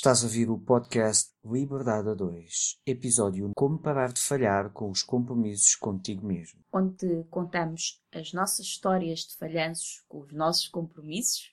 Estás 0.00 0.22
a 0.22 0.26
ouvir 0.28 0.48
o 0.48 0.56
podcast 0.56 1.30
Liberdade 1.44 2.08
a 2.08 2.14
2, 2.14 2.80
episódio 2.86 3.50
Como 3.54 3.78
parar 3.78 4.10
de 4.10 4.18
falhar 4.18 4.70
com 4.70 4.90
os 4.90 5.02
compromissos 5.02 5.74
contigo 5.74 6.26
mesmo. 6.26 6.58
Onde 6.72 7.22
contamos 7.28 8.02
as 8.10 8.32
nossas 8.32 8.64
histórias 8.64 9.26
de 9.26 9.36
falhanços 9.36 10.02
com 10.08 10.20
os 10.20 10.32
nossos 10.32 10.68
compromissos, 10.68 11.50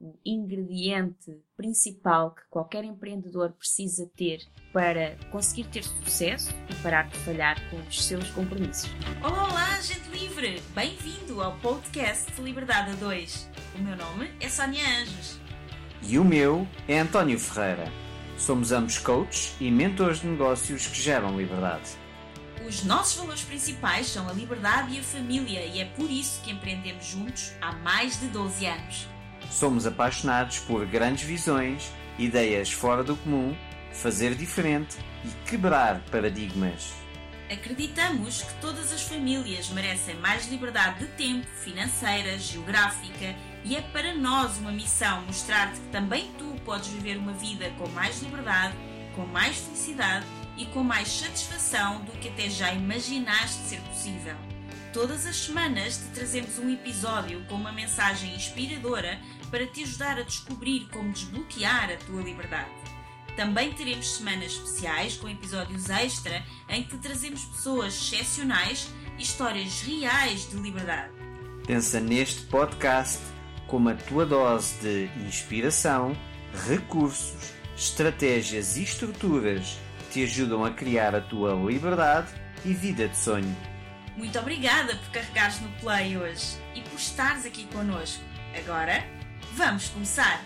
o 0.00 0.18
ingrediente 0.24 1.38
principal 1.54 2.34
que 2.34 2.40
qualquer 2.48 2.82
empreendedor 2.82 3.52
precisa 3.52 4.10
ter 4.16 4.40
para 4.72 5.14
conseguir 5.30 5.68
ter 5.68 5.84
sucesso 5.84 6.50
e 6.70 6.82
parar 6.82 7.10
de 7.10 7.18
falhar 7.18 7.58
com 7.68 7.76
os 7.76 8.06
seus 8.06 8.30
compromissos. 8.30 8.88
Olá, 9.22 9.50
olá, 9.50 9.80
gente 9.82 10.08
livre! 10.08 10.62
Bem-vindo 10.74 11.42
ao 11.42 11.58
podcast 11.58 12.40
Liberdade 12.40 12.92
a 12.92 12.94
2. 12.94 13.50
O 13.76 13.82
meu 13.82 13.96
nome 13.98 14.30
é 14.40 14.48
Sónia 14.48 14.82
Anjos. 14.82 15.41
E 16.04 16.18
o 16.18 16.24
meu 16.24 16.66
é 16.88 16.98
António 16.98 17.38
Ferreira. 17.38 17.90
Somos 18.36 18.72
ambos 18.72 18.98
coaches 18.98 19.54
e 19.60 19.70
mentores 19.70 20.20
de 20.20 20.26
negócios 20.26 20.86
que 20.86 21.00
geram 21.00 21.38
liberdade. 21.38 21.90
Os 22.66 22.82
nossos 22.84 23.20
valores 23.20 23.42
principais 23.42 24.08
são 24.08 24.28
a 24.28 24.32
liberdade 24.32 24.96
e 24.96 25.00
a 25.00 25.02
família, 25.02 25.64
e 25.64 25.80
é 25.80 25.84
por 25.84 26.10
isso 26.10 26.40
que 26.42 26.50
empreendemos 26.50 27.06
juntos 27.06 27.52
há 27.60 27.72
mais 27.72 28.18
de 28.18 28.26
12 28.28 28.66
anos. 28.66 29.08
Somos 29.50 29.86
apaixonados 29.86 30.58
por 30.60 30.84
grandes 30.86 31.24
visões, 31.24 31.90
ideias 32.18 32.72
fora 32.72 33.04
do 33.04 33.16
comum, 33.16 33.56
fazer 33.92 34.34
diferente 34.34 34.96
e 35.24 35.48
quebrar 35.48 36.00
paradigmas. 36.10 36.92
Acreditamos 37.50 38.42
que 38.42 38.54
todas 38.60 38.92
as 38.92 39.02
famílias 39.02 39.68
merecem 39.70 40.16
mais 40.16 40.48
liberdade 40.48 41.00
de 41.00 41.06
tempo, 41.12 41.46
financeira, 41.62 42.38
geográfica 42.38 43.36
e 43.64 43.76
é 43.76 43.80
para 43.80 44.14
nós 44.14 44.58
uma 44.58 44.72
missão 44.72 45.22
mostrar-te 45.22 45.80
que 45.80 45.88
também 45.88 46.30
tu 46.38 46.44
podes 46.64 46.88
viver 46.88 47.16
uma 47.16 47.32
vida 47.32 47.70
com 47.78 47.88
mais 47.88 48.20
liberdade, 48.20 48.76
com 49.14 49.26
mais 49.26 49.58
felicidade 49.58 50.26
e 50.56 50.66
com 50.66 50.82
mais 50.82 51.08
satisfação 51.08 52.04
do 52.04 52.12
que 52.12 52.28
até 52.28 52.50
já 52.50 52.72
imaginaste 52.72 53.62
ser 53.68 53.80
possível. 53.80 54.36
Todas 54.92 55.24
as 55.24 55.36
semanas 55.36 55.96
te 55.96 56.04
trazemos 56.14 56.58
um 56.58 56.70
episódio 56.70 57.44
com 57.46 57.54
uma 57.54 57.72
mensagem 57.72 58.34
inspiradora 58.34 59.18
para 59.50 59.66
te 59.66 59.82
ajudar 59.84 60.18
a 60.18 60.22
descobrir 60.22 60.86
como 60.90 61.12
desbloquear 61.12 61.90
a 61.90 61.96
tua 62.04 62.22
liberdade. 62.22 62.70
Também 63.34 63.72
teremos 63.72 64.16
semanas 64.16 64.52
especiais 64.52 65.16
com 65.16 65.28
episódios 65.28 65.88
extra 65.88 66.44
em 66.68 66.82
que 66.82 66.90
te 66.90 66.98
trazemos 66.98 67.44
pessoas 67.46 67.94
excepcionais 67.94 68.88
e 69.18 69.22
histórias 69.22 69.80
reais 69.80 70.50
de 70.50 70.56
liberdade. 70.56 71.10
Pensa 71.66 71.98
neste 71.98 72.42
podcast 72.42 73.31
como 73.72 73.88
a 73.88 73.94
tua 73.94 74.26
dose 74.26 74.78
de 74.82 75.10
inspiração, 75.26 76.14
recursos, 76.68 77.54
estratégias 77.74 78.76
e 78.76 78.82
estruturas 78.82 79.78
que 79.98 80.04
te 80.10 80.24
ajudam 80.24 80.62
a 80.62 80.70
criar 80.70 81.14
a 81.14 81.22
tua 81.22 81.54
liberdade 81.54 82.34
e 82.66 82.74
vida 82.74 83.08
de 83.08 83.16
sonho. 83.16 83.56
Muito 84.14 84.38
obrigada 84.38 84.94
por 84.94 85.10
carregares 85.12 85.58
no 85.62 85.70
play 85.80 86.18
hoje 86.18 86.58
e 86.74 86.82
por 86.82 86.96
estares 86.96 87.46
aqui 87.46 87.64
connosco. 87.68 88.22
Agora, 88.54 89.02
vamos 89.54 89.88
começar! 89.88 90.44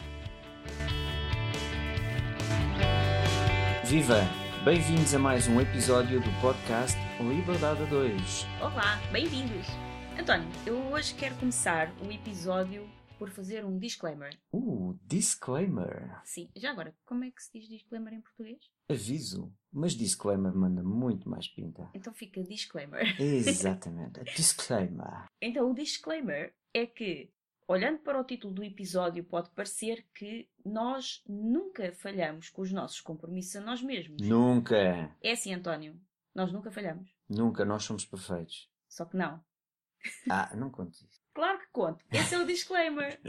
Viva! 3.86 4.24
Bem-vindos 4.64 5.12
a 5.16 5.18
mais 5.18 5.48
um 5.48 5.60
episódio 5.60 6.20
do 6.20 6.30
podcast 6.40 6.96
Liberdade 7.18 7.82
a 7.82 7.86
2. 7.86 8.46
Olá, 8.60 9.00
bem-vindos! 9.10 9.66
António, 10.16 10.46
eu 10.64 10.76
hoje 10.92 11.12
quero 11.14 11.34
começar 11.34 11.90
o 12.00 12.12
episódio 12.12 12.88
por 13.18 13.30
fazer 13.30 13.64
um 13.64 13.78
disclaimer. 13.78 14.38
Uh, 14.52 14.98
disclaimer. 15.04 16.20
Sim, 16.24 16.50
já 16.56 16.70
agora, 16.70 16.94
como 17.04 17.24
é 17.24 17.30
que 17.30 17.42
se 17.42 17.52
diz 17.52 17.68
disclaimer 17.68 18.12
em 18.14 18.20
português? 18.20 18.58
Aviso. 18.88 19.52
Mas 19.72 19.94
disclaimer 19.94 20.54
manda 20.54 20.82
muito 20.82 21.28
mais 21.28 21.48
pinta. 21.48 21.90
Então 21.94 22.12
fica 22.14 22.42
disclaimer. 22.42 23.02
Exatamente. 23.20 24.22
disclaimer. 24.34 25.26
Então 25.40 25.70
o 25.70 25.74
disclaimer 25.74 26.54
é 26.72 26.86
que, 26.86 27.32
olhando 27.66 27.98
para 27.98 28.20
o 28.20 28.24
título 28.24 28.54
do 28.54 28.64
episódio, 28.64 29.24
pode 29.24 29.50
parecer 29.50 30.06
que 30.14 30.48
nós 30.64 31.22
nunca 31.26 31.92
falhamos 31.92 32.48
com 32.48 32.62
os 32.62 32.72
nossos 32.72 33.00
compromissos 33.00 33.56
a 33.56 33.60
nós 33.60 33.82
mesmos. 33.82 34.20
Nunca. 34.22 35.14
É 35.22 35.32
assim, 35.32 35.52
António. 35.52 35.98
Nós 36.34 36.52
nunca 36.52 36.70
falhamos. 36.70 37.10
Nunca. 37.28 37.64
Nós 37.64 37.84
somos 37.84 38.04
perfeitos. 38.04 38.70
Só 38.88 39.04
que 39.04 39.16
não. 39.16 39.42
Ah, 40.30 40.54
não 40.54 40.70
conto 40.70 40.92
isso. 40.92 41.25
Claro 41.36 41.58
que 41.58 41.66
conto. 41.70 42.02
Esse 42.10 42.34
é 42.34 42.38
o 42.38 42.46
disclaimer. 42.46 43.20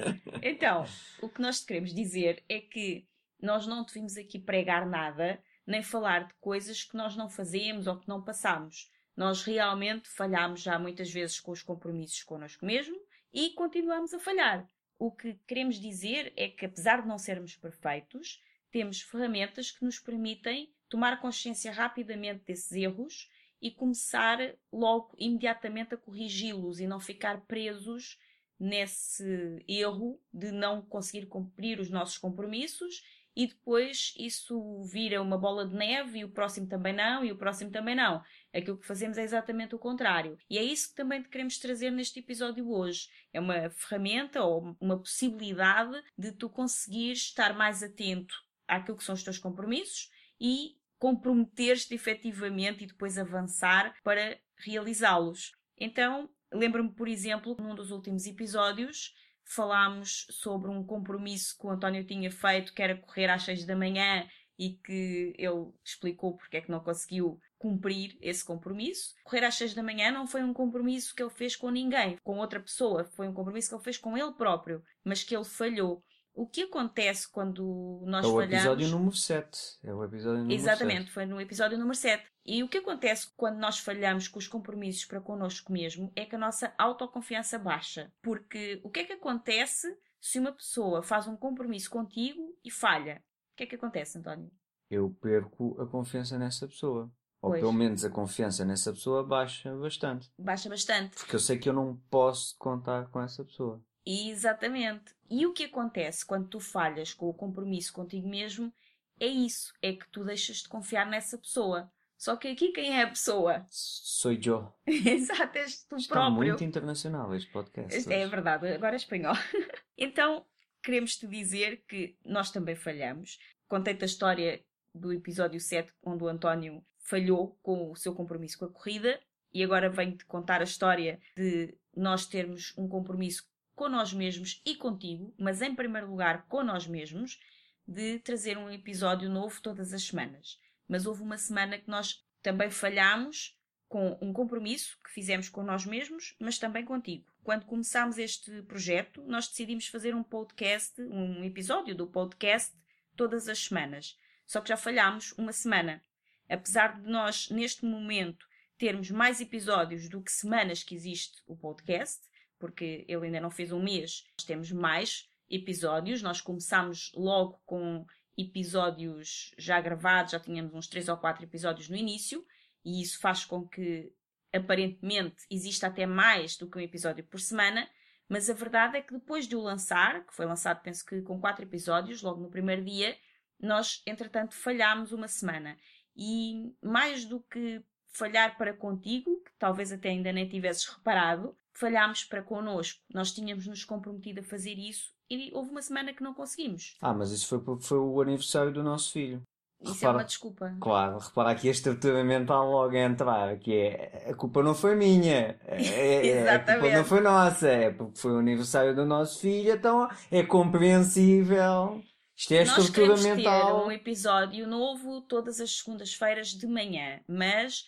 Então, 0.41 0.85
o 1.21 1.27
que 1.27 1.41
nós 1.41 1.59
te 1.59 1.65
queremos 1.65 1.93
dizer 1.93 2.41
é 2.47 2.61
que 2.61 3.05
nós 3.37 3.67
não 3.67 3.83
te 3.83 3.95
vimos 3.95 4.15
aqui 4.15 4.39
pregar 4.39 4.87
nada, 4.87 5.43
nem 5.65 5.83
falar 5.83 6.25
de 6.25 6.33
coisas 6.35 6.85
que 6.85 6.95
nós 6.95 7.17
não 7.17 7.29
fazemos 7.29 7.85
ou 7.85 7.99
que 7.99 8.07
não 8.07 8.23
passamos. 8.23 8.89
Nós 9.13 9.43
realmente 9.43 10.07
falhamos 10.07 10.61
já 10.61 10.79
muitas 10.79 11.11
vezes 11.11 11.41
com 11.41 11.51
os 11.51 11.61
compromissos 11.61 12.23
connosco 12.23 12.65
mesmo 12.65 12.97
e 13.33 13.49
continuamos 13.49 14.13
a 14.13 14.19
falhar. 14.19 14.65
O 14.97 15.11
que 15.11 15.33
queremos 15.45 15.77
dizer 15.77 16.31
é 16.37 16.47
que, 16.47 16.65
apesar 16.65 17.01
de 17.01 17.09
não 17.09 17.17
sermos 17.17 17.57
perfeitos, 17.57 18.41
temos 18.71 19.01
ferramentas 19.01 19.69
que 19.69 19.83
nos 19.83 19.99
permitem 19.99 20.73
tomar 20.87 21.19
consciência 21.19 21.73
rapidamente 21.73 22.45
desses 22.45 22.71
erros 22.71 23.29
e 23.61 23.71
começar 23.71 24.37
logo 24.71 25.15
imediatamente 25.17 25.93
a 25.93 25.97
corrigi-los 25.97 26.79
e 26.79 26.87
não 26.87 26.99
ficar 26.99 27.41
presos 27.41 28.17
nesse 28.59 29.63
erro 29.67 30.19
de 30.33 30.51
não 30.51 30.81
conseguir 30.81 31.27
cumprir 31.27 31.79
os 31.79 31.89
nossos 31.89 32.17
compromissos 32.17 33.03
e 33.37 33.45
depois 33.45 34.15
isso 34.17 34.81
vira 34.91 35.21
uma 35.21 35.37
bola 35.37 35.63
de 35.63 35.75
neve 35.75 36.17
e 36.17 36.25
o 36.25 36.29
próximo 36.31 36.67
também 36.67 36.91
não 36.91 37.23
e 37.23 37.31
o 37.31 37.37
próximo 37.37 37.69
também 37.69 37.93
não. 37.93 38.19
Aquilo 38.51 38.79
que 38.79 38.87
fazemos 38.87 39.15
é 39.15 39.21
exatamente 39.21 39.75
o 39.75 39.79
contrário. 39.79 40.39
E 40.49 40.57
é 40.57 40.63
isso 40.63 40.89
que 40.89 40.95
também 40.95 41.21
queremos 41.21 41.59
trazer 41.59 41.91
neste 41.91 42.19
episódio 42.19 42.67
hoje. 42.67 43.07
É 43.31 43.39
uma 43.39 43.69
ferramenta 43.69 44.41
ou 44.41 44.75
uma 44.81 44.97
possibilidade 44.97 46.01
de 46.17 46.31
tu 46.31 46.49
conseguires 46.49 47.19
estar 47.19 47.55
mais 47.55 47.83
atento 47.83 48.33
àquilo 48.67 48.97
que 48.97 49.03
são 49.03 49.13
os 49.13 49.23
teus 49.23 49.37
compromissos 49.37 50.09
e 50.41 50.75
comprometer-te 50.97 51.93
efetivamente 51.93 52.83
e 52.83 52.87
depois 52.87 53.17
avançar 53.17 53.95
para 54.03 54.37
realizá-los. 54.57 55.51
Então, 55.77 56.29
lembro-me, 56.51 56.91
por 56.91 57.07
exemplo, 57.07 57.55
num 57.59 57.75
dos 57.75 57.91
últimos 57.91 58.25
episódios, 58.25 59.13
falámos 59.43 60.25
sobre 60.29 60.69
um 60.69 60.83
compromisso 60.83 61.55
que 61.57 61.65
o 61.65 61.69
António 61.69 62.05
tinha 62.05 62.31
feito, 62.31 62.73
que 62.73 62.81
era 62.81 62.97
correr 62.97 63.29
às 63.29 63.43
6 63.43 63.65
da 63.65 63.75
manhã 63.75 64.27
e 64.57 64.71
que 64.71 65.33
ele 65.37 65.71
explicou 65.83 66.35
porque 66.35 66.57
é 66.57 66.61
que 66.61 66.71
não 66.71 66.79
conseguiu 66.79 67.39
cumprir 67.57 68.17
esse 68.21 68.43
compromisso. 68.43 69.13
Correr 69.23 69.45
às 69.45 69.55
6 69.55 69.73
da 69.73 69.83
manhã 69.83 70.11
não 70.11 70.27
foi 70.27 70.43
um 70.43 70.53
compromisso 70.53 71.13
que 71.15 71.21
ele 71.21 71.29
fez 71.29 71.55
com 71.55 71.69
ninguém, 71.69 72.17
com 72.23 72.37
outra 72.37 72.59
pessoa, 72.59 73.05
foi 73.05 73.27
um 73.27 73.33
compromisso 73.33 73.69
que 73.69 73.75
ele 73.75 73.83
fez 73.83 73.97
com 73.97 74.17
ele 74.17 74.33
próprio, 74.33 74.83
mas 75.03 75.23
que 75.23 75.35
ele 75.35 75.45
falhou. 75.45 76.03
O 76.39 76.45
que 76.47 76.61
acontece 76.63 77.27
quando 77.27 78.03
nós 78.05 78.23
É 78.23 78.27
o 78.27 78.33
falhamos? 78.35 78.53
episódio 78.57 78.87
número 78.89 79.15
7. 79.15 79.79
É 79.83 79.91
o 79.91 80.03
episódio 80.03 80.37
número 80.41 80.53
Exatamente, 80.53 81.01
7. 81.05 81.11
foi 81.11 81.25
no 81.25 81.41
episódio 81.41 81.77
número 81.79 81.97
7. 81.97 82.23
E 82.45 82.61
o 82.61 82.69
que 82.69 82.77
acontece 82.77 83.27
quando 83.35 83.57
nós 83.57 83.79
falhamos 83.79 84.27
com 84.27 84.37
os 84.37 84.47
compromissos 84.47 85.03
para 85.05 85.19
connosco 85.19 85.71
mesmo 85.73 86.11
é 86.15 86.25
que 86.25 86.35
a 86.35 86.39
nossa 86.39 86.71
autoconfiança 86.77 87.57
baixa. 87.57 88.13
Porque 88.21 88.79
o 88.83 88.89
que 88.91 88.99
é 88.99 89.03
que 89.05 89.13
acontece 89.13 89.97
se 90.21 90.37
uma 90.37 90.51
pessoa 90.51 91.01
faz 91.01 91.27
um 91.27 91.35
compromisso 91.35 91.89
contigo 91.89 92.55
e 92.63 92.69
falha? 92.69 93.23
O 93.53 93.57
que 93.57 93.63
é 93.63 93.65
que 93.65 93.75
acontece, 93.75 94.19
António? 94.19 94.51
Eu 94.91 95.09
perco 95.19 95.75
a 95.81 95.87
confiança 95.87 96.37
nessa 96.37 96.67
pessoa. 96.67 97.11
Ou 97.41 97.51
Pois. 97.51 97.61
pelo 97.61 97.73
menos 97.73 98.05
a 98.05 98.09
confiança 98.11 98.63
nessa 98.63 98.91
pessoa 98.93 99.23
baixa 99.23 99.75
bastante. 99.75 100.31
Baixa 100.37 100.69
bastante. 100.69 101.15
Porque 101.15 101.35
eu 101.35 101.39
sei 101.39 101.57
que 101.57 101.67
eu 101.67 101.73
não 101.73 101.97
posso 102.11 102.55
contar 102.57 103.07
com 103.09 103.19
essa 103.21 103.43
pessoa. 103.43 103.81
Exatamente. 104.07 105.13
E 105.29 105.45
o 105.45 105.51
que 105.51 105.65
acontece 105.65 106.25
quando 106.25 106.47
tu 106.47 106.59
falhas 106.61 107.13
com 107.13 107.27
o 107.27 107.33
compromisso 107.33 107.91
contigo 107.91 108.27
mesmo 108.27 108.73
é 109.19 109.27
isso, 109.27 109.73
é 109.81 109.91
que 109.91 110.07
tu 110.09 110.23
deixas 110.23 110.57
de 110.57 110.69
confiar 110.69 111.05
nessa 111.05 111.37
pessoa. 111.37 111.91
Só 112.17 112.35
que 112.35 112.47
aqui 112.47 112.71
quem 112.71 112.97
é 112.97 113.03
a 113.03 113.09
pessoa? 113.09 113.65
Sou 113.69 114.31
eu. 114.31 114.73
Exato, 114.87 115.57
és 115.57 115.83
tu 115.83 115.97
Está 115.97 116.15
próprio. 116.15 116.35
muito 116.35 116.63
internacional 116.63 117.35
este 117.35 117.51
podcast. 117.51 118.11
É 118.11 118.27
verdade, 118.27 118.67
agora 118.69 118.95
é 118.95 118.97
espanhol. 118.97 119.35
então, 119.97 120.45
queremos 120.81 121.17
te 121.17 121.27
dizer 121.27 121.83
que 121.87 122.15
nós 122.23 122.49
também 122.49 122.75
falhamos. 122.75 123.37
Contei-te 123.67 124.03
a 124.03 124.05
história 124.05 124.63
do 124.95 125.11
episódio 125.11 125.59
7, 125.59 125.93
onde 126.01 126.23
o 126.23 126.27
António 126.27 126.83
falhou 126.99 127.57
com 127.61 127.91
o 127.91 127.95
seu 127.95 128.15
compromisso 128.15 128.57
com 128.57 128.65
a 128.65 128.69
corrida, 128.69 129.19
e 129.53 129.63
agora 129.63 129.89
venho-te 129.89 130.25
contar 130.25 130.61
a 130.61 130.65
história 130.65 131.19
de 131.35 131.77
nós 131.95 132.25
termos 132.25 132.73
um 132.77 132.87
compromisso 132.87 133.47
com 133.77 133.87
nós 133.87 134.11
mesmos 134.11 134.59
e 134.65 134.75
contigo, 134.75 135.31
mas 135.37 135.61
em 135.61 135.73
primeiro 135.73 136.09
lugar 136.09 136.47
com 136.47 136.63
nós 136.63 136.87
mesmos, 136.87 137.39
de 137.87 138.17
trazer 138.19 138.57
um 138.57 138.71
episódio 138.71 139.29
novo 139.29 139.61
todas 139.61 139.93
as 139.93 140.01
semanas. 140.01 140.59
Mas 140.87 141.05
houve 141.05 141.21
uma 141.21 141.37
semana 141.37 141.77
que 141.77 141.87
nós 141.87 142.25
também 142.41 142.71
falhámos 142.71 143.55
com 143.87 144.17
um 144.19 144.33
compromisso 144.33 144.97
que 145.03 145.11
fizemos 145.11 145.47
com 145.47 145.61
nós 145.61 145.85
mesmos, 145.85 146.35
mas 146.39 146.57
também 146.57 146.83
contigo. 146.83 147.31
Quando 147.43 147.65
começámos 147.65 148.17
este 148.17 148.63
projeto, 148.63 149.23
nós 149.27 149.47
decidimos 149.47 149.87
fazer 149.87 150.15
um 150.15 150.23
podcast, 150.23 150.99
um 150.99 151.43
episódio 151.43 151.95
do 151.95 152.07
podcast 152.07 152.75
todas 153.15 153.47
as 153.47 153.59
semanas. 153.59 154.17
Só 154.47 154.59
que 154.59 154.69
já 154.69 154.75
falhámos 154.75 155.33
uma 155.33 155.53
semana. 155.53 156.01
Apesar 156.49 156.99
de 156.99 157.07
nós, 157.07 157.47
neste 157.51 157.85
momento, 157.85 158.47
termos 158.75 159.11
mais 159.11 159.39
episódios 159.39 160.09
do 160.09 160.19
que 160.19 160.31
semanas 160.31 160.81
que 160.81 160.95
existe 160.95 161.43
o 161.45 161.55
podcast, 161.55 162.27
porque 162.59 163.05
ele 163.07 163.25
ainda 163.25 163.39
não 163.39 163.51
fez 163.51 163.71
um 163.71 163.81
mês, 163.81 164.25
nós 164.37 164.45
temos 164.45 164.71
mais 164.71 165.29
episódios. 165.49 166.21
Nós 166.21 166.41
começámos 166.41 167.11
logo 167.15 167.61
com 167.65 168.05
episódios 168.37 169.53
já 169.57 169.81
gravados, 169.81 170.31
já 170.31 170.39
tínhamos 170.39 170.73
uns 170.73 170.87
3 170.87 171.09
ou 171.09 171.17
4 171.17 171.43
episódios 171.43 171.89
no 171.89 171.95
início, 171.95 172.45
e 172.85 173.01
isso 173.01 173.19
faz 173.19 173.43
com 173.43 173.67
que 173.67 174.13
aparentemente 174.53 175.43
exista 175.49 175.87
até 175.87 176.05
mais 176.05 176.55
do 176.55 176.69
que 176.69 176.77
um 176.77 176.81
episódio 176.81 177.23
por 177.23 177.39
semana, 177.39 177.89
mas 178.29 178.49
a 178.49 178.53
verdade 178.53 178.97
é 178.97 179.01
que 179.01 179.13
depois 179.13 179.47
de 179.47 179.55
o 179.55 179.61
lançar, 179.61 180.25
que 180.25 180.35
foi 180.35 180.45
lançado 180.45 180.81
penso 180.81 181.05
que 181.05 181.21
com 181.21 181.39
4 181.39 181.63
episódios, 181.63 182.21
logo 182.21 182.41
no 182.41 182.49
primeiro 182.49 182.83
dia, 182.83 183.17
nós 183.59 184.01
entretanto 184.05 184.53
falhámos 184.53 185.11
uma 185.11 185.27
semana. 185.27 185.77
E 186.15 186.73
mais 186.81 187.25
do 187.25 187.39
que 187.41 187.83
falhar 188.07 188.57
para 188.57 188.73
contigo, 188.73 189.41
que 189.43 189.51
talvez 189.57 189.91
até 189.91 190.09
ainda 190.09 190.31
nem 190.31 190.47
tivesses 190.47 190.85
reparado, 190.87 191.57
falhámos 191.79 192.23
para 192.23 192.41
connosco. 192.41 192.99
Nós 193.13 193.31
tínhamos 193.31 193.67
nos 193.67 193.85
comprometido 193.85 194.41
a 194.41 194.43
fazer 194.43 194.77
isso 194.77 195.11
e 195.29 195.51
houve 195.53 195.69
uma 195.69 195.81
semana 195.81 196.13
que 196.13 196.23
não 196.23 196.33
conseguimos. 196.33 196.95
Ah, 197.01 197.13
mas 197.13 197.31
isso 197.31 197.47
foi 197.47 197.59
porque 197.59 197.85
foi 197.85 197.99
o 197.99 198.21
aniversário 198.21 198.73
do 198.73 198.83
nosso 198.83 199.11
filho. 199.11 199.41
Isso 199.79 199.93
repara, 199.93 200.13
é 200.13 200.17
uma 200.17 200.23
desculpa. 200.23 200.77
Claro, 200.81 201.19
repara 201.19 201.51
aqui 201.51 201.67
a 201.67 201.71
estrutura 201.71 202.23
mental 202.23 202.71
logo 202.71 202.95
a 202.95 202.99
entrar, 202.99 203.59
que 203.59 203.73
é 203.75 204.29
a 204.31 204.33
culpa 204.33 204.63
não 204.63 204.73
foi 204.73 204.95
minha, 204.95 205.59
é, 205.65 206.27
é, 206.29 206.49
a 206.49 206.59
culpa 206.59 206.89
não 206.89 207.05
foi 207.05 207.21
nossa, 207.21 207.67
é 207.67 207.91
porque 207.91 208.19
foi 208.19 208.31
o 208.31 208.39
aniversário 208.39 208.95
do 208.95 209.05
nosso 209.05 209.39
filho, 209.39 209.71
então 209.71 210.09
é 210.31 210.41
compreensível. 210.43 212.01
Isto 212.35 212.53
é 212.53 212.61
a 212.61 212.65
Nós 212.65 212.85
estrutura 212.85 213.35
mental. 213.35 213.81
ter 213.81 213.87
um 213.87 213.91
episódio 213.91 214.67
novo 214.67 215.21
todas 215.21 215.59
as 215.59 215.77
segundas-feiras 215.77 216.49
de 216.49 216.65
manhã, 216.65 217.19
mas 217.27 217.85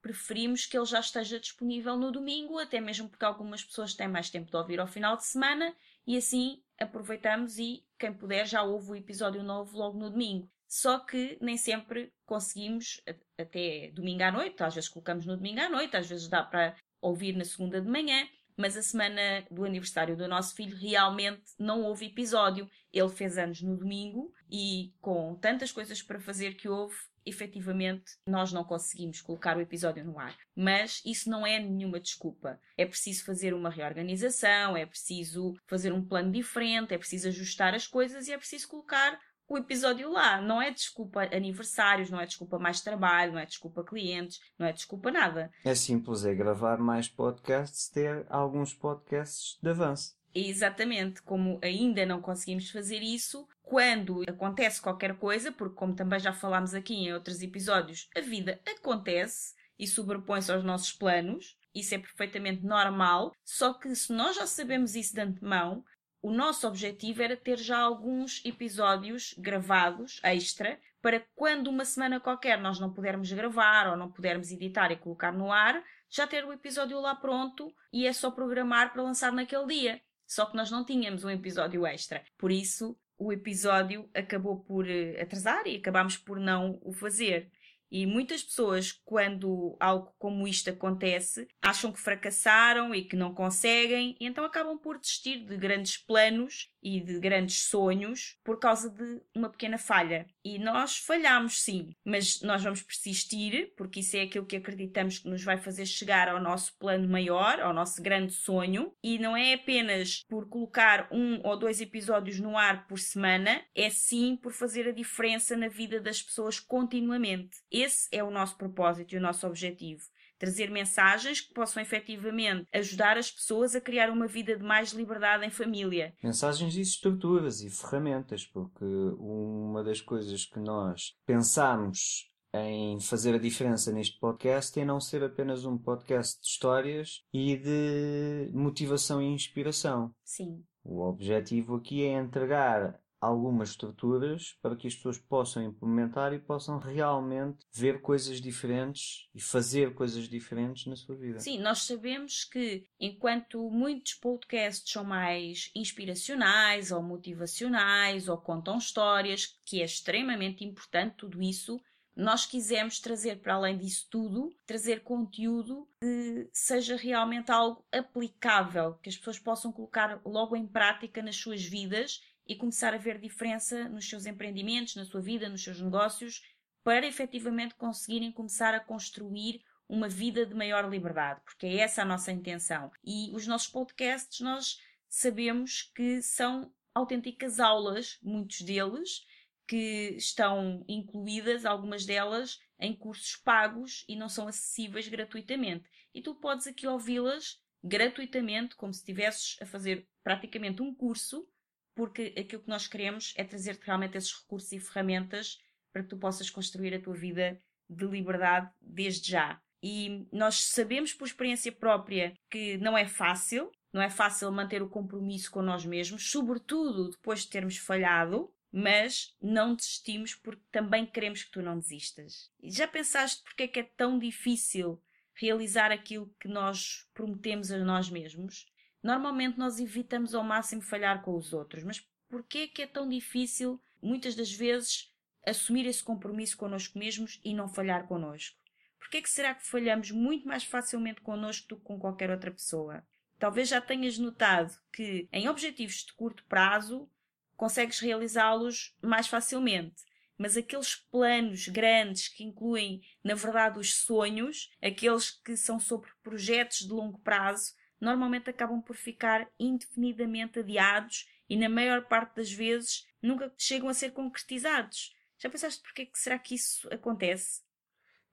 preferimos 0.00 0.66
que 0.66 0.76
ele 0.76 0.86
já 0.86 1.00
esteja 1.00 1.40
disponível 1.40 1.96
no 1.96 2.12
domingo, 2.12 2.58
até 2.58 2.80
mesmo 2.80 3.08
porque 3.08 3.24
algumas 3.24 3.64
pessoas 3.64 3.94
têm 3.94 4.08
mais 4.08 4.30
tempo 4.30 4.50
de 4.50 4.56
ouvir 4.56 4.80
ao 4.80 4.86
final 4.86 5.16
de 5.16 5.24
semana 5.24 5.74
e 6.06 6.16
assim 6.16 6.62
aproveitamos 6.78 7.58
e 7.58 7.84
quem 7.98 8.12
puder 8.12 8.46
já 8.46 8.62
ouve 8.62 8.90
o 8.90 8.96
episódio 8.96 9.42
novo 9.42 9.76
logo 9.76 9.98
no 9.98 10.10
domingo. 10.10 10.48
Só 10.68 10.98
que 10.98 11.38
nem 11.40 11.56
sempre 11.56 12.12
conseguimos 12.24 13.00
até 13.38 13.90
domingo 13.92 14.22
à 14.24 14.32
noite, 14.32 14.62
às 14.62 14.74
vezes 14.74 14.88
colocamos 14.88 15.24
no 15.24 15.36
domingo 15.36 15.60
à 15.60 15.68
noite, 15.68 15.96
às 15.96 16.08
vezes 16.08 16.28
dá 16.28 16.42
para 16.42 16.76
ouvir 17.00 17.36
na 17.36 17.44
segunda 17.44 17.80
de 17.80 17.88
manhã, 17.88 18.26
mas 18.56 18.76
a 18.76 18.82
semana 18.82 19.46
do 19.50 19.64
aniversário 19.64 20.16
do 20.16 20.26
nosso 20.26 20.54
filho 20.54 20.76
realmente 20.76 21.42
não 21.58 21.82
houve 21.82 22.06
episódio. 22.06 22.68
Ele 22.92 23.08
fez 23.08 23.36
anos 23.36 23.62
no 23.62 23.76
domingo 23.76 24.32
e 24.50 24.92
com 25.00 25.34
tantas 25.36 25.70
coisas 25.70 26.02
para 26.02 26.18
fazer 26.18 26.54
que 26.54 26.68
houve, 26.68 26.96
efetivamente 27.26 28.12
nós 28.26 28.52
não 28.52 28.64
conseguimos 28.64 29.20
colocar 29.20 29.56
o 29.56 29.60
episódio 29.60 30.04
no 30.04 30.18
ar. 30.18 30.36
Mas 30.54 31.02
isso 31.04 31.28
não 31.28 31.46
é 31.46 31.58
nenhuma 31.58 32.00
desculpa. 32.00 32.58
É 32.76 32.86
preciso 32.86 33.24
fazer 33.24 33.52
uma 33.52 33.68
reorganização, 33.68 34.76
é 34.76 34.86
preciso 34.86 35.54
fazer 35.66 35.92
um 35.92 36.04
plano 36.04 36.30
diferente, 36.30 36.94
é 36.94 36.98
preciso 36.98 37.28
ajustar 37.28 37.74
as 37.74 37.86
coisas 37.86 38.28
e 38.28 38.32
é 38.32 38.38
preciso 38.38 38.68
colocar 38.68 39.18
o 39.48 39.56
episódio 39.56 40.10
lá. 40.10 40.40
Não 40.40 40.60
é 40.60 40.70
desculpa 40.70 41.22
aniversários, 41.34 42.10
não 42.10 42.20
é 42.20 42.26
desculpa 42.26 42.58
mais 42.58 42.80
trabalho, 42.80 43.32
não 43.32 43.38
é 43.38 43.46
desculpa 43.46 43.84
clientes, 43.84 44.40
não 44.58 44.66
é 44.66 44.72
desculpa 44.72 45.10
nada. 45.10 45.50
É 45.64 45.74
simples, 45.74 46.24
é 46.24 46.34
gravar 46.34 46.78
mais 46.78 47.08
podcasts, 47.08 47.88
ter 47.88 48.26
alguns 48.28 48.74
podcasts 48.74 49.58
de 49.62 49.70
avanço. 49.70 50.14
Exatamente, 50.38 51.22
como 51.22 51.58
ainda 51.62 52.04
não 52.04 52.20
conseguimos 52.20 52.70
fazer 52.70 53.02
isso, 53.02 53.48
quando 53.62 54.22
acontece 54.28 54.82
qualquer 54.82 55.16
coisa, 55.16 55.50
porque 55.50 55.74
como 55.74 55.94
também 55.94 56.20
já 56.20 56.30
falámos 56.30 56.74
aqui 56.74 56.92
em 56.92 57.10
outros 57.10 57.40
episódios, 57.40 58.10
a 58.14 58.20
vida 58.20 58.60
acontece 58.66 59.54
e 59.78 59.86
sobrepõe-se 59.86 60.52
aos 60.52 60.62
nossos 60.62 60.92
planos, 60.92 61.56
isso 61.74 61.94
é 61.94 61.98
perfeitamente 61.98 62.66
normal, 62.66 63.32
só 63.42 63.72
que 63.72 63.94
se 63.96 64.12
nós 64.12 64.36
já 64.36 64.46
sabemos 64.46 64.94
isso 64.94 65.14
de 65.14 65.22
antemão, 65.22 65.82
o 66.20 66.30
nosso 66.30 66.68
objetivo 66.68 67.22
era 67.22 67.34
ter 67.34 67.56
já 67.56 67.78
alguns 67.78 68.44
episódios 68.44 69.34
gravados 69.38 70.20
extra 70.22 70.78
para 71.00 71.24
quando 71.34 71.68
uma 71.68 71.86
semana 71.86 72.20
qualquer 72.20 72.60
nós 72.60 72.78
não 72.78 72.92
pudermos 72.92 73.32
gravar 73.32 73.88
ou 73.88 73.96
não 73.96 74.12
pudermos 74.12 74.50
editar 74.50 74.92
e 74.92 74.96
colocar 74.96 75.32
no 75.32 75.50
ar, 75.50 75.82
já 76.10 76.26
ter 76.26 76.44
o 76.44 76.52
episódio 76.52 77.00
lá 77.00 77.14
pronto 77.14 77.74
e 77.90 78.06
é 78.06 78.12
só 78.12 78.30
programar 78.30 78.92
para 78.92 79.02
lançar 79.02 79.32
naquele 79.32 79.66
dia. 79.66 80.05
Só 80.26 80.46
que 80.46 80.56
nós 80.56 80.70
não 80.70 80.84
tínhamos 80.84 81.24
um 81.24 81.30
episódio 81.30 81.86
extra. 81.86 82.24
Por 82.36 82.50
isso, 82.50 82.98
o 83.18 83.32
episódio 83.32 84.08
acabou 84.14 84.60
por 84.60 84.88
eh, 84.88 85.20
atrasar 85.20 85.66
e 85.66 85.76
acabámos 85.76 86.16
por 86.16 86.38
não 86.38 86.78
o 86.82 86.92
fazer. 86.92 87.50
E 87.90 88.06
muitas 88.06 88.42
pessoas, 88.42 88.92
quando 89.04 89.76
algo 89.80 90.12
como 90.18 90.46
isto 90.46 90.70
acontece, 90.70 91.46
acham 91.62 91.92
que 91.92 92.00
fracassaram 92.00 92.94
e 92.94 93.04
que 93.04 93.16
não 93.16 93.34
conseguem, 93.34 94.16
e 94.20 94.26
então 94.26 94.44
acabam 94.44 94.78
por 94.78 94.98
desistir 94.98 95.44
de 95.44 95.56
grandes 95.56 95.96
planos 95.96 96.70
e 96.82 97.00
de 97.00 97.18
grandes 97.18 97.62
sonhos 97.62 98.38
por 98.44 98.60
causa 98.60 98.88
de 98.88 99.20
uma 99.34 99.50
pequena 99.50 99.76
falha. 99.76 100.26
E 100.44 100.58
nós 100.58 100.98
falhamos 100.98 101.60
sim, 101.60 101.90
mas 102.04 102.40
nós 102.42 102.62
vamos 102.62 102.82
persistir, 102.82 103.72
porque 103.76 104.00
isso 104.00 104.16
é 104.16 104.22
aquilo 104.22 104.46
que 104.46 104.56
acreditamos 104.56 105.18
que 105.18 105.28
nos 105.28 105.42
vai 105.42 105.58
fazer 105.58 105.84
chegar 105.84 106.28
ao 106.28 106.40
nosso 106.40 106.76
plano 106.78 107.08
maior, 107.08 107.60
ao 107.60 107.74
nosso 107.74 108.00
grande 108.00 108.32
sonho, 108.32 108.92
e 109.02 109.18
não 109.18 109.36
é 109.36 109.54
apenas 109.54 110.22
por 110.28 110.48
colocar 110.48 111.08
um 111.10 111.40
ou 111.44 111.58
dois 111.58 111.80
episódios 111.80 112.38
no 112.38 112.56
ar 112.56 112.86
por 112.86 113.00
semana, 113.00 113.62
é 113.74 113.90
sim 113.90 114.36
por 114.36 114.52
fazer 114.52 114.88
a 114.88 114.92
diferença 114.92 115.56
na 115.56 115.68
vida 115.68 116.00
das 116.00 116.22
pessoas 116.22 116.60
continuamente. 116.60 117.56
Esse 117.78 118.08
é 118.10 118.24
o 118.24 118.30
nosso 118.30 118.56
propósito 118.56 119.14
e 119.14 119.18
o 119.18 119.20
nosso 119.20 119.46
objetivo 119.46 120.02
trazer 120.38 120.70
mensagens 120.70 121.40
que 121.40 121.52
possam 121.54 121.82
efetivamente 121.82 122.66
ajudar 122.72 123.16
as 123.16 123.30
pessoas 123.30 123.74
a 123.74 123.80
criar 123.80 124.10
uma 124.10 124.26
vida 124.26 124.56
de 124.56 124.62
mais 124.62 124.92
liberdade 124.92 125.46
em 125.46 125.50
família. 125.50 126.14
Mensagens 126.22 126.76
e 126.76 126.80
estruturas 126.80 127.62
e 127.62 127.70
ferramentas, 127.70 128.44
porque 128.44 128.84
uma 129.18 129.82
das 129.82 130.00
coisas 130.00 130.44
que 130.44 130.58
nós 130.58 131.14
pensamos 131.24 132.30
em 132.54 132.98
fazer 133.00 133.34
a 133.34 133.38
diferença 133.38 133.92
neste 133.92 134.18
podcast 134.18 134.78
é 134.78 134.84
não 134.84 135.00
ser 135.00 135.22
apenas 135.22 135.64
um 135.64 135.76
podcast 135.76 136.40
de 136.40 136.46
histórias 136.46 137.22
e 137.32 137.56
de 137.56 138.50
motivação 138.54 139.20
e 139.20 139.26
inspiração. 139.26 140.14
Sim. 140.24 140.62
O 140.82 141.02
objetivo 141.02 141.76
aqui 141.76 142.04
é 142.04 142.12
entregar 142.12 142.98
algumas 143.20 143.70
estruturas 143.70 144.56
para 144.62 144.76
que 144.76 144.86
as 144.86 144.94
pessoas 144.94 145.18
possam 145.18 145.62
implementar 145.62 146.32
e 146.32 146.38
possam 146.38 146.78
realmente 146.78 147.58
ver 147.72 148.00
coisas 148.00 148.40
diferentes 148.40 149.28
e 149.34 149.40
fazer 149.40 149.94
coisas 149.94 150.28
diferentes 150.28 150.86
na 150.86 150.96
sua 150.96 151.16
vida. 151.16 151.40
Sim, 151.40 151.58
nós 151.58 151.82
sabemos 151.82 152.44
que 152.44 152.84
enquanto 153.00 153.70
muitos 153.70 154.14
podcasts 154.14 154.90
são 154.90 155.04
mais 155.04 155.70
inspiracionais 155.74 156.90
ou 156.90 157.02
motivacionais 157.02 158.28
ou 158.28 158.36
contam 158.38 158.78
histórias, 158.78 159.58
que 159.64 159.80
é 159.80 159.84
extremamente 159.84 160.64
importante 160.64 161.16
tudo 161.16 161.42
isso, 161.42 161.80
nós 162.16 162.46
quisemos 162.46 162.98
trazer 162.98 163.40
para 163.40 163.54
além 163.54 163.76
disso 163.76 164.06
tudo, 164.10 164.50
trazer 164.66 165.02
conteúdo 165.02 165.86
que 166.00 166.48
seja 166.50 166.96
realmente 166.96 167.50
algo 167.50 167.84
aplicável, 167.92 168.94
que 169.02 169.10
as 169.10 169.18
pessoas 169.18 169.38
possam 169.38 169.70
colocar 169.70 170.18
logo 170.24 170.56
em 170.56 170.66
prática 170.66 171.22
nas 171.22 171.36
suas 171.36 171.62
vidas 171.62 172.22
e 172.46 172.54
começar 172.54 172.94
a 172.94 172.98
ver 172.98 173.18
diferença 173.18 173.88
nos 173.88 174.08
seus 174.08 174.26
empreendimentos, 174.26 174.94
na 174.96 175.04
sua 175.04 175.20
vida, 175.20 175.48
nos 175.48 175.62
seus 175.62 175.80
negócios, 175.80 176.42
para 176.84 177.06
efetivamente 177.06 177.74
conseguirem 177.74 178.30
começar 178.30 178.74
a 178.74 178.80
construir 178.80 179.60
uma 179.88 180.08
vida 180.08 180.44
de 180.46 180.54
maior 180.54 180.88
liberdade, 180.88 181.40
porque 181.44 181.66
é 181.66 181.78
essa 181.78 182.02
a 182.02 182.04
nossa 182.04 182.32
intenção. 182.32 182.90
E 183.04 183.30
os 183.34 183.46
nossos 183.46 183.68
podcasts, 183.68 184.40
nós 184.40 184.78
sabemos 185.08 185.82
que 185.94 186.22
são 186.22 186.72
autênticas 186.94 187.60
aulas, 187.60 188.18
muitos 188.22 188.62
deles, 188.62 189.24
que 189.66 190.14
estão 190.16 190.84
incluídas, 190.88 191.64
algumas 191.64 192.06
delas, 192.06 192.58
em 192.78 192.94
cursos 192.94 193.36
pagos 193.36 194.04
e 194.08 194.16
não 194.16 194.28
são 194.28 194.46
acessíveis 194.46 195.08
gratuitamente. 195.08 195.88
E 196.14 196.22
tu 196.22 196.34
podes 196.34 196.66
aqui 196.66 196.86
ouvi-las 196.86 197.60
gratuitamente, 197.82 198.76
como 198.76 198.92
se 198.92 199.00
estivesses 199.00 199.56
a 199.60 199.66
fazer 199.66 200.08
praticamente 200.22 200.82
um 200.82 200.94
curso 200.94 201.48
porque 201.96 202.34
aquilo 202.38 202.62
que 202.62 202.68
nós 202.68 202.86
queremos 202.86 203.32
é 203.36 203.42
trazer-te 203.42 203.86
realmente 203.86 204.18
esses 204.18 204.32
recursos 204.32 204.70
e 204.70 204.78
ferramentas 204.78 205.58
para 205.90 206.02
que 206.02 206.10
tu 206.10 206.18
possas 206.18 206.50
construir 206.50 206.94
a 206.94 207.00
tua 207.00 207.14
vida 207.14 207.58
de 207.88 208.06
liberdade 208.06 208.70
desde 208.80 209.30
já. 209.30 209.60
E 209.82 210.28
nós 210.30 210.62
sabemos 210.62 211.14
por 211.14 211.26
experiência 211.26 211.72
própria 211.72 212.34
que 212.50 212.76
não 212.78 212.98
é 212.98 213.06
fácil, 213.06 213.72
não 213.92 214.02
é 214.02 214.10
fácil 214.10 214.52
manter 214.52 214.82
o 214.82 214.90
compromisso 214.90 215.50
com 215.50 215.62
nós 215.62 215.86
mesmos, 215.86 216.30
sobretudo 216.30 217.10
depois 217.10 217.40
de 217.40 217.48
termos 217.48 217.78
falhado, 217.78 218.52
mas 218.70 219.34
não 219.40 219.74
desistimos 219.74 220.34
porque 220.34 220.62
também 220.70 221.06
queremos 221.06 221.44
que 221.44 221.50
tu 221.50 221.62
não 221.62 221.78
desistas. 221.78 222.50
E 222.60 222.70
já 222.70 222.86
pensaste 222.86 223.42
porque 223.42 223.62
é 223.62 223.68
que 223.68 223.80
é 223.80 223.84
tão 223.96 224.18
difícil 224.18 225.00
realizar 225.32 225.90
aquilo 225.90 226.34
que 226.38 226.48
nós 226.48 227.06
prometemos 227.14 227.70
a 227.70 227.78
nós 227.78 228.10
mesmos? 228.10 228.66
Normalmente 229.06 229.56
nós 229.56 229.78
evitamos 229.78 230.34
ao 230.34 230.42
máximo 230.42 230.82
falhar 230.82 231.22
com 231.22 231.36
os 231.36 231.52
outros, 231.52 231.84
mas 231.84 232.04
porquê 232.28 232.66
que 232.66 232.82
é 232.82 232.88
tão 232.88 233.08
difícil 233.08 233.80
muitas 234.02 234.34
das 234.34 234.50
vezes 234.50 235.14
assumir 235.46 235.86
esse 235.86 236.02
compromisso 236.02 236.56
connosco 236.56 236.98
mesmos 236.98 237.40
e 237.44 237.54
não 237.54 237.68
falhar 237.68 238.08
connosco. 238.08 238.58
Porquê 238.98 239.22
que 239.22 239.30
será 239.30 239.54
que 239.54 239.64
falhamos 239.64 240.10
muito 240.10 240.48
mais 240.48 240.64
facilmente 240.64 241.20
connosco 241.20 241.68
do 241.68 241.76
que 241.76 241.84
com 241.84 242.00
qualquer 242.00 242.32
outra 242.32 242.50
pessoa? 242.50 243.06
Talvez 243.38 243.68
já 243.68 243.80
tenhas 243.80 244.18
notado 244.18 244.76
que 244.92 245.28
em 245.32 245.48
objetivos 245.48 246.04
de 246.04 246.12
curto 246.12 246.44
prazo 246.46 247.08
consegues 247.56 248.00
realizá-los 248.00 248.92
mais 249.00 249.28
facilmente. 249.28 250.02
Mas 250.36 250.56
aqueles 250.56 250.96
planos 250.96 251.68
grandes 251.68 252.26
que 252.26 252.42
incluem, 252.42 253.00
na 253.22 253.36
verdade, 253.36 253.78
os 253.78 253.94
sonhos, 253.94 254.68
aqueles 254.82 255.30
que 255.30 255.56
são 255.56 255.78
sobre 255.78 256.10
projetos 256.24 256.78
de 256.78 256.88
longo 256.88 257.20
prazo, 257.20 257.72
normalmente 258.00 258.50
acabam 258.50 258.80
por 258.80 258.96
ficar 258.96 259.48
indefinidamente 259.58 260.58
adiados 260.58 261.26
e, 261.48 261.56
na 261.56 261.68
maior 261.68 262.06
parte 262.06 262.36
das 262.36 262.52
vezes, 262.52 263.06
nunca 263.22 263.52
chegam 263.56 263.88
a 263.88 263.94
ser 263.94 264.12
concretizados. 264.12 265.14
Já 265.38 265.50
pensaste 265.50 265.82
porque 265.82 266.02
é 266.02 266.06
que 266.06 266.18
será 266.18 266.38
que 266.38 266.54
isso 266.54 266.88
acontece? 266.92 267.62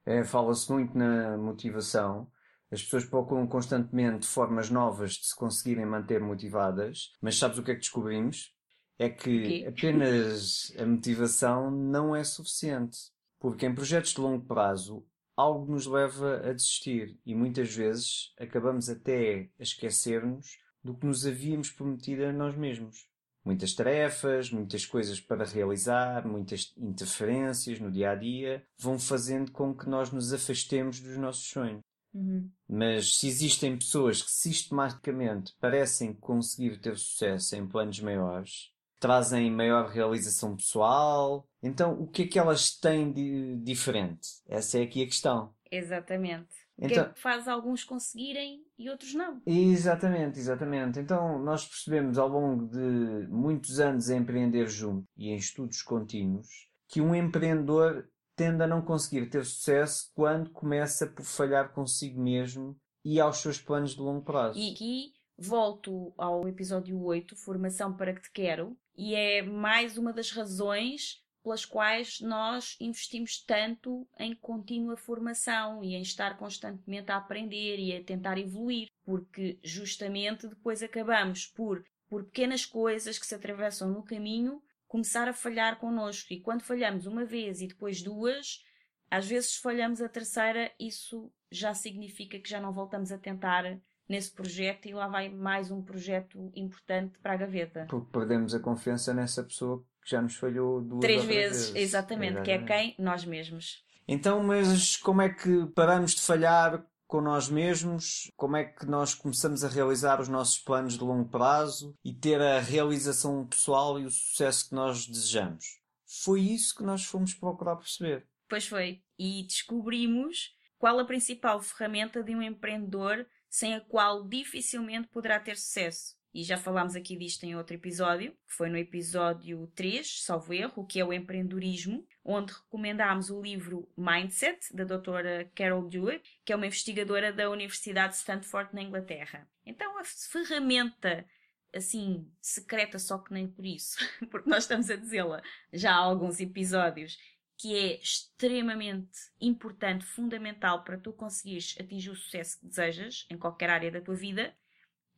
É, 0.06 0.24
Fala-se 0.24 0.70
muito 0.70 0.96
na 0.96 1.36
motivação. 1.36 2.30
As 2.70 2.82
pessoas 2.82 3.04
procuram 3.04 3.46
constantemente 3.46 4.26
formas 4.26 4.68
novas 4.70 5.12
de 5.12 5.26
se 5.26 5.36
conseguirem 5.36 5.86
manter 5.86 6.20
motivadas, 6.20 7.12
mas 7.20 7.38
sabes 7.38 7.58
o 7.58 7.62
que 7.62 7.70
é 7.70 7.74
que 7.74 7.80
descobrimos? 7.80 8.52
É 8.98 9.08
que 9.08 9.66
apenas 9.66 10.72
a 10.78 10.86
motivação 10.86 11.70
não 11.70 12.14
é 12.14 12.24
suficiente. 12.24 12.98
Porque 13.38 13.66
em 13.66 13.74
projetos 13.74 14.12
de 14.12 14.20
longo 14.20 14.44
prazo, 14.46 15.06
algo 15.36 15.70
nos 15.70 15.86
leva 15.86 16.36
a 16.48 16.52
desistir 16.52 17.18
e 17.24 17.34
muitas 17.34 17.74
vezes 17.74 18.32
acabamos 18.38 18.88
até 18.88 19.50
a 19.58 19.62
esquecer-nos 19.62 20.58
do 20.82 20.94
que 20.94 21.06
nos 21.06 21.26
havíamos 21.26 21.70
prometido 21.70 22.24
a 22.24 22.32
nós 22.32 22.56
mesmos. 22.56 23.08
Muitas 23.44 23.74
tarefas, 23.74 24.50
muitas 24.50 24.86
coisas 24.86 25.20
para 25.20 25.44
realizar, 25.44 26.26
muitas 26.26 26.72
interferências 26.78 27.78
no 27.78 27.90
dia 27.90 28.10
a 28.10 28.14
dia 28.14 28.66
vão 28.78 28.98
fazendo 28.98 29.52
com 29.52 29.74
que 29.74 29.88
nós 29.88 30.10
nos 30.10 30.32
afastemos 30.32 31.00
dos 31.00 31.18
nossos 31.18 31.46
sonhos. 31.48 31.80
Uhum. 32.14 32.48
Mas 32.68 33.16
se 33.16 33.26
existem 33.26 33.76
pessoas 33.76 34.22
que 34.22 34.30
sistematicamente 34.30 35.52
parecem 35.60 36.14
conseguir 36.14 36.80
ter 36.80 36.96
sucesso 36.96 37.56
em 37.56 37.66
planos 37.66 38.00
maiores, 38.00 38.72
trazem 39.04 39.50
maior 39.50 39.90
realização 39.90 40.56
pessoal. 40.56 41.46
Então, 41.62 41.92
o 42.00 42.06
que 42.06 42.22
é 42.22 42.26
que 42.26 42.38
elas 42.38 42.70
têm 42.74 43.12
de 43.12 43.54
diferente? 43.56 44.28
Essa 44.48 44.78
é 44.78 44.82
aqui 44.82 45.02
a 45.02 45.06
questão. 45.06 45.52
Exatamente. 45.70 46.48
O 46.78 46.86
Então- 46.86 46.88
que 47.04 47.10
é 47.10 47.12
que 47.12 47.20
faz 47.20 47.46
alguns 47.46 47.84
conseguirem 47.84 48.62
e 48.78 48.88
outros 48.88 49.12
não? 49.12 49.42
Exatamente, 49.46 50.38
exatamente. 50.38 50.98
Então, 50.98 51.38
nós 51.38 51.66
percebemos 51.66 52.16
ao 52.16 52.28
longo 52.28 52.66
de 52.66 53.28
muitos 53.28 53.78
anos 53.78 54.08
a 54.08 54.16
empreender 54.16 54.66
junto 54.68 55.06
e 55.18 55.28
em 55.28 55.36
estudos 55.36 55.82
contínuos 55.82 56.48
que 56.88 57.02
um 57.02 57.14
empreendedor 57.14 58.08
tende 58.34 58.62
a 58.62 58.66
não 58.66 58.80
conseguir 58.80 59.26
ter 59.28 59.44
sucesso 59.44 60.10
quando 60.14 60.48
começa 60.48 61.06
por 61.06 61.24
falhar 61.26 61.74
consigo 61.74 62.18
mesmo 62.18 62.74
e 63.04 63.20
aos 63.20 63.36
seus 63.36 63.60
planos 63.60 63.90
de 63.94 64.00
longo 64.00 64.22
prazo. 64.24 64.58
E 64.58 64.72
aqui 64.72 65.12
volto 65.36 66.12
ao 66.16 66.48
episódio 66.48 67.00
8, 67.02 67.36
Formação 67.36 67.96
para 67.96 68.14
que 68.14 68.22
te 68.22 68.30
quero, 68.30 68.76
e 68.96 69.14
é 69.14 69.42
mais 69.42 69.98
uma 69.98 70.12
das 70.12 70.30
razões 70.30 71.22
pelas 71.44 71.66
quais 71.66 72.20
nós 72.20 72.74
investimos 72.80 73.38
tanto 73.38 74.08
em 74.18 74.34
contínua 74.34 74.96
formação 74.96 75.84
e 75.84 75.94
em 75.94 76.00
estar 76.00 76.38
constantemente 76.38 77.12
a 77.12 77.16
aprender 77.16 77.78
e 77.78 77.94
a 77.94 78.02
tentar 78.02 78.38
evoluir, 78.38 78.88
porque 79.04 79.58
justamente 79.62 80.48
depois 80.48 80.82
acabamos 80.82 81.46
por, 81.46 81.84
por 82.08 82.24
pequenas 82.24 82.64
coisas 82.64 83.18
que 83.18 83.26
se 83.26 83.34
atravessam 83.34 83.90
no 83.90 84.02
caminho, 84.02 84.62
começar 84.88 85.28
a 85.28 85.34
falhar 85.34 85.78
connosco. 85.78 86.32
E 86.32 86.40
quando 86.40 86.62
falhamos 86.62 87.04
uma 87.04 87.26
vez 87.26 87.60
e 87.60 87.66
depois 87.66 88.00
duas, 88.00 88.64
às 89.10 89.26
vezes 89.26 89.56
falhamos 89.56 90.00
a 90.00 90.08
terceira, 90.08 90.72
isso 90.80 91.30
já 91.50 91.74
significa 91.74 92.38
que 92.38 92.48
já 92.48 92.58
não 92.58 92.72
voltamos 92.72 93.12
a 93.12 93.18
tentar 93.18 93.78
nesse 94.08 94.30
projeto 94.30 94.86
e 94.86 94.94
lá 94.94 95.08
vai 95.08 95.28
mais 95.28 95.70
um 95.70 95.82
projeto 95.82 96.50
importante 96.54 97.18
para 97.18 97.32
a 97.32 97.36
gaveta. 97.36 97.86
Porque 97.88 98.10
perdemos 98.12 98.54
a 98.54 98.60
confiança 98.60 99.14
nessa 99.14 99.42
pessoa 99.42 99.84
que 100.02 100.10
já 100.10 100.20
nos 100.20 100.36
falhou 100.36 100.80
duas 100.80 101.00
Três 101.00 101.24
três 101.24 101.36
vezes, 101.36 101.74
exatamente, 101.74 102.42
que 102.42 102.50
é 102.50 102.58
quem? 102.58 102.94
Nós 102.98 103.24
mesmos. 103.24 103.82
Então, 104.06 104.42
mas 104.42 104.96
como 104.96 105.22
é 105.22 105.30
que 105.30 105.66
paramos 105.74 106.14
de 106.14 106.20
falhar 106.20 106.84
com 107.06 107.20
nós 107.20 107.48
mesmos? 107.48 108.30
Como 108.36 108.56
é 108.56 108.64
que 108.64 108.84
nós 108.84 109.14
começamos 109.14 109.64
a 109.64 109.68
realizar 109.68 110.20
os 110.20 110.28
nossos 110.28 110.58
planos 110.58 110.94
de 110.94 111.04
longo 111.04 111.28
prazo 111.28 111.96
e 112.04 112.12
ter 112.12 112.40
a 112.40 112.60
realização 112.60 113.46
pessoal 113.46 113.98
e 113.98 114.04
o 114.04 114.10
sucesso 114.10 114.68
que 114.68 114.74
nós 114.74 115.06
desejamos? 115.06 115.80
Foi 116.22 116.40
isso 116.40 116.74
que 116.76 116.82
nós 116.82 117.04
fomos 117.04 117.32
procurar 117.32 117.76
perceber. 117.76 118.26
Pois 118.48 118.66
foi. 118.68 119.02
E 119.18 119.42
descobrimos 119.44 120.54
qual 120.78 120.98
a 120.98 121.04
principal 121.04 121.60
ferramenta 121.62 122.22
de 122.22 122.34
um 122.34 122.42
empreendedor 122.42 123.26
sem 123.54 123.72
a 123.72 123.80
qual 123.80 124.26
dificilmente 124.26 125.06
poderá 125.06 125.38
ter 125.38 125.56
sucesso. 125.56 126.16
E 126.34 126.42
já 126.42 126.56
falámos 126.56 126.96
aqui 126.96 127.16
disto 127.16 127.44
em 127.44 127.54
outro 127.54 127.76
episódio, 127.76 128.32
que 128.48 128.52
foi 128.52 128.68
no 128.68 128.76
episódio 128.76 129.70
3, 129.76 130.24
salvo 130.24 130.52
erro, 130.52 130.82
o 130.82 130.84
que 130.84 130.98
é 130.98 131.04
o 131.04 131.12
empreendedorismo, 131.12 132.04
onde 132.24 132.52
recomendámos 132.52 133.30
o 133.30 133.40
livro 133.40 133.88
Mindset, 133.96 134.74
da 134.74 134.82
doutora 134.82 135.48
Carol 135.54 135.88
Dweck, 135.88 136.28
que 136.44 136.52
é 136.52 136.56
uma 136.56 136.66
investigadora 136.66 137.32
da 137.32 137.48
Universidade 137.48 138.14
de 138.14 138.18
Stanford, 138.18 138.74
na 138.74 138.82
Inglaterra. 138.82 139.48
Então, 139.64 140.00
a 140.00 140.02
ferramenta 140.04 141.24
assim, 141.72 142.28
secreta, 142.40 142.98
só 142.98 143.18
que 143.18 143.32
nem 143.32 143.48
por 143.48 143.64
isso, 143.64 143.98
porque 144.30 144.50
nós 144.50 144.64
estamos 144.64 144.90
a 144.90 144.96
dizê-la 144.96 145.42
já 145.72 145.92
há 145.92 145.98
alguns 145.98 146.40
episódios, 146.40 147.18
que 147.64 147.74
é 147.74 147.98
extremamente 147.98 149.18
importante, 149.40 150.04
fundamental 150.04 150.84
para 150.84 150.98
tu 150.98 151.14
conseguires 151.14 151.74
atingir 151.80 152.10
o 152.10 152.14
sucesso 152.14 152.60
que 152.60 152.66
desejas 152.66 153.24
em 153.30 153.38
qualquer 153.38 153.70
área 153.70 153.90
da 153.90 154.02
tua 154.02 154.14
vida, 154.14 154.54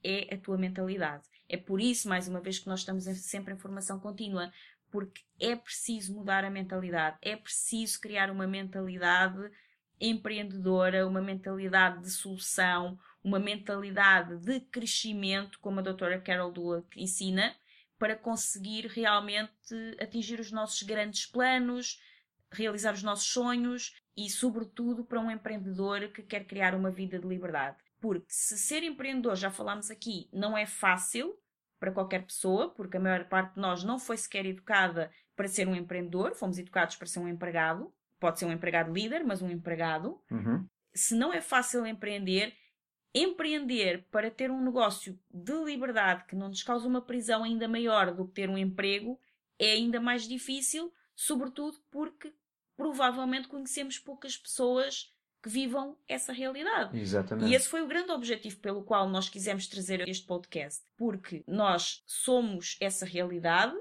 é 0.00 0.32
a 0.32 0.38
tua 0.38 0.56
mentalidade. 0.56 1.24
É 1.48 1.56
por 1.56 1.80
isso, 1.80 2.08
mais 2.08 2.28
uma 2.28 2.40
vez, 2.40 2.60
que 2.60 2.68
nós 2.68 2.78
estamos 2.78 3.02
sempre 3.02 3.52
em 3.52 3.58
formação 3.58 3.98
contínua, 3.98 4.52
porque 4.92 5.22
é 5.40 5.56
preciso 5.56 6.14
mudar 6.14 6.44
a 6.44 6.50
mentalidade, 6.50 7.18
é 7.20 7.34
preciso 7.34 8.00
criar 8.00 8.30
uma 8.30 8.46
mentalidade 8.46 9.50
empreendedora, 10.00 11.04
uma 11.04 11.20
mentalidade 11.20 12.00
de 12.00 12.10
solução, 12.12 12.96
uma 13.24 13.40
mentalidade 13.40 14.36
de 14.36 14.60
crescimento, 14.60 15.58
como 15.58 15.80
a 15.80 15.82
doutora 15.82 16.20
Carol 16.20 16.52
Dweck 16.52 17.02
ensina, 17.02 17.56
para 17.98 18.14
conseguir 18.14 18.86
realmente 18.86 19.50
atingir 20.00 20.38
os 20.38 20.52
nossos 20.52 20.84
grandes 20.84 21.26
planos, 21.26 22.00
realizar 22.50 22.94
os 22.94 23.02
nossos 23.02 23.26
sonhos 23.26 23.94
e, 24.16 24.30
sobretudo, 24.30 25.04
para 25.04 25.20
um 25.20 25.30
empreendedor 25.30 26.08
que 26.08 26.22
quer 26.22 26.44
criar 26.44 26.74
uma 26.74 26.90
vida 26.90 27.18
de 27.18 27.26
liberdade. 27.26 27.76
Porque 28.00 28.26
se 28.28 28.58
ser 28.58 28.82
empreendedor, 28.82 29.36
já 29.36 29.50
falámos 29.50 29.90
aqui, 29.90 30.28
não 30.32 30.56
é 30.56 30.66
fácil 30.66 31.36
para 31.78 31.92
qualquer 31.92 32.24
pessoa, 32.24 32.70
porque 32.70 32.96
a 32.96 33.00
maior 33.00 33.24
parte 33.28 33.54
de 33.54 33.60
nós 33.60 33.84
não 33.84 33.98
foi 33.98 34.16
sequer 34.16 34.46
educada 34.46 35.10
para 35.34 35.48
ser 35.48 35.68
um 35.68 35.74
empreendedor, 35.74 36.34
fomos 36.34 36.58
educados 36.58 36.96
para 36.96 37.06
ser 37.06 37.18
um 37.18 37.28
empregado. 37.28 37.92
Pode 38.18 38.38
ser 38.38 38.46
um 38.46 38.52
empregado 38.52 38.92
líder, 38.92 39.22
mas 39.24 39.42
um 39.42 39.50
empregado. 39.50 40.18
Uhum. 40.30 40.66
Se 40.94 41.14
não 41.14 41.32
é 41.34 41.42
fácil 41.42 41.86
empreender, 41.86 42.54
empreender 43.14 44.06
para 44.10 44.30
ter 44.30 44.50
um 44.50 44.64
negócio 44.64 45.18
de 45.30 45.52
liberdade 45.64 46.24
que 46.24 46.34
não 46.34 46.48
nos 46.48 46.62
causa 46.62 46.88
uma 46.88 47.02
prisão 47.02 47.44
ainda 47.44 47.68
maior 47.68 48.14
do 48.14 48.26
que 48.26 48.32
ter 48.32 48.48
um 48.48 48.56
emprego 48.56 49.20
é 49.58 49.72
ainda 49.72 50.00
mais 50.00 50.26
difícil, 50.26 50.92
sobretudo 51.16 51.78
porque 51.90 52.32
provavelmente 52.76 53.48
conhecemos 53.48 53.98
poucas 53.98 54.36
pessoas 54.36 55.12
que 55.42 55.48
vivam 55.48 55.96
essa 56.06 56.32
realidade. 56.32 56.98
Exatamente. 56.98 57.50
E 57.50 57.54
esse 57.54 57.68
foi 57.68 57.80
o 57.80 57.88
grande 57.88 58.12
objetivo 58.12 58.58
pelo 58.58 58.84
qual 58.84 59.08
nós 59.08 59.28
quisemos 59.28 59.66
trazer 59.66 60.06
este 60.06 60.26
podcast, 60.26 60.84
porque 60.96 61.42
nós 61.46 62.02
somos 62.06 62.76
essa 62.80 63.06
realidade 63.06 63.74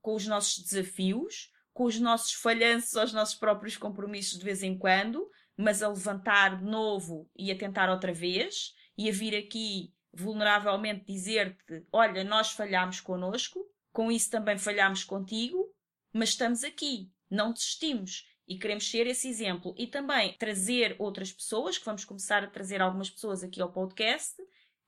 com 0.00 0.14
os 0.14 0.26
nossos 0.26 0.62
desafios, 0.62 1.52
com 1.72 1.84
os 1.84 1.98
nossos 1.98 2.32
falhanços 2.32 2.96
aos 2.96 3.12
nossos 3.12 3.34
próprios 3.34 3.76
compromissos 3.76 4.38
de 4.38 4.44
vez 4.44 4.62
em 4.62 4.78
quando, 4.78 5.28
mas 5.56 5.82
a 5.82 5.88
levantar 5.88 6.58
de 6.58 6.64
novo 6.64 7.28
e 7.36 7.50
a 7.50 7.58
tentar 7.58 7.90
outra 7.90 8.12
vez 8.12 8.74
e 8.96 9.08
a 9.08 9.12
vir 9.12 9.36
aqui 9.36 9.92
vulneravelmente 10.12 11.04
dizer-te: 11.04 11.86
Olha, 11.92 12.22
nós 12.24 12.52
falhámos 12.52 13.00
connosco, 13.00 13.60
com 13.92 14.10
isso 14.10 14.30
também 14.30 14.58
falhámos 14.58 15.04
contigo, 15.04 15.72
mas 16.18 16.30
estamos 16.30 16.64
aqui, 16.64 17.10
não 17.30 17.52
desistimos 17.52 18.26
e 18.46 18.58
queremos 18.58 18.90
ser 18.90 19.06
esse 19.06 19.28
exemplo 19.28 19.74
e 19.78 19.86
também 19.86 20.34
trazer 20.38 20.96
outras 20.98 21.30
pessoas, 21.30 21.78
que 21.78 21.84
vamos 21.84 22.04
começar 22.04 22.42
a 22.42 22.48
trazer 22.48 22.82
algumas 22.82 23.08
pessoas 23.08 23.44
aqui 23.44 23.60
ao 23.60 23.70
podcast, 23.70 24.34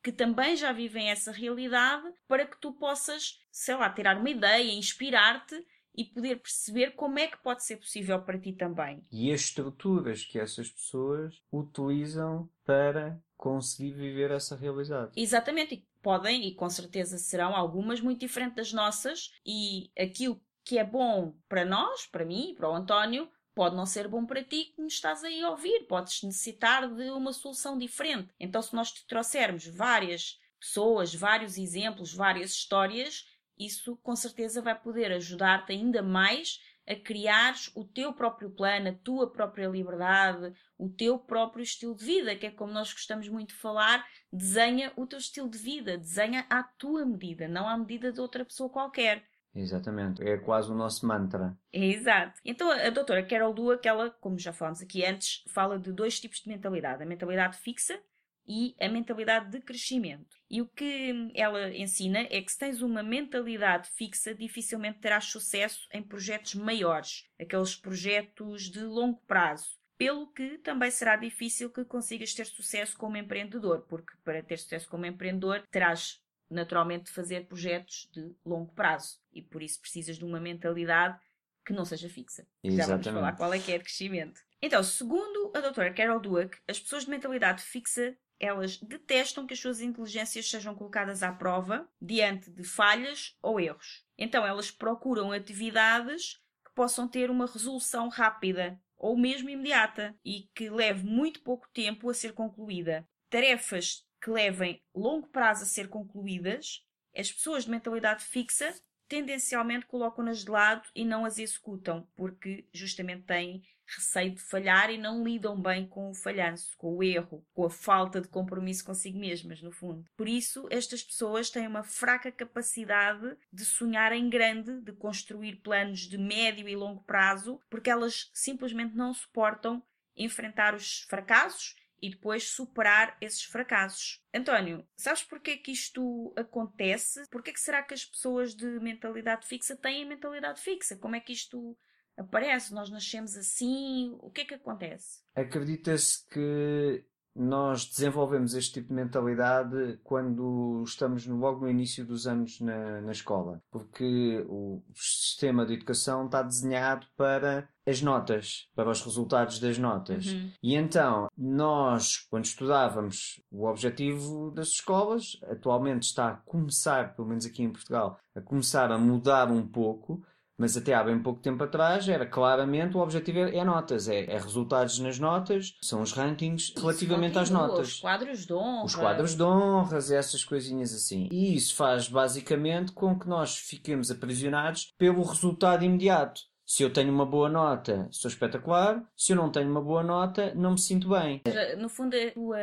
que 0.02 0.10
também 0.10 0.56
já 0.56 0.72
vivem 0.72 1.10
essa 1.10 1.30
realidade, 1.30 2.10
para 2.26 2.46
que 2.46 2.58
tu 2.58 2.72
possas, 2.72 3.38
sei 3.52 3.76
lá, 3.76 3.90
tirar 3.90 4.16
uma 4.16 4.30
ideia, 4.30 4.72
inspirar-te 4.72 5.64
e 5.94 6.04
poder 6.04 6.40
perceber 6.40 6.92
como 6.92 7.18
é 7.18 7.26
que 7.26 7.36
pode 7.42 7.62
ser 7.64 7.76
possível 7.76 8.20
para 8.22 8.38
ti 8.38 8.52
também. 8.52 9.04
E 9.12 9.30
as 9.30 9.42
estruturas 9.42 10.24
que 10.24 10.38
essas 10.38 10.70
pessoas 10.70 11.40
utilizam 11.52 12.48
para 12.64 13.20
conseguir 13.36 13.92
viver 13.92 14.30
essa 14.30 14.56
realidade. 14.56 15.12
Exatamente, 15.16 15.74
e 15.74 15.86
podem 16.02 16.46
e 16.46 16.54
com 16.54 16.70
certeza 16.70 17.18
serão 17.18 17.54
algumas 17.54 18.00
muito 18.00 18.20
diferentes 18.20 18.56
das 18.56 18.72
nossas 18.72 19.32
e 19.44 19.90
aquilo 19.98 20.40
que 20.70 20.78
é 20.78 20.84
bom 20.84 21.34
para 21.48 21.64
nós, 21.64 22.06
para 22.06 22.24
mim, 22.24 22.54
para 22.56 22.70
o 22.70 22.72
António, 22.72 23.28
pode 23.56 23.74
não 23.74 23.84
ser 23.84 24.06
bom 24.06 24.24
para 24.24 24.44
ti 24.44 24.66
que 24.66 24.80
me 24.80 24.86
estás 24.86 25.24
aí 25.24 25.42
a 25.42 25.50
ouvir. 25.50 25.80
Podes 25.88 26.22
necessitar 26.22 26.88
de 26.88 27.10
uma 27.10 27.32
solução 27.32 27.76
diferente. 27.76 28.32
Então, 28.38 28.62
se 28.62 28.72
nós 28.72 28.92
te 28.92 29.04
trouxermos 29.04 29.66
várias 29.66 30.38
pessoas, 30.60 31.12
vários 31.12 31.58
exemplos, 31.58 32.14
várias 32.14 32.52
histórias, 32.52 33.26
isso 33.58 33.96
com 33.96 34.14
certeza 34.14 34.62
vai 34.62 34.78
poder 34.80 35.10
ajudar-te 35.10 35.72
ainda 35.72 36.04
mais 36.04 36.60
a 36.86 36.94
criares 36.94 37.72
o 37.74 37.84
teu 37.84 38.12
próprio 38.12 38.48
plano, 38.48 38.90
a 38.90 38.94
tua 38.94 39.28
própria 39.28 39.66
liberdade, 39.66 40.54
o 40.78 40.88
teu 40.88 41.18
próprio 41.18 41.64
estilo 41.64 41.96
de 41.96 42.04
vida, 42.04 42.36
que 42.36 42.46
é 42.46 42.50
como 42.52 42.72
nós 42.72 42.92
gostamos 42.92 43.28
muito 43.28 43.48
de 43.48 43.60
falar, 43.60 44.06
desenha 44.32 44.92
o 44.94 45.04
teu 45.04 45.18
estilo 45.18 45.50
de 45.50 45.58
vida, 45.58 45.98
desenha 45.98 46.46
à 46.48 46.62
tua 46.62 47.04
medida, 47.04 47.48
não 47.48 47.68
à 47.68 47.76
medida 47.76 48.12
de 48.12 48.20
outra 48.20 48.44
pessoa 48.44 48.70
qualquer. 48.70 49.28
Exatamente, 49.54 50.22
é 50.22 50.38
quase 50.38 50.70
o 50.70 50.74
nosso 50.74 51.06
mantra. 51.06 51.56
Exato. 51.72 52.38
Então 52.44 52.70
a 52.70 52.90
doutora 52.90 53.26
Carol 53.26 53.52
Dweck, 53.52 53.86
ela, 53.86 54.10
como 54.10 54.38
já 54.38 54.52
falámos 54.52 54.80
aqui 54.80 55.04
antes, 55.04 55.42
fala 55.48 55.78
de 55.78 55.92
dois 55.92 56.20
tipos 56.20 56.40
de 56.40 56.48
mentalidade: 56.48 57.02
a 57.02 57.06
mentalidade 57.06 57.58
fixa 57.58 58.00
e 58.46 58.74
a 58.80 58.88
mentalidade 58.88 59.50
de 59.50 59.60
crescimento. 59.60 60.36
E 60.50 60.60
o 60.60 60.66
que 60.66 61.30
ela 61.34 61.70
ensina 61.72 62.20
é 62.30 62.40
que 62.40 62.50
se 62.50 62.58
tens 62.58 62.82
uma 62.82 63.02
mentalidade 63.02 63.88
fixa, 63.90 64.34
dificilmente 64.34 64.98
terás 64.98 65.26
sucesso 65.26 65.86
em 65.92 66.02
projetos 66.02 66.54
maiores, 66.54 67.24
aqueles 67.40 67.76
projetos 67.76 68.70
de 68.70 68.80
longo 68.80 69.20
prazo. 69.26 69.78
Pelo 69.96 70.32
que 70.32 70.58
também 70.58 70.90
será 70.90 71.14
difícil 71.14 71.70
que 71.70 71.84
consigas 71.84 72.32
ter 72.32 72.46
sucesso 72.46 72.96
como 72.96 73.16
empreendedor, 73.16 73.82
porque 73.86 74.16
para 74.24 74.42
ter 74.42 74.56
sucesso 74.56 74.88
como 74.88 75.04
empreendedor 75.04 75.62
terás 75.70 76.20
naturalmente 76.50 77.04
de 77.04 77.12
fazer 77.12 77.46
projetos 77.46 78.08
de 78.12 78.34
longo 78.44 78.72
prazo 78.72 79.18
e 79.32 79.40
por 79.40 79.62
isso 79.62 79.80
precisas 79.80 80.18
de 80.18 80.24
uma 80.24 80.40
mentalidade 80.40 81.18
que 81.64 81.72
não 81.72 81.84
seja 81.84 82.08
fixa. 82.08 82.46
Exatamente. 82.62 83.04
Já 83.04 83.12
vamos 83.12 83.20
falar 83.20 83.36
qual 83.36 83.54
é 83.54 83.58
que 83.58 83.72
é 83.72 83.78
de 83.78 83.84
crescimento. 83.84 84.40
Então, 84.60 84.82
segundo 84.82 85.52
a 85.54 85.60
doutora 85.60 85.92
Carol 85.92 86.20
Dweck, 86.20 86.58
as 86.68 86.78
pessoas 86.78 87.04
de 87.04 87.10
mentalidade 87.10 87.62
fixa 87.62 88.16
elas 88.40 88.78
detestam 88.78 89.46
que 89.46 89.52
as 89.52 89.60
suas 89.60 89.82
inteligências 89.82 90.48
sejam 90.48 90.74
colocadas 90.74 91.22
à 91.22 91.30
prova 91.30 91.86
diante 92.00 92.50
de 92.50 92.64
falhas 92.64 93.36
ou 93.42 93.60
erros. 93.60 94.02
Então 94.16 94.46
elas 94.46 94.70
procuram 94.70 95.30
atividades 95.30 96.40
que 96.64 96.72
possam 96.74 97.06
ter 97.06 97.30
uma 97.30 97.46
resolução 97.46 98.08
rápida 98.08 98.80
ou 98.96 99.16
mesmo 99.16 99.50
imediata 99.50 100.16
e 100.24 100.48
que 100.54 100.70
leve 100.70 101.04
muito 101.04 101.42
pouco 101.42 101.68
tempo 101.72 102.08
a 102.08 102.14
ser 102.14 102.32
concluída. 102.32 103.06
Tarefas 103.28 104.06
que 104.20 104.30
levem 104.30 104.82
longo 104.94 105.28
prazo 105.28 105.64
a 105.64 105.66
ser 105.66 105.88
concluídas, 105.88 106.84
as 107.16 107.32
pessoas 107.32 107.64
de 107.64 107.70
mentalidade 107.70 108.24
fixa 108.24 108.74
tendencialmente 109.08 109.86
colocam-nas 109.86 110.44
de 110.44 110.50
lado 110.50 110.88
e 110.94 111.04
não 111.04 111.24
as 111.24 111.36
executam, 111.38 112.06
porque 112.14 112.64
justamente 112.72 113.24
têm 113.24 113.60
receio 113.84 114.30
de 114.30 114.40
falhar 114.40 114.88
e 114.88 114.96
não 114.96 115.24
lidam 115.24 115.60
bem 115.60 115.84
com 115.84 116.10
o 116.10 116.14
falhanço, 116.14 116.76
com 116.78 116.94
o 116.94 117.02
erro, 117.02 117.44
com 117.52 117.64
a 117.64 117.70
falta 117.70 118.20
de 118.20 118.28
compromisso 118.28 118.84
consigo 118.84 119.18
mesmas, 119.18 119.60
no 119.60 119.72
fundo. 119.72 120.04
Por 120.16 120.28
isso, 120.28 120.68
estas 120.70 121.02
pessoas 121.02 121.50
têm 121.50 121.66
uma 121.66 121.82
fraca 121.82 122.30
capacidade 122.30 123.36
de 123.52 123.64
sonhar 123.64 124.12
em 124.12 124.30
grande, 124.30 124.80
de 124.80 124.92
construir 124.92 125.56
planos 125.56 126.00
de 126.00 126.16
médio 126.16 126.68
e 126.68 126.76
longo 126.76 127.02
prazo, 127.02 127.60
porque 127.68 127.90
elas 127.90 128.30
simplesmente 128.32 128.94
não 128.94 129.12
suportam 129.12 129.82
enfrentar 130.16 130.72
os 130.74 131.00
fracassos 131.08 131.74
e 132.02 132.10
depois 132.10 132.50
superar 132.50 133.16
esses 133.20 133.42
fracassos. 133.44 134.22
António, 134.34 134.86
sabes 134.96 135.22
porquê 135.22 135.56
que 135.56 135.72
isto 135.72 136.32
acontece? 136.36 137.22
Porquê 137.30 137.52
que 137.52 137.60
será 137.60 137.82
que 137.82 137.94
as 137.94 138.04
pessoas 138.04 138.54
de 138.54 138.66
mentalidade 138.80 139.46
fixa 139.46 139.76
têm 139.76 140.06
mentalidade 140.06 140.60
fixa? 140.60 140.96
Como 140.96 141.16
é 141.16 141.20
que 141.20 141.32
isto 141.32 141.76
aparece? 142.16 142.72
Nós 142.72 142.90
nascemos 142.90 143.36
assim? 143.36 144.16
O 144.20 144.30
que 144.30 144.42
é 144.42 144.44
que 144.44 144.54
acontece? 144.54 145.22
Acredita-se 145.34 146.26
que 146.28 147.04
nós 147.34 147.86
desenvolvemos 147.86 148.54
este 148.54 148.74
tipo 148.74 148.88
de 148.88 148.94
mentalidade 148.94 149.98
quando 150.02 150.82
estamos 150.84 151.26
logo 151.26 151.60
no 151.60 151.70
início 151.70 152.04
dos 152.04 152.26
anos 152.26 152.60
na, 152.60 153.00
na 153.00 153.12
escola, 153.12 153.62
porque 153.70 154.44
o 154.48 154.82
sistema 154.94 155.64
de 155.64 155.74
educação 155.74 156.26
está 156.26 156.42
desenhado 156.42 157.06
para 157.16 157.68
as 157.86 158.02
notas, 158.02 158.68
para 158.74 158.90
os 158.90 159.02
resultados 159.02 159.58
das 159.58 159.78
notas. 159.78 160.26
Uhum. 160.26 160.50
E 160.62 160.74
então, 160.74 161.28
nós, 161.36 162.18
quando 162.30 162.44
estudávamos, 162.44 163.40
o 163.50 163.66
objetivo 163.66 164.50
das 164.50 164.68
escolas 164.68 165.38
atualmente 165.44 166.04
está 166.04 166.28
a 166.28 166.36
começar, 166.36 167.14
pelo 167.14 167.28
menos 167.28 167.46
aqui 167.46 167.62
em 167.62 167.70
Portugal, 167.70 168.18
a 168.34 168.40
começar 168.40 168.92
a 168.92 168.98
mudar 168.98 169.50
um 169.50 169.66
pouco 169.66 170.22
mas 170.60 170.76
até 170.76 170.92
há 170.92 171.02
bem 171.02 171.18
pouco 171.18 171.40
tempo 171.40 171.64
atrás 171.64 172.06
era 172.06 172.26
claramente 172.26 172.94
o 172.94 173.00
objetivo 173.00 173.38
é, 173.38 173.56
é 173.56 173.64
notas, 173.64 174.08
é, 174.08 174.24
é, 174.24 174.38
resultados 174.38 174.98
nas 174.98 175.18
notas, 175.18 175.74
são 175.80 176.02
os 176.02 176.12
rankings 176.12 176.74
relativamente 176.76 177.38
às 177.38 177.48
notas. 177.48 177.88
Os 177.88 178.00
quadros 178.00 178.44
de 178.44 178.52
honra. 178.52 178.84
Os 178.84 178.94
quadros 178.94 179.34
de 179.34 179.42
honras, 179.42 180.10
essas 180.10 180.44
coisinhas 180.44 180.92
assim. 180.92 181.30
E 181.32 181.56
isso 181.56 181.74
faz 181.74 182.08
basicamente 182.08 182.92
com 182.92 183.18
que 183.18 183.26
nós 183.26 183.56
fiquemos 183.56 184.10
aprisionados 184.10 184.92
pelo 184.98 185.22
resultado 185.22 185.82
imediato. 185.82 186.42
Se 186.66 186.82
eu 186.82 186.92
tenho 186.92 187.10
uma 187.10 187.24
boa 187.24 187.48
nota, 187.48 188.06
sou 188.10 188.28
espetacular. 188.28 189.02
Se 189.16 189.32
eu 189.32 189.36
não 189.36 189.50
tenho 189.50 189.70
uma 189.70 189.80
boa 189.80 190.02
nota, 190.02 190.54
não 190.54 190.72
me 190.72 190.78
sinto 190.78 191.08
bem. 191.08 191.40
No 191.78 191.88
fundo, 191.88 192.14
a 192.14 192.30
tua 192.32 192.58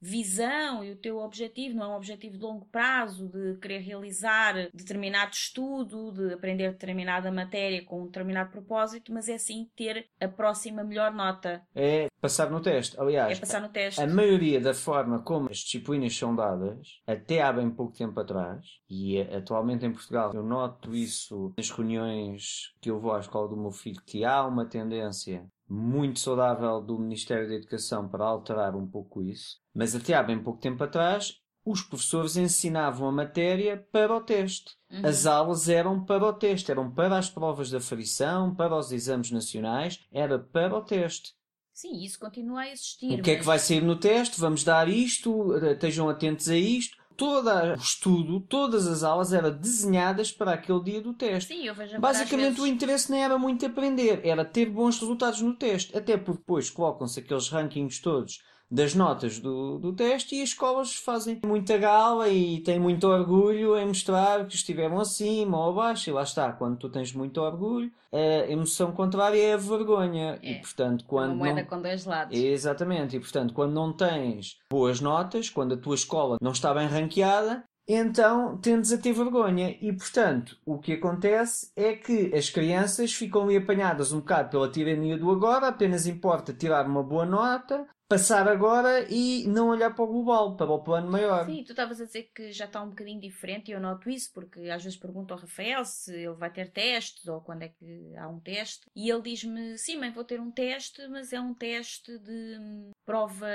visão 0.00 0.84
e 0.84 0.92
o 0.92 0.96
teu 0.96 1.18
objetivo 1.18 1.76
não 1.76 1.86
é 1.86 1.88
um 1.88 1.96
objetivo 1.96 2.36
de 2.36 2.42
longo 2.42 2.66
prazo, 2.66 3.28
de 3.28 3.58
querer 3.60 3.80
realizar 3.80 4.54
determinado 4.72 5.32
estudo, 5.32 6.12
de 6.12 6.34
aprender 6.34 6.70
determinada 6.70 7.30
matéria 7.30 7.84
com 7.84 8.02
um 8.02 8.06
determinado 8.06 8.50
propósito, 8.50 9.12
mas 9.12 9.28
é 9.28 9.38
sim 9.38 9.68
ter 9.76 10.06
a 10.20 10.28
próxima 10.28 10.84
melhor 10.84 11.12
nota. 11.12 11.62
É 11.74 12.08
passar 12.20 12.50
no 12.50 12.60
teste. 12.60 12.98
Aliás, 13.00 13.36
é 13.36 13.40
passar 13.40 13.60
no 13.60 13.68
teste. 13.68 14.00
a 14.00 14.06
maioria 14.06 14.60
da 14.60 14.74
forma 14.74 15.22
como 15.22 15.50
as 15.50 15.58
disciplinas 15.58 16.16
são 16.16 16.34
dadas, 16.34 17.00
até 17.06 17.42
há 17.42 17.52
bem 17.52 17.70
pouco 17.70 17.96
tempo 17.96 18.18
atrás, 18.20 18.64
e 18.88 19.20
atualmente 19.20 19.84
em 19.84 19.92
Portugal 19.92 20.32
eu 20.34 20.42
noto 20.42 20.94
isso 20.94 21.52
nas 21.56 21.70
reuniões 21.70 22.72
que 22.80 22.90
eu 22.90 23.00
vou 23.00 23.12
à 23.12 23.20
escola 23.20 23.48
do 23.48 23.56
meu 23.56 23.70
filho, 23.70 24.02
que 24.06 24.24
há 24.24 24.44
uma 24.46 24.64
tendência 24.64 25.46
muito 25.68 26.20
saudável 26.20 26.80
do 26.80 26.98
Ministério 26.98 27.48
da 27.48 27.54
Educação 27.54 28.08
para 28.08 28.24
alterar 28.24 28.74
um 28.74 28.86
pouco 28.86 29.22
isso, 29.22 29.58
mas 29.74 29.94
até 29.94 30.14
há 30.14 30.22
bem 30.22 30.42
pouco 30.42 30.60
tempo 30.60 30.82
atrás 30.82 31.40
os 31.64 31.82
professores 31.82 32.36
ensinavam 32.36 33.08
a 33.08 33.12
matéria 33.12 33.76
para 33.92 34.14
o 34.14 34.20
teste. 34.22 34.76
Uhum. 34.90 35.06
As 35.06 35.26
aulas 35.26 35.68
eram 35.68 36.02
para 36.02 36.24
o 36.24 36.32
teste, 36.32 36.70
eram 36.70 36.90
para 36.90 37.18
as 37.18 37.28
provas 37.28 37.70
da 37.70 37.80
frição, 37.80 38.54
para 38.54 38.74
os 38.74 38.90
exames 38.90 39.30
nacionais, 39.30 40.06
era 40.10 40.38
para 40.38 40.74
o 40.74 40.80
teste. 40.80 41.34
Sim, 41.74 42.02
isso 42.02 42.18
continua 42.18 42.62
a 42.62 42.72
existir. 42.72 43.06
O 43.06 43.22
que 43.22 43.30
mas... 43.30 43.36
é 43.36 43.36
que 43.36 43.44
vai 43.44 43.58
sair 43.58 43.82
no 43.82 43.96
teste? 43.96 44.40
Vamos 44.40 44.64
dar 44.64 44.88
isto, 44.88 45.54
estejam 45.66 46.08
atentos 46.08 46.48
a 46.48 46.56
isto 46.56 46.96
todo 47.18 47.50
o 47.50 47.74
estudo, 47.74 48.40
todas 48.40 48.86
as 48.86 49.02
aulas 49.02 49.32
eram 49.32 49.50
desenhadas 49.50 50.30
para 50.30 50.52
aquele 50.52 50.80
dia 50.84 51.00
do 51.02 51.12
teste. 51.12 51.52
Sim, 51.52 51.66
eu 51.66 51.74
vejo 51.74 51.98
Basicamente 51.98 52.54
vezes... 52.54 52.60
o 52.60 52.66
interesse 52.66 53.10
nem 53.10 53.24
era 53.24 53.36
muito 53.36 53.66
aprender, 53.66 54.20
era 54.24 54.44
ter 54.44 54.66
bons 54.66 55.00
resultados 55.00 55.42
no 55.42 55.52
teste. 55.52 55.98
Até 55.98 56.16
porque 56.16 56.38
depois 56.38 56.70
colocam-se 56.70 57.18
aqueles 57.18 57.48
rankings 57.48 58.00
todos 58.00 58.40
das 58.70 58.94
notas 58.94 59.38
do, 59.38 59.78
do 59.78 59.92
teste 59.92 60.36
e 60.36 60.42
as 60.42 60.50
escolas 60.50 60.94
fazem 60.94 61.40
muita 61.44 61.78
gala 61.78 62.28
e 62.28 62.60
têm 62.60 62.78
muito 62.78 63.06
orgulho 63.06 63.78
em 63.78 63.86
mostrar 63.86 64.46
que 64.46 64.54
estiveram 64.54 65.00
acima 65.00 65.58
ou 65.58 65.70
abaixo. 65.70 66.10
E 66.10 66.12
lá 66.12 66.22
está, 66.22 66.52
quando 66.52 66.76
tu 66.76 66.88
tens 66.88 67.12
muito 67.12 67.40
orgulho, 67.40 67.90
a 68.12 68.50
emoção 68.50 68.92
contrária 68.92 69.40
é 69.40 69.54
a 69.54 69.56
vergonha. 69.56 70.38
É. 70.42 70.52
E 70.52 70.60
portanto, 70.60 71.04
quando. 71.06 71.30
Uma 71.30 71.36
moeda 71.36 71.62
não... 71.62 71.68
com 71.68 71.80
dois 71.80 72.04
lados. 72.04 72.38
Exatamente. 72.38 73.16
E 73.16 73.20
portanto, 73.20 73.54
quando 73.54 73.72
não 73.72 73.92
tens 73.92 74.58
boas 74.70 75.00
notas, 75.00 75.48
quando 75.48 75.74
a 75.74 75.78
tua 75.78 75.94
escola 75.94 76.36
não 76.40 76.52
está 76.52 76.72
bem 76.74 76.86
ranqueada, 76.86 77.64
então 77.88 78.58
tendes 78.58 78.92
a 78.92 78.98
ter 78.98 79.12
vergonha. 79.12 79.76
E, 79.80 79.92
portanto, 79.92 80.58
o 80.66 80.78
que 80.78 80.92
acontece 80.92 81.72
é 81.74 81.94
que 81.94 82.34
as 82.34 82.50
crianças 82.50 83.14
ficam 83.14 83.44
ali 83.44 83.56
apanhadas 83.56 84.12
um 84.12 84.18
bocado 84.18 84.50
pela 84.50 84.70
tirania 84.70 85.16
do 85.16 85.30
agora, 85.30 85.68
apenas 85.68 86.06
importa 86.06 86.52
tirar 86.52 86.86
uma 86.86 87.02
boa 87.02 87.24
nota, 87.24 87.88
passar 88.08 88.48
agora 88.48 89.06
e 89.10 89.46
não 89.46 89.68
olhar 89.68 89.94
para 89.94 90.04
o 90.04 90.06
global, 90.06 90.56
para 90.56 90.70
o 90.70 90.82
plano 90.82 91.10
maior. 91.10 91.44
Sim, 91.44 91.62
tu 91.62 91.72
estavas 91.72 92.00
a 92.00 92.06
dizer 92.06 92.30
que 92.34 92.50
já 92.52 92.64
está 92.64 92.82
um 92.82 92.88
bocadinho 92.88 93.20
diferente 93.20 93.70
e 93.70 93.74
eu 93.74 93.80
noto 93.80 94.08
isso 94.08 94.32
porque 94.32 94.60
às 94.70 94.82
vezes 94.82 94.98
pergunto 94.98 95.34
ao 95.34 95.40
Rafael 95.40 95.84
se 95.84 96.14
ele 96.14 96.34
vai 96.34 96.50
ter 96.50 96.70
testes 96.70 97.28
ou 97.28 97.40
quando 97.42 97.62
é 97.62 97.68
que 97.68 98.16
há 98.16 98.26
um 98.26 98.40
teste 98.40 98.86
e 98.96 99.10
ele 99.10 99.22
diz-me, 99.22 99.76
sim 99.76 99.98
mãe, 99.98 100.10
vou 100.10 100.24
ter 100.24 100.40
um 100.40 100.50
teste, 100.50 101.06
mas 101.08 101.32
é 101.34 101.40
um 101.40 101.52
teste 101.52 102.18
de 102.18 102.58
hum, 102.58 102.90
prova 103.04 103.46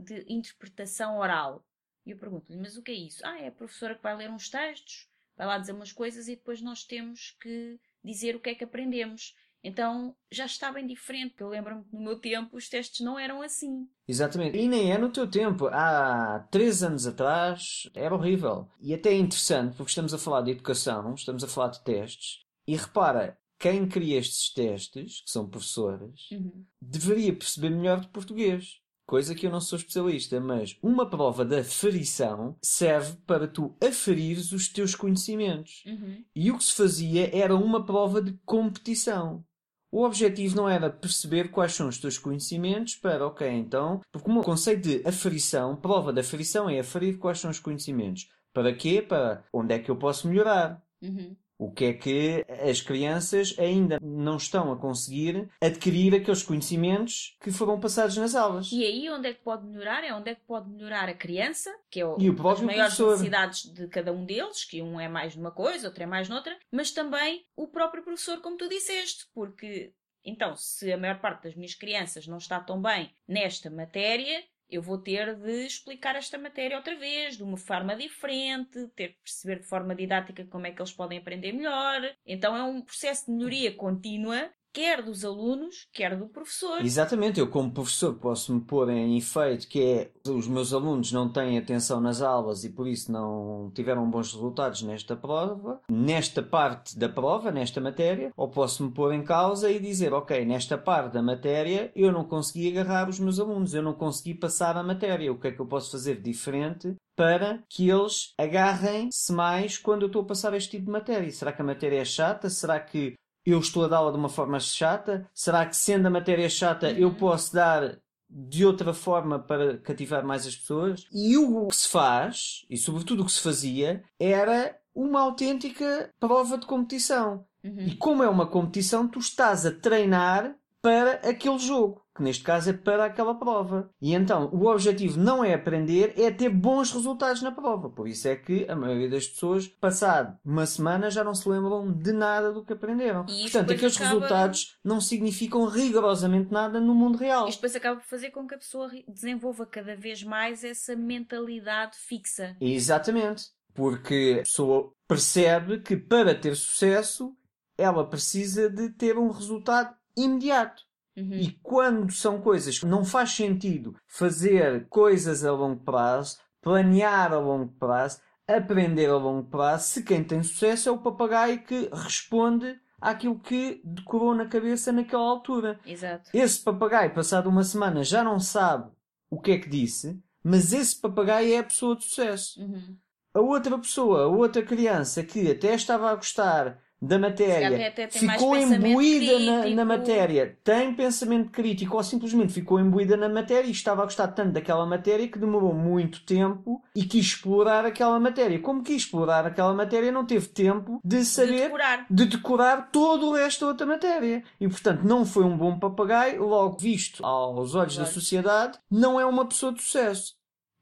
de 0.00 0.24
interpretação 0.28 1.18
oral. 1.18 1.64
E 2.06 2.10
eu 2.12 2.16
pergunto-lhe, 2.18 2.58
mas 2.58 2.76
o 2.76 2.82
que 2.82 2.90
é 2.90 2.94
isso? 2.94 3.20
Ah, 3.24 3.38
é 3.40 3.48
a 3.48 3.52
professora 3.52 3.94
que 3.94 4.02
vai 4.02 4.16
ler 4.16 4.30
uns 4.30 4.48
textos, 4.48 5.08
vai 5.36 5.46
lá 5.46 5.58
dizer 5.58 5.72
umas 5.72 5.92
coisas 5.92 6.28
e 6.28 6.36
depois 6.36 6.60
nós 6.62 6.84
temos 6.84 7.36
que 7.40 7.78
dizer 8.02 8.34
o 8.36 8.40
que 8.40 8.50
é 8.50 8.54
que 8.54 8.64
aprendemos. 8.64 9.34
Então 9.62 10.16
já 10.32 10.46
está 10.46 10.72
bem 10.72 10.86
diferente, 10.86 11.30
porque 11.32 11.42
eu 11.42 11.48
lembro-me 11.50 11.84
que 11.84 11.94
no 11.94 12.00
meu 12.02 12.18
tempo 12.18 12.56
os 12.56 12.66
testes 12.70 13.00
não 13.04 13.18
eram 13.18 13.42
assim. 13.42 13.86
Exatamente. 14.08 14.56
E 14.56 14.66
nem 14.66 14.90
é 14.90 14.96
no 14.96 15.12
teu 15.12 15.30
tempo. 15.30 15.66
Há 15.66 16.46
três 16.50 16.82
anos 16.82 17.06
atrás 17.06 17.82
era 17.94 18.14
horrível. 18.14 18.66
E 18.80 18.94
até 18.94 19.10
é 19.10 19.18
interessante, 19.18 19.76
porque 19.76 19.90
estamos 19.90 20.14
a 20.14 20.18
falar 20.18 20.40
de 20.40 20.52
educação, 20.52 21.12
estamos 21.14 21.44
a 21.44 21.48
falar 21.48 21.68
de 21.68 21.84
testes. 21.84 22.42
E 22.66 22.74
repara, 22.74 23.38
quem 23.58 23.86
cria 23.86 24.18
estes 24.18 24.50
testes, 24.54 25.20
que 25.20 25.30
são 25.30 25.46
professores, 25.50 26.30
Uhum. 26.32 26.64
deveria 26.80 27.34
perceber 27.36 27.68
melhor 27.68 28.00
de 28.00 28.08
português. 28.08 28.80
Coisa 29.10 29.34
que 29.34 29.44
eu 29.44 29.50
não 29.50 29.60
sou 29.60 29.76
especialista, 29.76 30.38
mas 30.38 30.78
uma 30.80 31.04
prova 31.04 31.44
de 31.44 31.58
aferição 31.58 32.56
serve 32.62 33.16
para 33.26 33.48
tu 33.48 33.76
aferires 33.84 34.52
os 34.52 34.68
teus 34.68 34.94
conhecimentos. 34.94 35.82
Uhum. 35.84 36.24
E 36.32 36.48
o 36.48 36.56
que 36.56 36.62
se 36.62 36.76
fazia 36.76 37.36
era 37.36 37.56
uma 37.56 37.84
prova 37.84 38.22
de 38.22 38.38
competição. 38.46 39.44
O 39.90 40.04
objetivo 40.04 40.54
não 40.54 40.68
era 40.68 40.88
perceber 40.88 41.50
quais 41.50 41.74
são 41.74 41.88
os 41.88 41.98
teus 41.98 42.18
conhecimentos 42.18 42.94
para, 42.94 43.26
ok, 43.26 43.48
então, 43.48 44.00
porque 44.12 44.30
o 44.30 44.42
conceito 44.44 44.88
de 44.88 45.04
aferição, 45.04 45.74
prova 45.74 46.12
de 46.12 46.20
aferição 46.20 46.70
é 46.70 46.78
aferir 46.78 47.18
quais 47.18 47.40
são 47.40 47.50
os 47.50 47.58
conhecimentos. 47.58 48.28
Para 48.52 48.72
quê? 48.72 49.02
Para 49.02 49.42
onde 49.52 49.74
é 49.74 49.80
que 49.80 49.90
eu 49.90 49.96
posso 49.96 50.28
melhorar? 50.28 50.80
Uhum. 51.02 51.34
O 51.60 51.70
que 51.70 51.84
é 51.84 51.92
que 51.92 52.46
as 52.66 52.80
crianças 52.80 53.54
ainda 53.58 53.98
não 54.00 54.38
estão 54.38 54.72
a 54.72 54.76
conseguir 54.78 55.46
adquirir 55.60 56.14
aqueles 56.14 56.42
conhecimentos 56.42 57.36
que 57.38 57.50
foram 57.52 57.78
passados 57.78 58.16
nas 58.16 58.34
aulas. 58.34 58.72
E 58.72 58.82
aí 58.82 59.10
onde 59.10 59.28
é 59.28 59.34
que 59.34 59.42
pode 59.42 59.66
melhorar? 59.66 60.02
É 60.02 60.14
onde 60.14 60.30
é 60.30 60.34
que 60.34 60.40
pode 60.40 60.70
melhorar 60.70 61.06
a 61.10 61.12
criança, 61.14 61.70
que 61.90 62.00
é 62.00 62.06
o, 62.06 62.18
E 62.18 62.30
o 62.30 62.48
as 62.48 62.60
maiores 62.62 62.94
professor. 62.94 63.10
necessidades 63.10 63.70
de 63.74 63.86
cada 63.88 64.10
um 64.10 64.24
deles, 64.24 64.64
que 64.64 64.80
um 64.80 64.98
é 64.98 65.06
mais 65.06 65.36
numa 65.36 65.50
coisa, 65.50 65.88
outro 65.88 66.02
é 66.02 66.06
mais 66.06 66.30
noutra, 66.30 66.56
mas 66.72 66.92
também 66.92 67.44
o 67.54 67.68
próprio 67.68 68.02
professor, 68.02 68.40
como 68.40 68.56
tu 68.56 68.66
disseste, 68.66 69.26
porque 69.34 69.92
então, 70.24 70.56
se 70.56 70.90
a 70.92 70.98
maior 70.98 71.18
parte 71.20 71.44
das 71.44 71.54
minhas 71.54 71.74
crianças 71.74 72.26
não 72.26 72.38
está 72.38 72.58
tão 72.60 72.80
bem 72.80 73.10
nesta 73.26 73.70
matéria, 73.70 74.42
eu 74.70 74.80
vou 74.80 74.98
ter 74.98 75.34
de 75.36 75.66
explicar 75.66 76.16
esta 76.16 76.38
matéria 76.38 76.76
outra 76.76 76.96
vez, 76.96 77.36
de 77.36 77.42
uma 77.42 77.56
forma 77.56 77.96
diferente, 77.96 78.86
ter 78.94 79.08
que 79.08 79.20
perceber 79.22 79.60
de 79.60 79.66
forma 79.66 79.94
didática 79.94 80.44
como 80.46 80.66
é 80.66 80.70
que 80.70 80.80
eles 80.80 80.92
podem 80.92 81.18
aprender 81.18 81.52
melhor. 81.52 82.00
Então 82.24 82.56
é 82.56 82.62
um 82.62 82.80
processo 82.80 83.26
de 83.26 83.32
melhoria 83.32 83.74
contínua, 83.74 84.50
quer 84.72 85.02
dos 85.02 85.24
alunos, 85.24 85.88
quer 85.92 86.16
do 86.16 86.26
professor. 86.26 86.80
Exatamente, 86.82 87.40
eu 87.40 87.48
como 87.48 87.72
professor 87.72 88.14
posso 88.14 88.54
me 88.54 88.60
pôr 88.60 88.90
em 88.90 89.16
efeito 89.16 89.68
que 89.68 89.82
é 89.82 90.10
os 90.28 90.46
meus 90.46 90.72
alunos 90.72 91.12
não 91.12 91.30
têm 91.30 91.58
atenção 91.58 92.00
nas 92.00 92.22
aulas 92.22 92.64
e 92.64 92.70
por 92.70 92.86
isso 92.86 93.10
não 93.10 93.70
tiveram 93.74 94.08
bons 94.08 94.32
resultados 94.32 94.82
nesta 94.82 95.16
prova, 95.16 95.80
nesta 95.90 96.42
parte 96.42 96.98
da 96.98 97.08
prova, 97.08 97.50
nesta 97.50 97.80
matéria, 97.80 98.32
ou 98.36 98.48
posso 98.48 98.84
me 98.84 98.90
pôr 98.90 99.12
em 99.12 99.24
causa 99.24 99.70
e 99.70 99.78
dizer, 99.78 100.12
ok, 100.12 100.44
nesta 100.44 100.78
parte 100.78 101.14
da 101.14 101.22
matéria 101.22 101.90
eu 101.94 102.12
não 102.12 102.24
consegui 102.24 102.68
agarrar 102.70 103.08
os 103.08 103.18
meus 103.18 103.38
alunos, 103.38 103.74
eu 103.74 103.82
não 103.82 103.94
consegui 103.94 104.34
passar 104.34 104.76
a 104.76 104.82
matéria, 104.82 105.32
o 105.32 105.38
que 105.38 105.48
é 105.48 105.52
que 105.52 105.60
eu 105.60 105.66
posso 105.66 105.90
fazer 105.90 106.20
diferente 106.20 106.94
para 107.16 107.62
que 107.68 107.88
eles 107.88 108.32
agarrem-se 108.38 109.32
mais 109.32 109.76
quando 109.76 110.02
eu 110.02 110.06
estou 110.06 110.22
a 110.22 110.26
passar 110.26 110.54
este 110.54 110.70
tipo 110.70 110.86
de 110.86 110.92
matéria? 110.92 111.30
Será 111.30 111.52
que 111.52 111.60
a 111.60 111.64
matéria 111.64 112.00
é 112.00 112.04
chata? 112.04 112.48
Será 112.48 112.80
que 112.80 113.14
eu 113.44 113.58
estou 113.58 113.84
a 113.84 113.88
dá-la 113.88 114.10
de 114.10 114.16
uma 114.18 114.28
forma 114.28 114.58
chata? 114.60 115.28
Será 115.34 115.64
que, 115.66 115.76
sendo 115.76 116.06
a 116.06 116.10
matéria 116.10 116.48
chata, 116.48 116.90
eu 116.90 117.08
Uhum. 117.08 117.14
posso 117.14 117.52
dar 117.54 117.98
de 118.28 118.64
outra 118.64 118.92
forma 118.94 119.38
para 119.38 119.78
cativar 119.78 120.24
mais 120.24 120.46
as 120.46 120.56
pessoas? 120.56 121.06
E 121.12 121.36
o 121.36 121.66
que 121.66 121.76
se 121.76 121.88
faz, 121.88 122.64
e 122.70 122.76
sobretudo 122.76 123.22
o 123.22 123.26
que 123.26 123.32
se 123.32 123.40
fazia, 123.40 124.04
era 124.18 124.76
uma 124.94 125.20
autêntica 125.20 126.10
prova 126.20 126.58
de 126.58 126.66
competição. 126.66 127.44
Uhum. 127.64 127.80
E 127.80 127.96
como 127.96 128.22
é 128.22 128.28
uma 128.28 128.46
competição, 128.46 129.08
tu 129.08 129.18
estás 129.18 129.66
a 129.66 129.70
treinar 129.72 130.54
para 130.82 131.14
aquele 131.28 131.58
jogo, 131.58 132.02
que 132.20 132.24
neste 132.24 132.44
caso 132.44 132.68
é 132.68 132.72
para 132.74 133.06
aquela 133.06 133.34
prova. 133.34 133.90
E 134.00 134.14
então 134.14 134.50
o 134.52 134.66
objetivo 134.66 135.18
não 135.18 135.42
é 135.42 135.54
aprender, 135.54 136.12
é 136.18 136.30
ter 136.30 136.50
bons 136.50 136.92
resultados 136.92 137.40
na 137.40 137.50
prova. 137.50 137.88
Por 137.88 138.06
isso 138.06 138.28
é 138.28 138.36
que 138.36 138.66
a 138.68 138.76
maioria 138.76 139.08
das 139.08 139.26
pessoas, 139.26 139.66
passado 139.66 140.38
uma 140.44 140.66
semana, 140.66 141.10
já 141.10 141.24
não 141.24 141.34
se 141.34 141.48
lembram 141.48 141.90
de 141.90 142.12
nada 142.12 142.52
do 142.52 142.62
que 142.64 142.74
aprenderam. 142.74 143.24
E 143.28 143.42
Portanto, 143.42 143.72
aqueles 143.72 143.96
acaba- 143.96 144.10
resultados 144.10 144.78
não 144.84 145.00
significam 145.00 145.64
rigorosamente 145.64 146.52
nada 146.52 146.78
no 146.78 146.94
mundo 146.94 147.16
real. 147.16 147.48
Isto 147.48 147.58
depois 147.58 147.74
acaba 147.76 148.00
por 148.00 148.06
fazer 148.06 148.30
com 148.30 148.46
que 148.46 148.54
a 148.54 148.58
pessoa 148.58 148.90
desenvolva 149.08 149.64
cada 149.64 149.96
vez 149.96 150.22
mais 150.22 150.62
essa 150.62 150.94
mentalidade 150.94 151.96
fixa. 151.96 152.56
Exatamente. 152.60 153.44
Porque 153.72 154.36
a 154.40 154.42
pessoa 154.42 154.92
percebe 155.08 155.78
que 155.80 155.96
para 155.96 156.34
ter 156.34 156.54
sucesso, 156.56 157.34
ela 157.78 158.04
precisa 158.06 158.68
de 158.68 158.90
ter 158.90 159.16
um 159.16 159.30
resultado 159.30 159.94
imediato. 160.16 160.82
Uhum. 161.16 161.32
E 161.32 161.52
quando 161.62 162.12
são 162.12 162.40
coisas 162.40 162.78
que 162.78 162.86
não 162.86 163.04
faz 163.04 163.32
sentido 163.32 163.96
fazer 164.06 164.86
coisas 164.88 165.44
a 165.44 165.52
longo 165.52 165.82
prazo, 165.82 166.38
planear 166.62 167.32
a 167.32 167.38
longo 167.38 167.72
prazo, 167.78 168.20
aprender 168.46 169.08
a 169.08 169.16
longo 169.16 169.48
prazo, 169.48 169.88
se 169.88 170.02
quem 170.02 170.22
tem 170.22 170.42
sucesso 170.42 170.88
é 170.88 170.92
o 170.92 170.98
papagaio 170.98 171.62
que 171.64 171.88
responde 171.92 172.78
àquilo 173.00 173.38
que 173.38 173.80
decorou 173.84 174.34
na 174.34 174.46
cabeça 174.46 174.92
naquela 174.92 175.22
altura. 175.22 175.80
Exato. 175.86 176.30
Esse 176.34 176.62
papagaio, 176.62 177.14
passado 177.14 177.48
uma 177.48 177.64
semana, 177.64 178.04
já 178.04 178.22
não 178.22 178.38
sabe 178.38 178.90
o 179.30 179.40
que 179.40 179.52
é 179.52 179.58
que 179.58 179.68
disse, 179.68 180.20
mas 180.42 180.72
esse 180.72 181.00
papagaio 181.00 181.54
é 181.54 181.58
a 181.58 181.64
pessoa 181.64 181.96
de 181.96 182.04
sucesso. 182.04 182.60
Uhum. 182.60 182.96
A 183.32 183.40
outra 183.40 183.78
pessoa, 183.78 184.24
a 184.24 184.26
outra 184.26 184.62
criança 184.62 185.22
que 185.22 185.50
até 185.50 185.74
estava 185.74 186.10
a 186.10 186.14
gostar 186.16 186.80
da 187.00 187.18
matéria, 187.18 187.92
ficou 188.10 188.56
imbuída 188.56 189.38
na, 189.38 189.68
na 189.70 189.84
matéria, 189.84 190.58
tem 190.62 190.94
pensamento 190.94 191.50
crítico 191.50 191.96
ou 191.96 192.02
simplesmente 192.02 192.52
ficou 192.52 192.78
imbuída 192.78 193.16
na 193.16 193.28
matéria 193.28 193.66
e 193.66 193.70
estava 193.70 194.02
a 194.02 194.04
gostar 194.04 194.28
tanto 194.28 194.52
daquela 194.52 194.84
matéria 194.84 195.26
que 195.26 195.38
demorou 195.38 195.72
muito 195.72 196.24
tempo 196.26 196.82
e 196.94 197.04
quis 197.04 197.24
explorar 197.26 197.86
aquela 197.86 198.20
matéria. 198.20 198.58
Como 198.60 198.82
quis 198.82 199.02
explorar 199.02 199.46
aquela 199.46 199.72
matéria, 199.72 200.12
não 200.12 200.26
teve 200.26 200.48
tempo 200.48 201.00
de 201.02 201.18
De 201.20 201.24
saber 201.24 201.62
decorar. 201.64 202.06
de 202.10 202.24
decorar 202.26 202.90
todo 202.90 203.28
o 203.28 203.32
resto 203.32 203.60
da 203.64 203.68
outra 203.68 203.86
matéria. 203.86 204.42
E, 204.60 204.68
portanto, 204.68 205.02
não 205.02 205.24
foi 205.24 205.44
um 205.44 205.56
bom 205.56 205.78
papagaio, 205.78 206.44
logo 206.44 206.76
visto 206.78 207.24
aos 207.24 207.74
olhos 207.74 207.96
da 207.96 208.04
sociedade, 208.06 208.78
não 208.90 209.18
é 209.18 209.24
uma 209.24 209.46
pessoa 209.46 209.72
de 209.72 209.82
sucesso. 209.82 210.34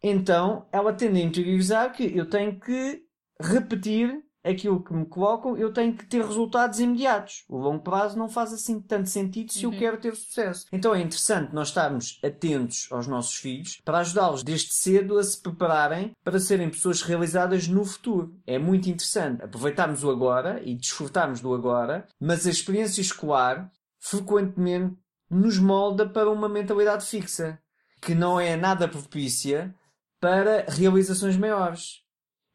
Então, 0.02 0.66
ela 0.72 0.92
tende 0.92 1.20
a 1.20 1.24
interiorizar 1.24 1.92
que 1.92 2.16
eu 2.16 2.28
tenho 2.28 2.58
que 2.58 3.02
repetir 3.40 4.20
aquilo 4.48 4.82
que 4.82 4.92
me 4.92 5.04
colocam, 5.06 5.56
eu 5.56 5.72
tenho 5.72 5.94
que 5.94 6.06
ter 6.06 6.24
resultados 6.24 6.80
imediatos. 6.80 7.44
O 7.48 7.58
longo 7.58 7.82
prazo 7.82 8.18
não 8.18 8.28
faz 8.28 8.52
assim 8.52 8.80
tanto 8.80 9.08
sentido 9.08 9.52
se 9.52 9.64
eu 9.64 9.70
Uhum. 9.70 9.78
quero 9.78 9.98
ter 9.98 10.14
sucesso. 10.16 10.66
Então 10.72 10.94
é 10.94 11.00
interessante 11.00 11.54
nós 11.54 11.68
estarmos 11.68 12.18
atentos 12.24 12.88
aos 12.90 13.06
nossos 13.06 13.34
filhos 13.34 13.80
para 13.84 13.98
ajudá-los 13.98 14.42
desde 14.42 14.72
cedo 14.74 15.18
a 15.18 15.22
se 15.22 15.40
prepararem 15.40 16.12
para 16.24 16.38
serem 16.40 16.68
pessoas 16.70 17.02
realizadas 17.02 17.68
no 17.68 17.84
futuro. 17.84 18.34
É 18.46 18.58
muito 18.58 18.88
interessante 18.88 19.42
aproveitarmos 19.42 20.02
o 20.04 20.10
agora 20.10 20.60
e 20.64 20.74
desfrutarmos 20.74 21.40
do 21.40 21.52
agora, 21.54 22.06
mas 22.20 22.46
a 22.46 22.50
experiência 22.50 23.00
escolar 23.00 23.70
frequentemente 24.00 24.96
nos 25.30 25.58
molda 25.58 26.08
para 26.08 26.30
uma 26.30 26.48
mentalidade 26.48 27.04
fixa, 27.04 27.58
que 28.00 28.14
não 28.14 28.40
é 28.40 28.56
nada 28.56 28.88
propícia 28.88 29.74
para 30.20 30.64
realizações 30.68 31.36
maiores. 31.36 32.00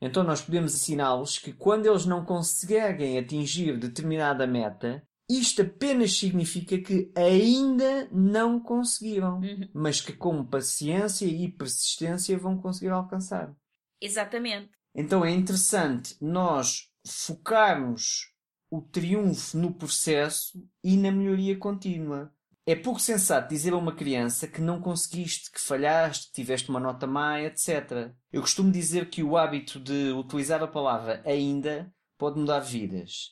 Então 0.06 0.22
nós 0.24 0.42
podemos 0.42 0.74
ensiná-los 0.76 1.40
que 1.40 1.54
quando 1.54 1.86
eles 1.86 2.06
não 2.06 2.26
conseguem 2.26 3.18
atingir 3.18 3.78
determinada 3.80 4.46
meta, 4.46 5.02
isto 5.30 5.62
apenas 5.62 6.18
significa 6.18 6.78
que 6.78 7.10
ainda 7.16 8.10
não 8.12 8.60
conseguiram, 8.60 9.40
Uhum. 9.40 9.70
mas 9.74 10.02
que 10.02 10.12
com 10.12 10.44
paciência 10.46 11.26
e 11.26 11.50
persistência 11.50 12.38
vão 12.38 12.58
conseguir 12.58 12.90
alcançar. 12.90 13.56
Exatamente. 14.02 14.72
Então 14.94 15.24
é 15.24 15.32
interessante 15.32 16.18
nós 16.20 16.90
focarmos 17.08 18.34
o 18.70 18.82
triunfo 18.82 19.58
no 19.58 19.74
processo 19.74 20.62
e 20.84 20.98
na 20.98 21.12
melhoria 21.12 21.58
contínua. 21.58 22.33
É 22.66 22.76
pouco 22.76 23.00
sensato 23.00 23.50
dizer 23.50 23.74
a 23.74 23.78
uma 23.78 23.94
criança 23.94 24.48
que 24.48 24.62
não 24.62 24.80
conseguiste, 24.80 25.52
que 25.52 25.60
falhaste, 25.60 26.28
que 26.28 26.34
tiveste 26.34 26.70
uma 26.70 26.80
nota 26.80 27.06
má, 27.06 27.42
etc. 27.42 28.14
Eu 28.32 28.40
costumo 28.40 28.72
dizer 28.72 29.10
que 29.10 29.22
o 29.22 29.36
hábito 29.36 29.80
de 29.82 30.12
utilizar 30.12 30.64
a 30.64 30.68
palavra 30.68 31.22
ainda 31.26 31.94
pode 32.18 32.40
mudar 32.40 32.62
vidas. 32.62 33.32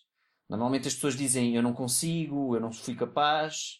Normalmente 0.49 0.89
as 0.89 0.93
pessoas 0.95 1.15
dizem 1.15 1.55
eu 1.55 1.63
não 1.63 1.71
consigo, 1.71 2.53
eu 2.53 2.59
não 2.59 2.73
fui 2.73 2.93
capaz. 2.93 3.79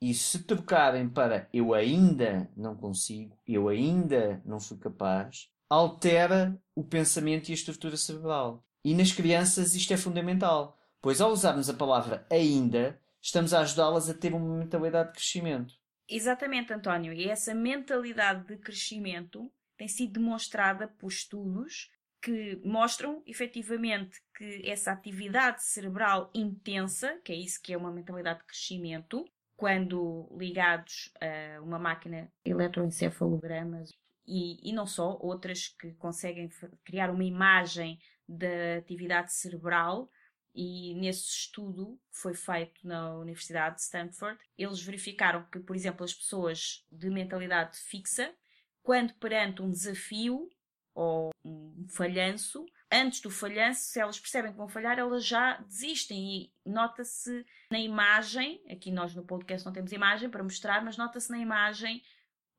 E 0.00 0.14
se 0.14 0.44
trocarem 0.44 1.08
para 1.08 1.48
eu 1.52 1.74
ainda 1.74 2.48
não 2.56 2.76
consigo, 2.76 3.36
eu 3.46 3.68
ainda 3.68 4.40
não 4.44 4.60
fui 4.60 4.76
capaz, 4.76 5.48
altera 5.68 6.56
o 6.76 6.84
pensamento 6.84 7.48
e 7.48 7.52
a 7.52 7.54
estrutura 7.54 7.96
cerebral. 7.96 8.64
E 8.84 8.94
nas 8.94 9.10
crianças 9.10 9.74
isto 9.74 9.92
é 9.92 9.96
fundamental, 9.96 10.78
pois 11.00 11.20
ao 11.20 11.32
usarmos 11.32 11.68
a 11.68 11.74
palavra 11.74 12.26
ainda, 12.30 13.00
estamos 13.22 13.54
a 13.54 13.60
ajudá-las 13.60 14.10
a 14.10 14.14
ter 14.14 14.34
uma 14.34 14.58
mentalidade 14.58 15.10
de 15.10 15.14
crescimento. 15.14 15.74
Exatamente, 16.08 16.72
António. 16.72 17.12
E 17.12 17.28
essa 17.28 17.54
mentalidade 17.54 18.46
de 18.46 18.58
crescimento 18.58 19.50
tem 19.76 19.88
sido 19.88 20.14
demonstrada 20.14 20.88
por 20.88 21.08
estudos 21.08 21.90
que 22.20 22.60
mostram 22.64 23.22
efetivamente 23.26 24.20
que 24.36 24.62
essa 24.68 24.92
atividade 24.92 25.64
cerebral 25.64 26.30
intensa, 26.34 27.18
que 27.24 27.32
é 27.32 27.36
isso 27.36 27.60
que 27.62 27.72
é 27.72 27.76
uma 27.76 27.90
mentalidade 27.90 28.40
de 28.40 28.46
crescimento, 28.46 29.24
quando 29.56 30.28
ligados 30.38 31.12
a 31.20 31.60
uma 31.60 31.78
máquina 31.78 32.30
eletroencefalogramas 32.44 33.90
e, 34.26 34.70
e 34.70 34.72
não 34.72 34.86
só, 34.86 35.18
outras 35.20 35.68
que 35.68 35.92
conseguem 35.94 36.48
criar 36.84 37.10
uma 37.10 37.24
imagem 37.24 37.98
da 38.28 38.76
atividade 38.78 39.32
cerebral 39.32 40.08
E 40.54 40.94
nesse 40.94 41.28
estudo 41.28 41.98
que 42.10 42.18
foi 42.18 42.34
feito 42.34 42.86
na 42.86 43.16
Universidade 43.16 43.76
de 43.76 43.82
Stanford, 43.82 44.38
eles 44.56 44.82
verificaram 44.82 45.46
que, 45.50 45.58
por 45.58 45.74
exemplo, 45.74 46.04
as 46.04 46.12
pessoas 46.12 46.86
de 46.90 47.08
mentalidade 47.08 47.78
fixa, 47.78 48.34
quando 48.82 49.14
perante 49.14 49.62
um 49.62 49.70
desafio 49.70 50.50
ou 50.94 51.30
um 51.42 51.86
falhanço, 51.88 52.66
antes 52.90 53.20
do 53.22 53.30
falhanço, 53.30 53.80
se 53.80 53.98
elas 53.98 54.20
percebem 54.20 54.52
que 54.52 54.58
vão 54.58 54.68
falhar, 54.68 54.98
elas 54.98 55.24
já 55.24 55.56
desistem. 55.62 56.52
E 56.64 56.70
nota-se 56.70 57.46
na 57.70 57.78
imagem, 57.78 58.62
aqui 58.70 58.90
nós 58.90 59.14
no 59.14 59.24
podcast 59.24 59.64
não 59.64 59.72
temos 59.72 59.92
imagem 59.92 60.28
para 60.28 60.42
mostrar, 60.42 60.84
mas 60.84 60.98
nota-se 60.98 61.30
na 61.30 61.38
imagem 61.38 62.02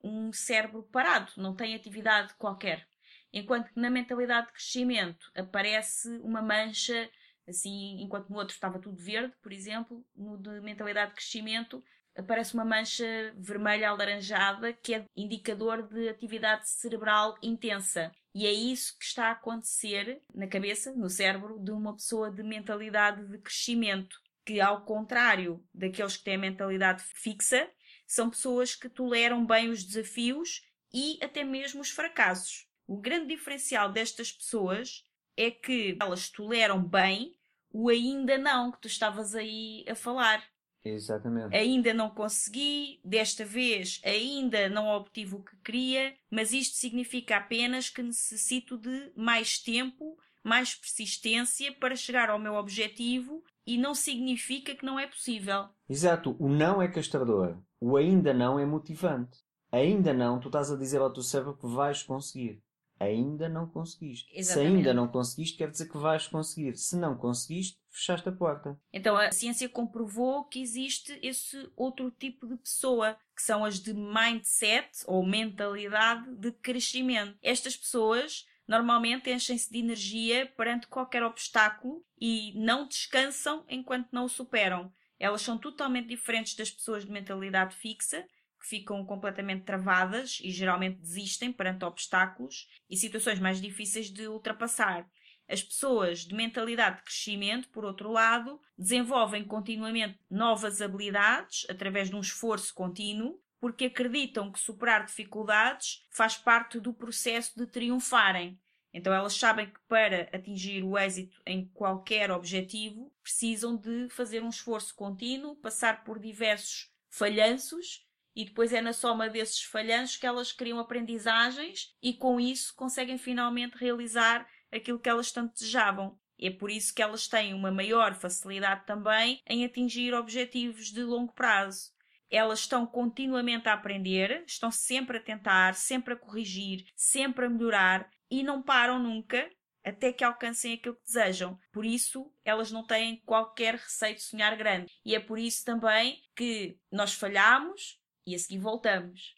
um 0.04 0.34
cérebro 0.34 0.84
parado, 0.84 1.32
não 1.38 1.56
tem 1.56 1.76
atividade 1.76 2.34
qualquer. 2.34 2.88
Enquanto 3.32 3.72
que 3.72 3.80
na 3.80 3.90
mentalidade 3.90 4.48
de 4.48 4.54
crescimento 4.54 5.32
aparece 5.36 6.10
uma 6.18 6.42
mancha, 6.42 7.10
assim, 7.48 8.02
enquanto 8.02 8.30
no 8.30 8.38
outro 8.38 8.54
estava 8.54 8.80
tudo 8.80 9.02
verde, 9.02 9.34
por 9.42 9.52
exemplo, 9.52 10.06
no 10.16 10.38
de 10.38 10.62
mentalidade 10.62 11.12
de 11.12 11.16
crescimento 11.16 11.84
aparece 12.16 12.54
uma 12.54 12.66
mancha 12.66 13.34
vermelha 13.38 13.90
alaranjada 13.90 14.72
que 14.72 14.94
é 14.94 15.06
indicador 15.16 15.88
de 15.88 16.10
atividade 16.10 16.70
cerebral 16.70 17.36
intensa. 17.42 18.12
E 18.36 18.46
é 18.46 18.52
isso 18.52 18.98
que 18.98 19.06
está 19.06 19.28
a 19.28 19.32
acontecer 19.32 20.22
na 20.34 20.48
cabeça, 20.48 20.92
no 20.94 21.10
cérebro, 21.10 21.60
de 21.60 21.72
uma 21.72 21.94
pessoa 21.94 22.32
de 22.32 22.44
mentalidade 22.44 23.28
de 23.28 23.38
crescimento, 23.40 24.16
que, 24.46 24.60
ao 24.60 24.84
contrário 24.86 25.64
daqueles 25.74 26.18
que 26.18 26.24
têm 26.24 26.36
a 26.36 26.40
mentalidade 26.40 27.04
fixa, 27.16 27.70
são 28.08 28.30
pessoas 28.30 28.76
que 28.76 28.90
toleram 28.90 29.46
bem 29.46 29.70
os 29.70 29.84
desafios 29.84 30.62
e 30.94 31.18
até 31.22 31.44
mesmo 31.44 31.82
os 31.82 31.90
fracassos. 31.90 32.68
O 32.86 33.00
grande 33.00 33.28
diferencial 33.28 33.92
destas 33.92 34.32
pessoas 34.32 35.04
é 35.38 35.52
que 35.52 35.98
elas 36.00 36.30
toleram 36.30 36.84
bem 36.84 37.36
o 37.72 37.90
ainda 37.90 38.38
não 38.38 38.72
que 38.72 38.82
tu 38.82 38.88
estavas 38.88 39.34
aí 39.34 39.84
a 39.90 39.96
falar. 39.96 40.44
Exatamente. 40.86 41.56
Ainda 41.56 41.94
não 41.94 42.10
consegui, 42.10 43.00
desta 43.04 43.44
vez 43.46 44.02
ainda 44.04 44.70
não 44.70 44.88
obtive 44.88 45.36
o 45.36 45.44
que 45.44 45.56
queria, 45.64 46.14
mas 46.30 46.52
isto 46.52 46.76
significa 46.76 47.38
apenas 47.38 47.90
que 47.90 48.04
necessito 48.04 48.78
de 48.78 49.12
mais 49.16 49.58
tempo, 49.58 50.18
mais 50.44 50.76
persistência 50.76 51.72
para 51.72 51.96
chegar 51.96 52.30
ao 52.30 52.38
meu 52.38 52.56
objetivo 52.56 53.44
e 53.66 53.78
não 53.78 53.96
significa 53.96 54.76
que 54.76 54.86
não 54.86 55.00
é 55.00 55.08
possível. 55.08 55.70
Exato, 55.90 56.36
o 56.38 56.50
não 56.50 56.82
é 56.82 56.88
castrador, 56.90 57.58
o 57.80 57.96
ainda 57.96 58.34
não 58.34 58.60
é 58.60 58.66
motivante. 58.66 59.40
Ainda 59.72 60.14
não, 60.14 60.40
tu 60.40 60.50
estás 60.50 60.70
a 60.70 60.76
dizer 60.76 61.00
ao 61.00 61.12
teu 61.12 61.24
cérebro 61.24 61.58
que 61.58 61.66
vais 61.66 62.04
conseguir 62.04 62.62
ainda 63.04 63.48
não 63.48 63.68
conseguiste. 63.68 64.30
Exatamente. 64.34 64.72
Se 64.72 64.78
ainda 64.78 64.94
não 64.94 65.08
conseguiste, 65.08 65.58
quer 65.58 65.70
dizer 65.70 65.90
que 65.90 65.98
vais 65.98 66.28
conseguir. 66.28 66.76
Se 66.78 66.96
não 66.96 67.16
conseguiste, 67.16 67.78
fechaste 67.90 68.28
a 68.30 68.32
porta. 68.32 68.80
Então 68.92 69.16
a 69.16 69.32
ciência 69.32 69.70
comprovou 69.70 70.46
que 70.46 70.62
existe 70.62 71.18
esse 71.22 71.70
outro 71.76 72.12
tipo 72.12 72.48
de 72.48 72.58
pessoa, 72.58 73.18
que 73.36 73.42
são 73.42 73.64
as 73.64 73.80
de 73.80 73.94
mindset 73.94 74.90
ou 75.06 75.26
mentalidade 75.26 76.36
de 76.36 76.52
crescimento. 76.52 77.38
Estas 77.42 77.76
pessoas 77.76 78.46
normalmente 78.68 79.30
enchem-se 79.30 79.72
de 79.72 79.80
energia 79.80 80.52
perante 80.58 80.88
qualquer 80.88 81.24
obstáculo 81.24 82.04
e 82.20 82.54
não 82.56 82.88
descansam 82.88 83.64
enquanto 83.70 84.10
não 84.12 84.26
o 84.26 84.30
superam. 84.30 84.92
Elas 85.20 85.42
são 85.42 85.58
totalmente 85.58 86.08
diferentes 86.08 86.56
das 86.56 86.72
pessoas 86.72 87.06
de 87.06 87.12
mentalidade 87.12 87.76
fixa, 87.76 88.26
que 88.64 88.70
ficam 88.70 89.06
completamente 89.06 89.66
travadas 89.66 90.40
e 90.42 90.50
geralmente 90.50 91.02
desistem 91.02 91.52
perante 91.52 91.84
obstáculos 91.84 92.70
e 92.90 92.96
situações 92.96 93.38
mais 93.38 93.62
difíceis 93.62 94.10
de 94.10 94.26
ultrapassar. 94.26 95.06
As 95.50 95.62
pessoas 95.62 96.20
de 96.20 96.34
mentalidade 96.34 96.98
de 96.98 97.04
crescimento, 97.04 97.68
por 97.70 97.84
outro 97.84 98.10
lado, 98.10 98.62
desenvolvem 98.78 99.44
continuamente 99.44 100.18
novas 100.32 100.82
habilidades 100.82 101.66
através 101.70 102.10
de 102.10 102.16
um 102.16 102.22
esforço 102.22 102.74
contínuo, 102.74 103.38
porque 103.60 103.86
acreditam 103.86 104.50
que 104.50 104.60
superar 104.60 105.06
dificuldades 105.06 106.08
faz 106.10 106.38
parte 106.38 106.80
do 106.80 106.94
processo 106.94 107.52
de 107.58 107.68
triunfarem. 107.68 108.58
Então 108.94 109.12
elas 109.12 109.34
sabem 109.36 109.68
que 109.68 109.80
para 109.88 110.30
atingir 110.32 110.84
o 110.84 110.98
êxito 110.98 111.42
em 111.46 111.66
qualquer 111.74 112.32
objetivo 112.32 113.12
precisam 113.22 113.76
de 113.76 114.08
fazer 114.10 114.42
um 114.42 114.50
esforço 114.50 114.96
contínuo, 114.96 115.58
passar 115.58 116.04
por 116.06 116.20
diversos 116.20 116.90
falhanços 117.10 118.06
e 118.36 118.46
depois 118.46 118.74
é 118.74 118.82
na 118.82 118.94
soma 118.94 119.30
desses 119.30 119.64
falhanços 119.64 120.18
que 120.18 120.26
elas 120.26 120.52
criam 120.52 120.80
aprendizagens 120.80 121.94
e 122.02 122.14
com 122.14 122.40
isso 122.40 122.74
conseguem 122.76 123.18
finalmente 123.18 123.78
realizar 123.78 124.48
aquilo 124.72 125.00
que 125.00 125.10
elas 125.10 125.32
tanto 125.32 125.54
desejavam. 125.54 126.18
É 126.40 126.50
por 126.50 126.70
isso 126.70 126.94
que 126.94 127.02
elas 127.02 127.28
têm 127.28 127.54
uma 127.54 127.72
maior 127.72 128.16
facilidade 128.16 128.86
também 128.86 129.42
em 129.48 129.64
atingir 129.64 130.14
objetivos 130.14 130.88
de 130.88 131.04
longo 131.04 131.32
prazo. 131.34 131.92
Elas 132.30 132.60
estão 132.60 132.86
continuamente 132.86 133.70
a 133.70 133.74
aprender, 133.74 134.44
estão 134.48 134.72
sempre 134.72 135.18
a 135.18 135.22
tentar, 135.22 135.76
sempre 135.76 136.16
a 136.16 136.18
corrigir, 136.18 136.84
sempre 136.96 137.46
a 137.46 137.50
melhorar 137.50 138.10
e 138.30 138.42
não 138.42 138.64
param 138.64 138.98
nunca 138.98 139.48
até 139.84 140.12
que 140.12 140.24
alcancem 140.24 140.74
aquilo 140.74 140.96
que 140.96 141.04
desejam. 141.04 141.60
Por 141.72 141.86
isso, 141.86 142.34
elas 142.44 142.72
não 142.72 142.86
têm 142.86 143.22
qualquer 143.26 143.76
receio 143.76 144.16
de 144.16 144.24
sonhar 144.24 144.56
grande. 144.56 144.92
E 145.06 145.14
é 145.14 145.20
por 145.20 145.38
isso 145.38 145.64
também 145.66 146.20
que 146.36 146.78
nós 146.92 147.14
falhamos, 147.14 148.00
e 148.26 148.36
a 148.36 148.40
seguir 148.40 148.60
voltamos. 148.60 149.36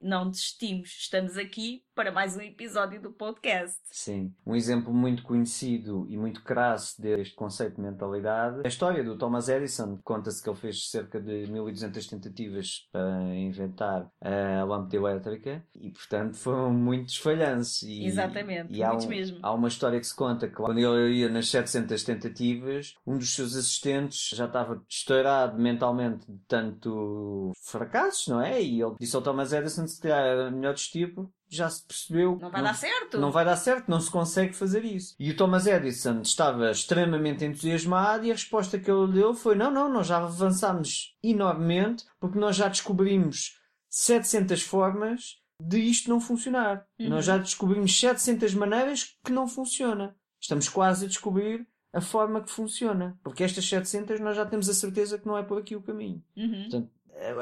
Não 0.00 0.28
desistimos, 0.28 0.90
estamos 1.00 1.36
aqui 1.36 1.82
para 1.94 2.12
mais 2.12 2.36
um 2.36 2.42
episódio 2.42 3.00
do 3.00 3.10
podcast. 3.10 3.80
Sim, 3.90 4.30
um 4.46 4.54
exemplo 4.54 4.92
muito 4.92 5.22
conhecido 5.22 6.06
e 6.10 6.16
muito 6.18 6.42
crasso 6.42 7.00
deste 7.00 7.34
conceito 7.34 7.76
de 7.76 7.80
mentalidade 7.80 8.58
é 8.58 8.66
a 8.66 8.68
história 8.68 9.02
do 9.02 9.16
Thomas 9.16 9.48
Edison. 9.48 9.98
Conta-se 10.04 10.42
que 10.42 10.50
ele 10.50 10.58
fez 10.58 10.90
cerca 10.90 11.18
de 11.18 11.50
1200 11.50 12.06
tentativas 12.06 12.86
para 12.92 13.34
inventar 13.34 14.10
a 14.20 14.64
lâmpada 14.64 14.94
elétrica 14.94 15.64
e, 15.74 15.90
portanto, 15.90 16.36
foram 16.36 16.70
muitos 16.70 17.16
falhanços. 17.16 17.82
E, 17.82 18.04
Exatamente, 18.04 18.74
e 18.74 18.84
muitos 18.84 19.04
há 19.04 19.06
um, 19.06 19.08
mesmo. 19.08 19.38
Há 19.42 19.54
uma 19.54 19.68
história 19.68 19.98
que 19.98 20.06
se 20.06 20.14
conta 20.14 20.46
que 20.46 20.54
quando 20.54 20.78
ele 20.78 21.14
ia 21.14 21.30
nas 21.30 21.48
700 21.48 22.04
tentativas, 22.04 22.94
um 23.06 23.16
dos 23.16 23.34
seus 23.34 23.56
assistentes 23.56 24.28
já 24.34 24.44
estava 24.44 24.84
estourado 24.86 25.58
mentalmente 25.58 26.30
de 26.30 26.38
tanto 26.46 27.52
fracassos, 27.64 28.28
não 28.28 28.42
é? 28.42 28.62
E 28.62 28.82
ele 28.82 28.96
disse 29.00 29.16
ao 29.16 29.22
Thomas 29.22 29.54
Edison 29.54 29.85
se 29.86 30.00
calhar 30.00 30.24
era 30.24 30.50
melhor 30.50 30.74
tipo 30.74 31.32
já 31.48 31.68
se 31.68 31.84
percebeu. 31.84 32.38
Não 32.40 32.50
vai 32.50 32.60
não, 32.60 32.68
dar 32.68 32.74
certo. 32.74 33.18
Não 33.18 33.30
vai 33.30 33.44
dar 33.44 33.56
certo, 33.56 33.88
não 33.88 34.00
se 34.00 34.10
consegue 34.10 34.52
fazer 34.52 34.84
isso. 34.84 35.14
E 35.18 35.30
o 35.30 35.36
Thomas 35.36 35.66
Edison 35.66 36.20
estava 36.20 36.70
extremamente 36.70 37.44
entusiasmado 37.44 38.24
e 38.24 38.30
a 38.30 38.34
resposta 38.34 38.78
que 38.78 38.90
ele 38.90 39.12
deu 39.12 39.34
foi: 39.34 39.54
não, 39.54 39.70
não, 39.70 39.88
nós 39.88 40.06
já 40.06 40.18
avançámos 40.18 41.16
enormemente 41.22 42.04
porque 42.18 42.38
nós 42.38 42.56
já 42.56 42.68
descobrimos 42.68 43.60
700 43.88 44.62
formas 44.62 45.40
de 45.60 45.78
isto 45.78 46.10
não 46.10 46.20
funcionar. 46.20 46.86
Uhum. 46.98 47.08
Nós 47.08 47.24
já 47.24 47.38
descobrimos 47.38 47.98
700 47.98 48.54
maneiras 48.54 49.16
que 49.24 49.32
não 49.32 49.48
funciona. 49.48 50.14
Estamos 50.40 50.68
quase 50.68 51.06
a 51.06 51.08
descobrir 51.08 51.66
a 51.92 52.00
forma 52.00 52.42
que 52.42 52.50
funciona. 52.50 53.18
Porque 53.22 53.42
estas 53.42 53.66
700 53.66 54.20
nós 54.20 54.36
já 54.36 54.44
temos 54.44 54.68
a 54.68 54.74
certeza 54.74 55.18
que 55.18 55.26
não 55.26 55.38
é 55.38 55.42
por 55.42 55.58
aqui 55.58 55.74
o 55.74 55.82
caminho. 55.82 56.22
Uhum. 56.36 56.62
Portanto, 56.62 56.90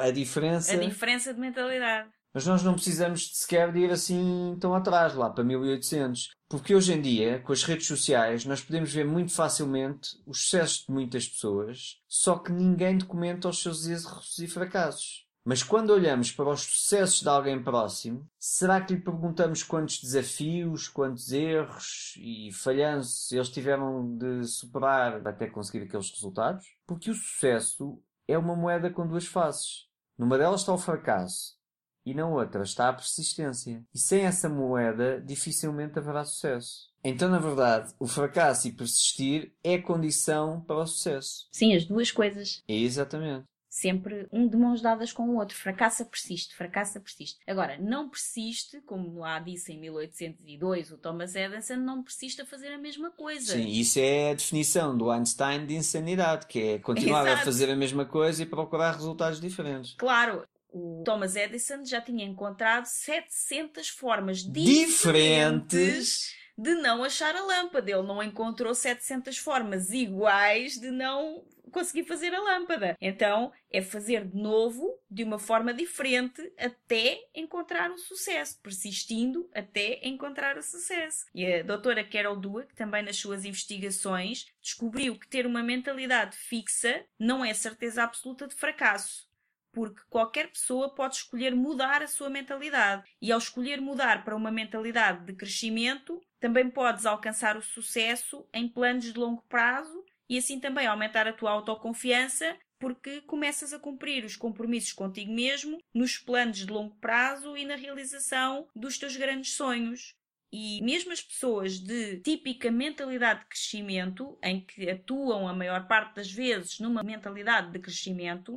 a 0.00 0.10
diferença. 0.10 0.72
A 0.72 0.76
diferença 0.76 1.34
de 1.34 1.40
mentalidade. 1.40 2.08
Mas 2.34 2.44
nós 2.46 2.64
não 2.64 2.74
precisamos 2.74 3.30
sequer 3.32 3.72
de 3.72 3.78
ir 3.78 3.92
assim 3.92 4.56
tão 4.58 4.74
atrás, 4.74 5.14
lá 5.14 5.30
para 5.30 5.44
1800. 5.44 6.32
Porque 6.48 6.74
hoje 6.74 6.92
em 6.92 7.00
dia, 7.00 7.38
com 7.38 7.52
as 7.52 7.62
redes 7.62 7.86
sociais, 7.86 8.44
nós 8.44 8.60
podemos 8.60 8.92
ver 8.92 9.06
muito 9.06 9.32
facilmente 9.32 10.20
os 10.26 10.42
sucessos 10.42 10.84
de 10.84 10.92
muitas 10.92 11.28
pessoas, 11.28 12.00
só 12.08 12.36
que 12.36 12.50
ninguém 12.50 12.98
documenta 12.98 13.48
os 13.48 13.62
seus 13.62 13.86
erros 13.86 14.36
e 14.40 14.48
fracassos. 14.48 15.24
Mas 15.44 15.62
quando 15.62 15.90
olhamos 15.90 16.32
para 16.32 16.50
os 16.50 16.62
sucessos 16.62 17.20
de 17.20 17.28
alguém 17.28 17.62
próximo, 17.62 18.26
será 18.36 18.80
que 18.80 18.94
lhe 18.94 19.00
perguntamos 19.00 19.62
quantos 19.62 20.00
desafios, 20.00 20.88
quantos 20.88 21.30
erros 21.30 22.14
e 22.16 22.50
falhanços 22.50 23.30
eles 23.30 23.50
tiveram 23.50 24.16
de 24.16 24.42
superar 24.44 25.24
até 25.24 25.46
conseguir 25.46 25.84
aqueles 25.84 26.10
resultados? 26.10 26.66
Porque 26.84 27.10
o 27.10 27.14
sucesso 27.14 28.02
é 28.26 28.36
uma 28.36 28.56
moeda 28.56 28.90
com 28.90 29.06
duas 29.06 29.26
faces. 29.26 29.86
Numa 30.18 30.38
delas 30.38 30.60
está 30.60 30.72
o 30.72 30.78
fracasso 30.78 31.62
e 32.04 32.14
na 32.14 32.26
outra 32.26 32.62
está 32.62 32.88
a 32.88 32.92
persistência. 32.92 33.82
E 33.94 33.98
sem 33.98 34.22
essa 34.22 34.48
moeda, 34.48 35.20
dificilmente 35.20 35.98
haverá 35.98 36.24
sucesso. 36.24 36.92
Então, 37.02 37.28
na 37.28 37.38
verdade, 37.38 37.92
o 37.98 38.06
fracasso 38.06 38.66
e 38.66 38.72
persistir 38.72 39.52
é 39.62 39.76
condição 39.78 40.60
para 40.60 40.76
o 40.76 40.86
sucesso. 40.86 41.46
Sim, 41.52 41.74
as 41.74 41.84
duas 41.84 42.10
coisas. 42.10 42.62
É 42.66 42.74
exatamente. 42.74 43.44
Sempre 43.68 44.28
um 44.32 44.46
de 44.46 44.56
mãos 44.56 44.80
dadas 44.80 45.12
com 45.12 45.28
o 45.30 45.36
outro. 45.36 45.56
Fracassa, 45.56 46.04
persiste, 46.04 46.54
fracassa, 46.54 47.00
persiste. 47.00 47.40
Agora, 47.44 47.76
não 47.76 48.08
persiste, 48.08 48.80
como 48.82 49.18
lá 49.18 49.40
disse 49.40 49.72
em 49.72 49.80
1802 49.80 50.92
o 50.92 50.96
Thomas 50.96 51.34
Edison, 51.34 51.76
não 51.76 52.00
persiste 52.00 52.40
a 52.40 52.46
fazer 52.46 52.68
a 52.68 52.78
mesma 52.78 53.10
coisa. 53.10 53.54
Sim, 53.54 53.66
isso 53.66 53.98
é 53.98 54.30
a 54.30 54.34
definição 54.34 54.96
do 54.96 55.10
Einstein 55.10 55.66
de 55.66 55.74
insanidade, 55.74 56.46
que 56.46 56.60
é 56.60 56.78
continuar 56.78 57.26
Exato. 57.26 57.42
a 57.42 57.44
fazer 57.44 57.68
a 57.68 57.74
mesma 57.74 58.04
coisa 58.04 58.44
e 58.44 58.46
procurar 58.46 58.92
resultados 58.92 59.40
diferentes. 59.40 59.94
Claro, 59.98 60.46
o 60.74 61.04
Thomas 61.04 61.36
Edison 61.36 61.84
já 61.84 62.00
tinha 62.00 62.24
encontrado 62.24 62.86
700 62.86 63.88
formas 63.90 64.38
diferentes, 64.38 64.96
diferentes 64.96 66.34
de 66.58 66.74
não 66.74 67.04
achar 67.04 67.34
a 67.36 67.42
lâmpada. 67.42 67.88
Ele 67.88 68.02
não 68.02 68.20
encontrou 68.20 68.74
700 68.74 69.38
formas 69.38 69.90
iguais 69.90 70.74
de 70.74 70.90
não 70.90 71.44
conseguir 71.70 72.04
fazer 72.04 72.34
a 72.34 72.40
lâmpada. 72.40 72.96
Então, 73.00 73.52
é 73.70 73.82
fazer 73.82 74.24
de 74.24 74.36
novo, 74.36 74.98
de 75.08 75.22
uma 75.22 75.38
forma 75.38 75.72
diferente, 75.72 76.40
até 76.58 77.20
encontrar 77.34 77.90
o 77.90 77.98
sucesso, 77.98 78.60
persistindo 78.60 79.48
até 79.54 80.00
encontrar 80.06 80.56
o 80.56 80.62
sucesso. 80.62 81.24
E 81.34 81.46
a 81.46 81.62
doutora 81.62 82.04
Carol 82.04 82.36
Dweck, 82.36 82.74
também 82.74 83.02
nas 83.02 83.16
suas 83.16 83.44
investigações, 83.44 84.46
descobriu 84.60 85.18
que 85.18 85.28
ter 85.28 85.46
uma 85.46 85.62
mentalidade 85.62 86.36
fixa 86.36 87.04
não 87.18 87.44
é 87.44 87.54
certeza 87.54 88.02
absoluta 88.02 88.46
de 88.48 88.54
fracasso 88.54 89.32
porque 89.74 90.00
qualquer 90.08 90.48
pessoa 90.48 90.94
pode 90.94 91.16
escolher 91.16 91.54
mudar 91.54 92.02
a 92.02 92.06
sua 92.06 92.30
mentalidade. 92.30 93.02
E 93.20 93.32
ao 93.32 93.38
escolher 93.38 93.80
mudar 93.80 94.24
para 94.24 94.36
uma 94.36 94.50
mentalidade 94.50 95.26
de 95.26 95.34
crescimento, 95.34 96.22
também 96.40 96.70
podes 96.70 97.04
alcançar 97.04 97.56
o 97.56 97.62
sucesso 97.62 98.46
em 98.54 98.68
planos 98.68 99.04
de 99.04 99.18
longo 99.18 99.42
prazo 99.48 100.04
e 100.28 100.38
assim 100.38 100.60
também 100.60 100.86
aumentar 100.86 101.26
a 101.26 101.32
tua 101.32 101.50
autoconfiança, 101.50 102.56
porque 102.78 103.20
começas 103.22 103.72
a 103.72 103.78
cumprir 103.78 104.24
os 104.24 104.36
compromissos 104.36 104.92
contigo 104.92 105.32
mesmo 105.32 105.78
nos 105.92 106.18
planos 106.18 106.58
de 106.58 106.66
longo 106.66 106.94
prazo 106.96 107.56
e 107.56 107.64
na 107.64 107.76
realização 107.76 108.68
dos 108.74 108.96
teus 108.96 109.16
grandes 109.16 109.54
sonhos. 109.54 110.14
E 110.56 110.80
mesmo 110.82 111.12
as 111.12 111.20
pessoas 111.20 111.80
de 111.80 112.20
típica 112.20 112.70
mentalidade 112.70 113.40
de 113.40 113.46
crescimento, 113.46 114.38
em 114.40 114.60
que 114.60 114.88
atuam 114.88 115.48
a 115.48 115.52
maior 115.52 115.88
parte 115.88 116.14
das 116.14 116.30
vezes 116.30 116.78
numa 116.78 117.02
mentalidade 117.02 117.72
de 117.72 117.80
crescimento, 117.80 118.56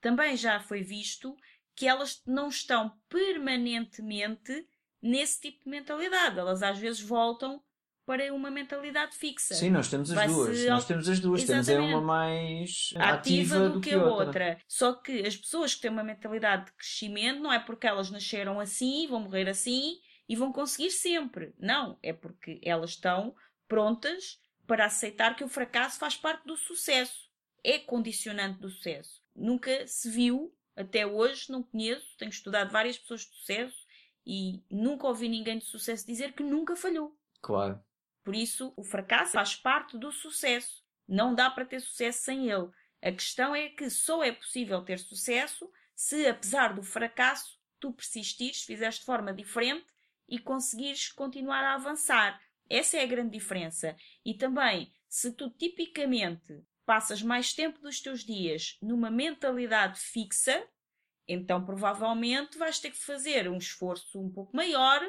também 0.00 0.36
já 0.36 0.60
foi 0.60 0.82
visto 0.82 1.36
que 1.74 1.86
elas 1.86 2.22
não 2.26 2.48
estão 2.48 2.92
permanentemente 3.08 4.66
nesse 5.02 5.40
tipo 5.40 5.64
de 5.64 5.70
mentalidade. 5.70 6.38
Elas 6.38 6.62
às 6.62 6.78
vezes 6.78 7.00
voltam 7.00 7.62
para 8.06 8.32
uma 8.32 8.50
mentalidade 8.50 9.16
fixa. 9.16 9.54
Sim, 9.54 9.70
nós 9.70 9.88
temos 9.88 10.10
as 10.12 10.26
duas. 10.26 10.64
Nós 10.66 10.84
temos 10.86 11.08
as 11.08 11.20
duas. 11.20 11.42
Exatamente. 11.42 11.66
Temos 11.66 11.90
é 11.90 11.94
uma 11.94 12.00
mais 12.00 12.90
ativa, 12.94 13.12
ativa 13.12 13.58
do, 13.68 13.72
do, 13.74 13.80
que, 13.80 13.92
a 13.92 14.04
outra. 14.04 14.26
outra. 14.26 14.58
Só 14.68 14.94
que 14.94 15.26
as 15.26 15.36
pessoas 15.36 15.74
que 15.74 15.82
têm 15.82 15.90
uma 15.90 16.04
mentalidade 16.04 16.66
de 16.66 16.72
crescimento 16.72 17.40
não 17.40 17.52
é 17.52 17.58
porque 17.58 17.86
elas 17.86 18.10
nasceram 18.10 18.60
assim, 18.60 19.08
vão 19.08 19.20
morrer 19.20 19.48
assim 19.48 19.98
e 20.28 20.36
vão 20.36 20.52
conseguir 20.52 20.90
sempre. 20.90 21.52
Não, 21.58 21.98
é 22.00 22.12
porque 22.12 22.60
elas 22.62 22.90
estão 22.90 23.34
prontas 23.66 24.38
para 24.66 24.86
aceitar 24.86 25.34
que 25.34 25.44
o 25.44 25.48
fracasso 25.48 25.98
faz 25.98 26.16
parte 26.16 26.46
do 26.46 26.56
sucesso. 26.56 27.26
É 27.64 27.78
condicionante 27.80 28.60
do 28.60 28.70
sucesso. 28.70 29.20
Nunca 29.36 29.86
se 29.86 30.10
viu, 30.10 30.54
até 30.74 31.06
hoje, 31.06 31.50
não 31.50 31.62
conheço, 31.62 32.16
tenho 32.18 32.30
estudado 32.30 32.70
várias 32.70 32.98
pessoas 32.98 33.22
de 33.22 33.34
sucesso 33.36 33.86
e 34.26 34.62
nunca 34.70 35.06
ouvi 35.06 35.28
ninguém 35.28 35.58
de 35.58 35.64
sucesso 35.64 36.06
dizer 36.06 36.32
que 36.32 36.42
nunca 36.42 36.74
falhou. 36.74 37.16
Claro. 37.40 37.80
Por 38.24 38.34
isso, 38.34 38.72
o 38.76 38.82
fracasso 38.82 39.32
faz 39.32 39.54
parte 39.54 39.96
do 39.96 40.10
sucesso. 40.10 40.84
Não 41.06 41.34
dá 41.34 41.48
para 41.48 41.64
ter 41.64 41.80
sucesso 41.80 42.24
sem 42.24 42.50
ele. 42.50 42.68
A 43.00 43.12
questão 43.12 43.54
é 43.54 43.68
que 43.68 43.88
só 43.88 44.24
é 44.24 44.32
possível 44.32 44.82
ter 44.82 44.98
sucesso 44.98 45.70
se, 45.94 46.26
apesar 46.26 46.74
do 46.74 46.82
fracasso, 46.82 47.60
tu 47.78 47.92
persistires, 47.92 48.62
fizeres 48.62 48.96
de 48.96 49.04
forma 49.04 49.32
diferente 49.32 49.86
e 50.28 50.38
conseguires 50.38 51.12
continuar 51.12 51.62
a 51.62 51.74
avançar. 51.74 52.40
Essa 52.68 52.96
é 52.96 53.02
a 53.02 53.06
grande 53.06 53.38
diferença. 53.38 53.96
E 54.24 54.34
também, 54.34 54.92
se 55.08 55.32
tu 55.32 55.48
tipicamente 55.50 56.64
passas 56.86 57.20
mais 57.20 57.52
tempo 57.52 57.80
dos 57.80 58.00
teus 58.00 58.24
dias 58.24 58.78
numa 58.80 59.10
mentalidade 59.10 59.98
fixa, 59.98 60.66
então 61.28 61.64
provavelmente 61.64 62.56
vais 62.56 62.78
ter 62.78 62.92
que 62.92 62.96
fazer 62.96 63.50
um 63.50 63.58
esforço 63.58 64.20
um 64.20 64.30
pouco 64.30 64.56
maior 64.56 65.02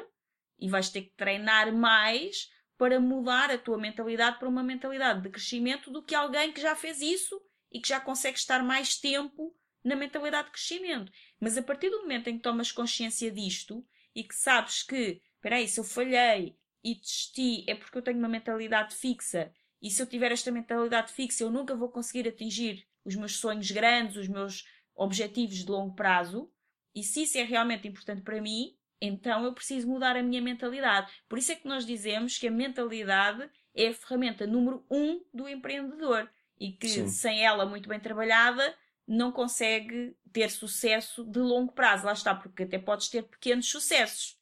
e 0.58 0.68
vais 0.68 0.90
ter 0.90 1.02
que 1.02 1.14
treinar 1.16 1.72
mais 1.72 2.50
para 2.76 3.00
mudar 3.00 3.50
a 3.50 3.58
tua 3.58 3.78
mentalidade 3.78 4.38
para 4.38 4.48
uma 4.48 4.62
mentalidade 4.62 5.22
de 5.22 5.30
crescimento 5.30 5.90
do 5.90 6.02
que 6.02 6.14
alguém 6.14 6.52
que 6.52 6.60
já 6.60 6.74
fez 6.74 7.00
isso 7.00 7.40
e 7.72 7.80
que 7.80 7.88
já 7.88 8.00
consegue 8.00 8.38
estar 8.38 8.62
mais 8.62 8.96
tempo 8.96 9.54
na 9.84 9.94
mentalidade 9.94 10.46
de 10.46 10.52
crescimento. 10.52 11.12
Mas 11.40 11.56
a 11.56 11.62
partir 11.62 11.90
do 11.90 12.02
momento 12.02 12.28
em 12.28 12.36
que 12.36 12.42
tomas 12.42 12.72
consciência 12.72 13.30
disto 13.30 13.86
e 14.14 14.24
que 14.24 14.34
sabes 14.34 14.82
que, 14.82 15.22
espera 15.34 15.56
aí, 15.56 15.68
se 15.68 15.78
eu 15.78 15.84
falhei 15.84 16.56
e 16.82 16.94
desisti 16.94 17.64
é 17.68 17.74
porque 17.74 17.98
eu 17.98 18.02
tenho 18.02 18.18
uma 18.18 18.28
mentalidade 18.28 18.94
fixa 18.94 19.52
e 19.80 19.90
se 19.90 20.02
eu 20.02 20.06
tiver 20.06 20.32
esta 20.32 20.50
mentalidade 20.50 21.12
fixa 21.12 21.44
eu 21.44 21.50
nunca 21.50 21.74
vou 21.74 21.88
conseguir 21.88 22.28
atingir 22.28 22.86
os 23.04 23.14
meus 23.14 23.36
sonhos 23.36 23.70
grandes, 23.70 24.16
os 24.16 24.28
meus 24.28 24.64
objetivos 24.94 25.56
de 25.56 25.70
longo 25.70 25.94
prazo, 25.94 26.50
e 26.94 27.02
se 27.02 27.22
isso 27.22 27.38
é 27.38 27.42
realmente 27.42 27.86
importante 27.86 28.22
para 28.22 28.40
mim, 28.40 28.76
então 29.00 29.44
eu 29.44 29.52
preciso 29.52 29.86
mudar 29.86 30.16
a 30.16 30.22
minha 30.22 30.42
mentalidade. 30.42 31.12
Por 31.28 31.38
isso 31.38 31.52
é 31.52 31.54
que 31.54 31.68
nós 31.68 31.86
dizemos 31.86 32.36
que 32.36 32.48
a 32.48 32.50
mentalidade 32.50 33.48
é 33.74 33.88
a 33.88 33.94
ferramenta 33.94 34.46
número 34.46 34.84
um 34.90 35.24
do 35.32 35.48
empreendedor 35.48 36.28
e 36.58 36.72
que 36.72 36.88
Sim. 36.88 37.08
sem 37.08 37.44
ela 37.44 37.64
muito 37.64 37.88
bem 37.88 38.00
trabalhada 38.00 38.76
não 39.06 39.32
consegue 39.32 40.16
ter 40.32 40.50
sucesso 40.50 41.24
de 41.24 41.38
longo 41.38 41.72
prazo. 41.72 42.04
Lá 42.04 42.12
está, 42.12 42.34
porque 42.34 42.64
até 42.64 42.78
podes 42.78 43.08
ter 43.08 43.22
pequenos 43.22 43.70
sucessos, 43.70 44.38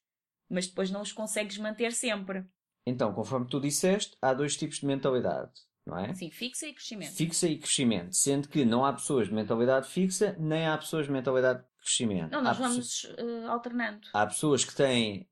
mas 0.48 0.66
depois 0.66 0.90
não 0.90 1.02
os 1.02 1.12
consegues 1.12 1.58
manter 1.58 1.92
sempre. 1.92 2.44
Então, 2.86 3.12
conforme 3.12 3.46
tu 3.46 3.60
disseste, 3.60 4.16
há 4.22 4.32
dois 4.32 4.56
tipos 4.56 4.78
de 4.78 4.86
mentalidade, 4.86 5.50
não 5.84 5.98
é? 5.98 6.14
Sim, 6.14 6.30
fixa 6.30 6.66
e 6.66 6.72
crescimento. 6.72 7.12
Fixa 7.12 7.48
e 7.48 7.58
crescimento, 7.58 8.14
sendo 8.14 8.48
que 8.48 8.64
não 8.64 8.84
há 8.84 8.92
pessoas 8.92 9.26
de 9.26 9.34
mentalidade 9.34 9.88
fixa, 9.88 10.36
nem 10.38 10.66
há 10.66 10.78
pessoas 10.78 11.06
de 11.06 11.12
mentalidade 11.12 11.64
crescimento. 11.80 12.32
Não, 12.32 12.42
nós 12.42 12.60
há 12.60 12.68
vamos 12.68 13.04
uh, 13.04 13.48
alternando. 13.48 14.06
Há 14.12 14.26
pessoas 14.26 14.64
que 14.64 14.74
têm 14.74 15.28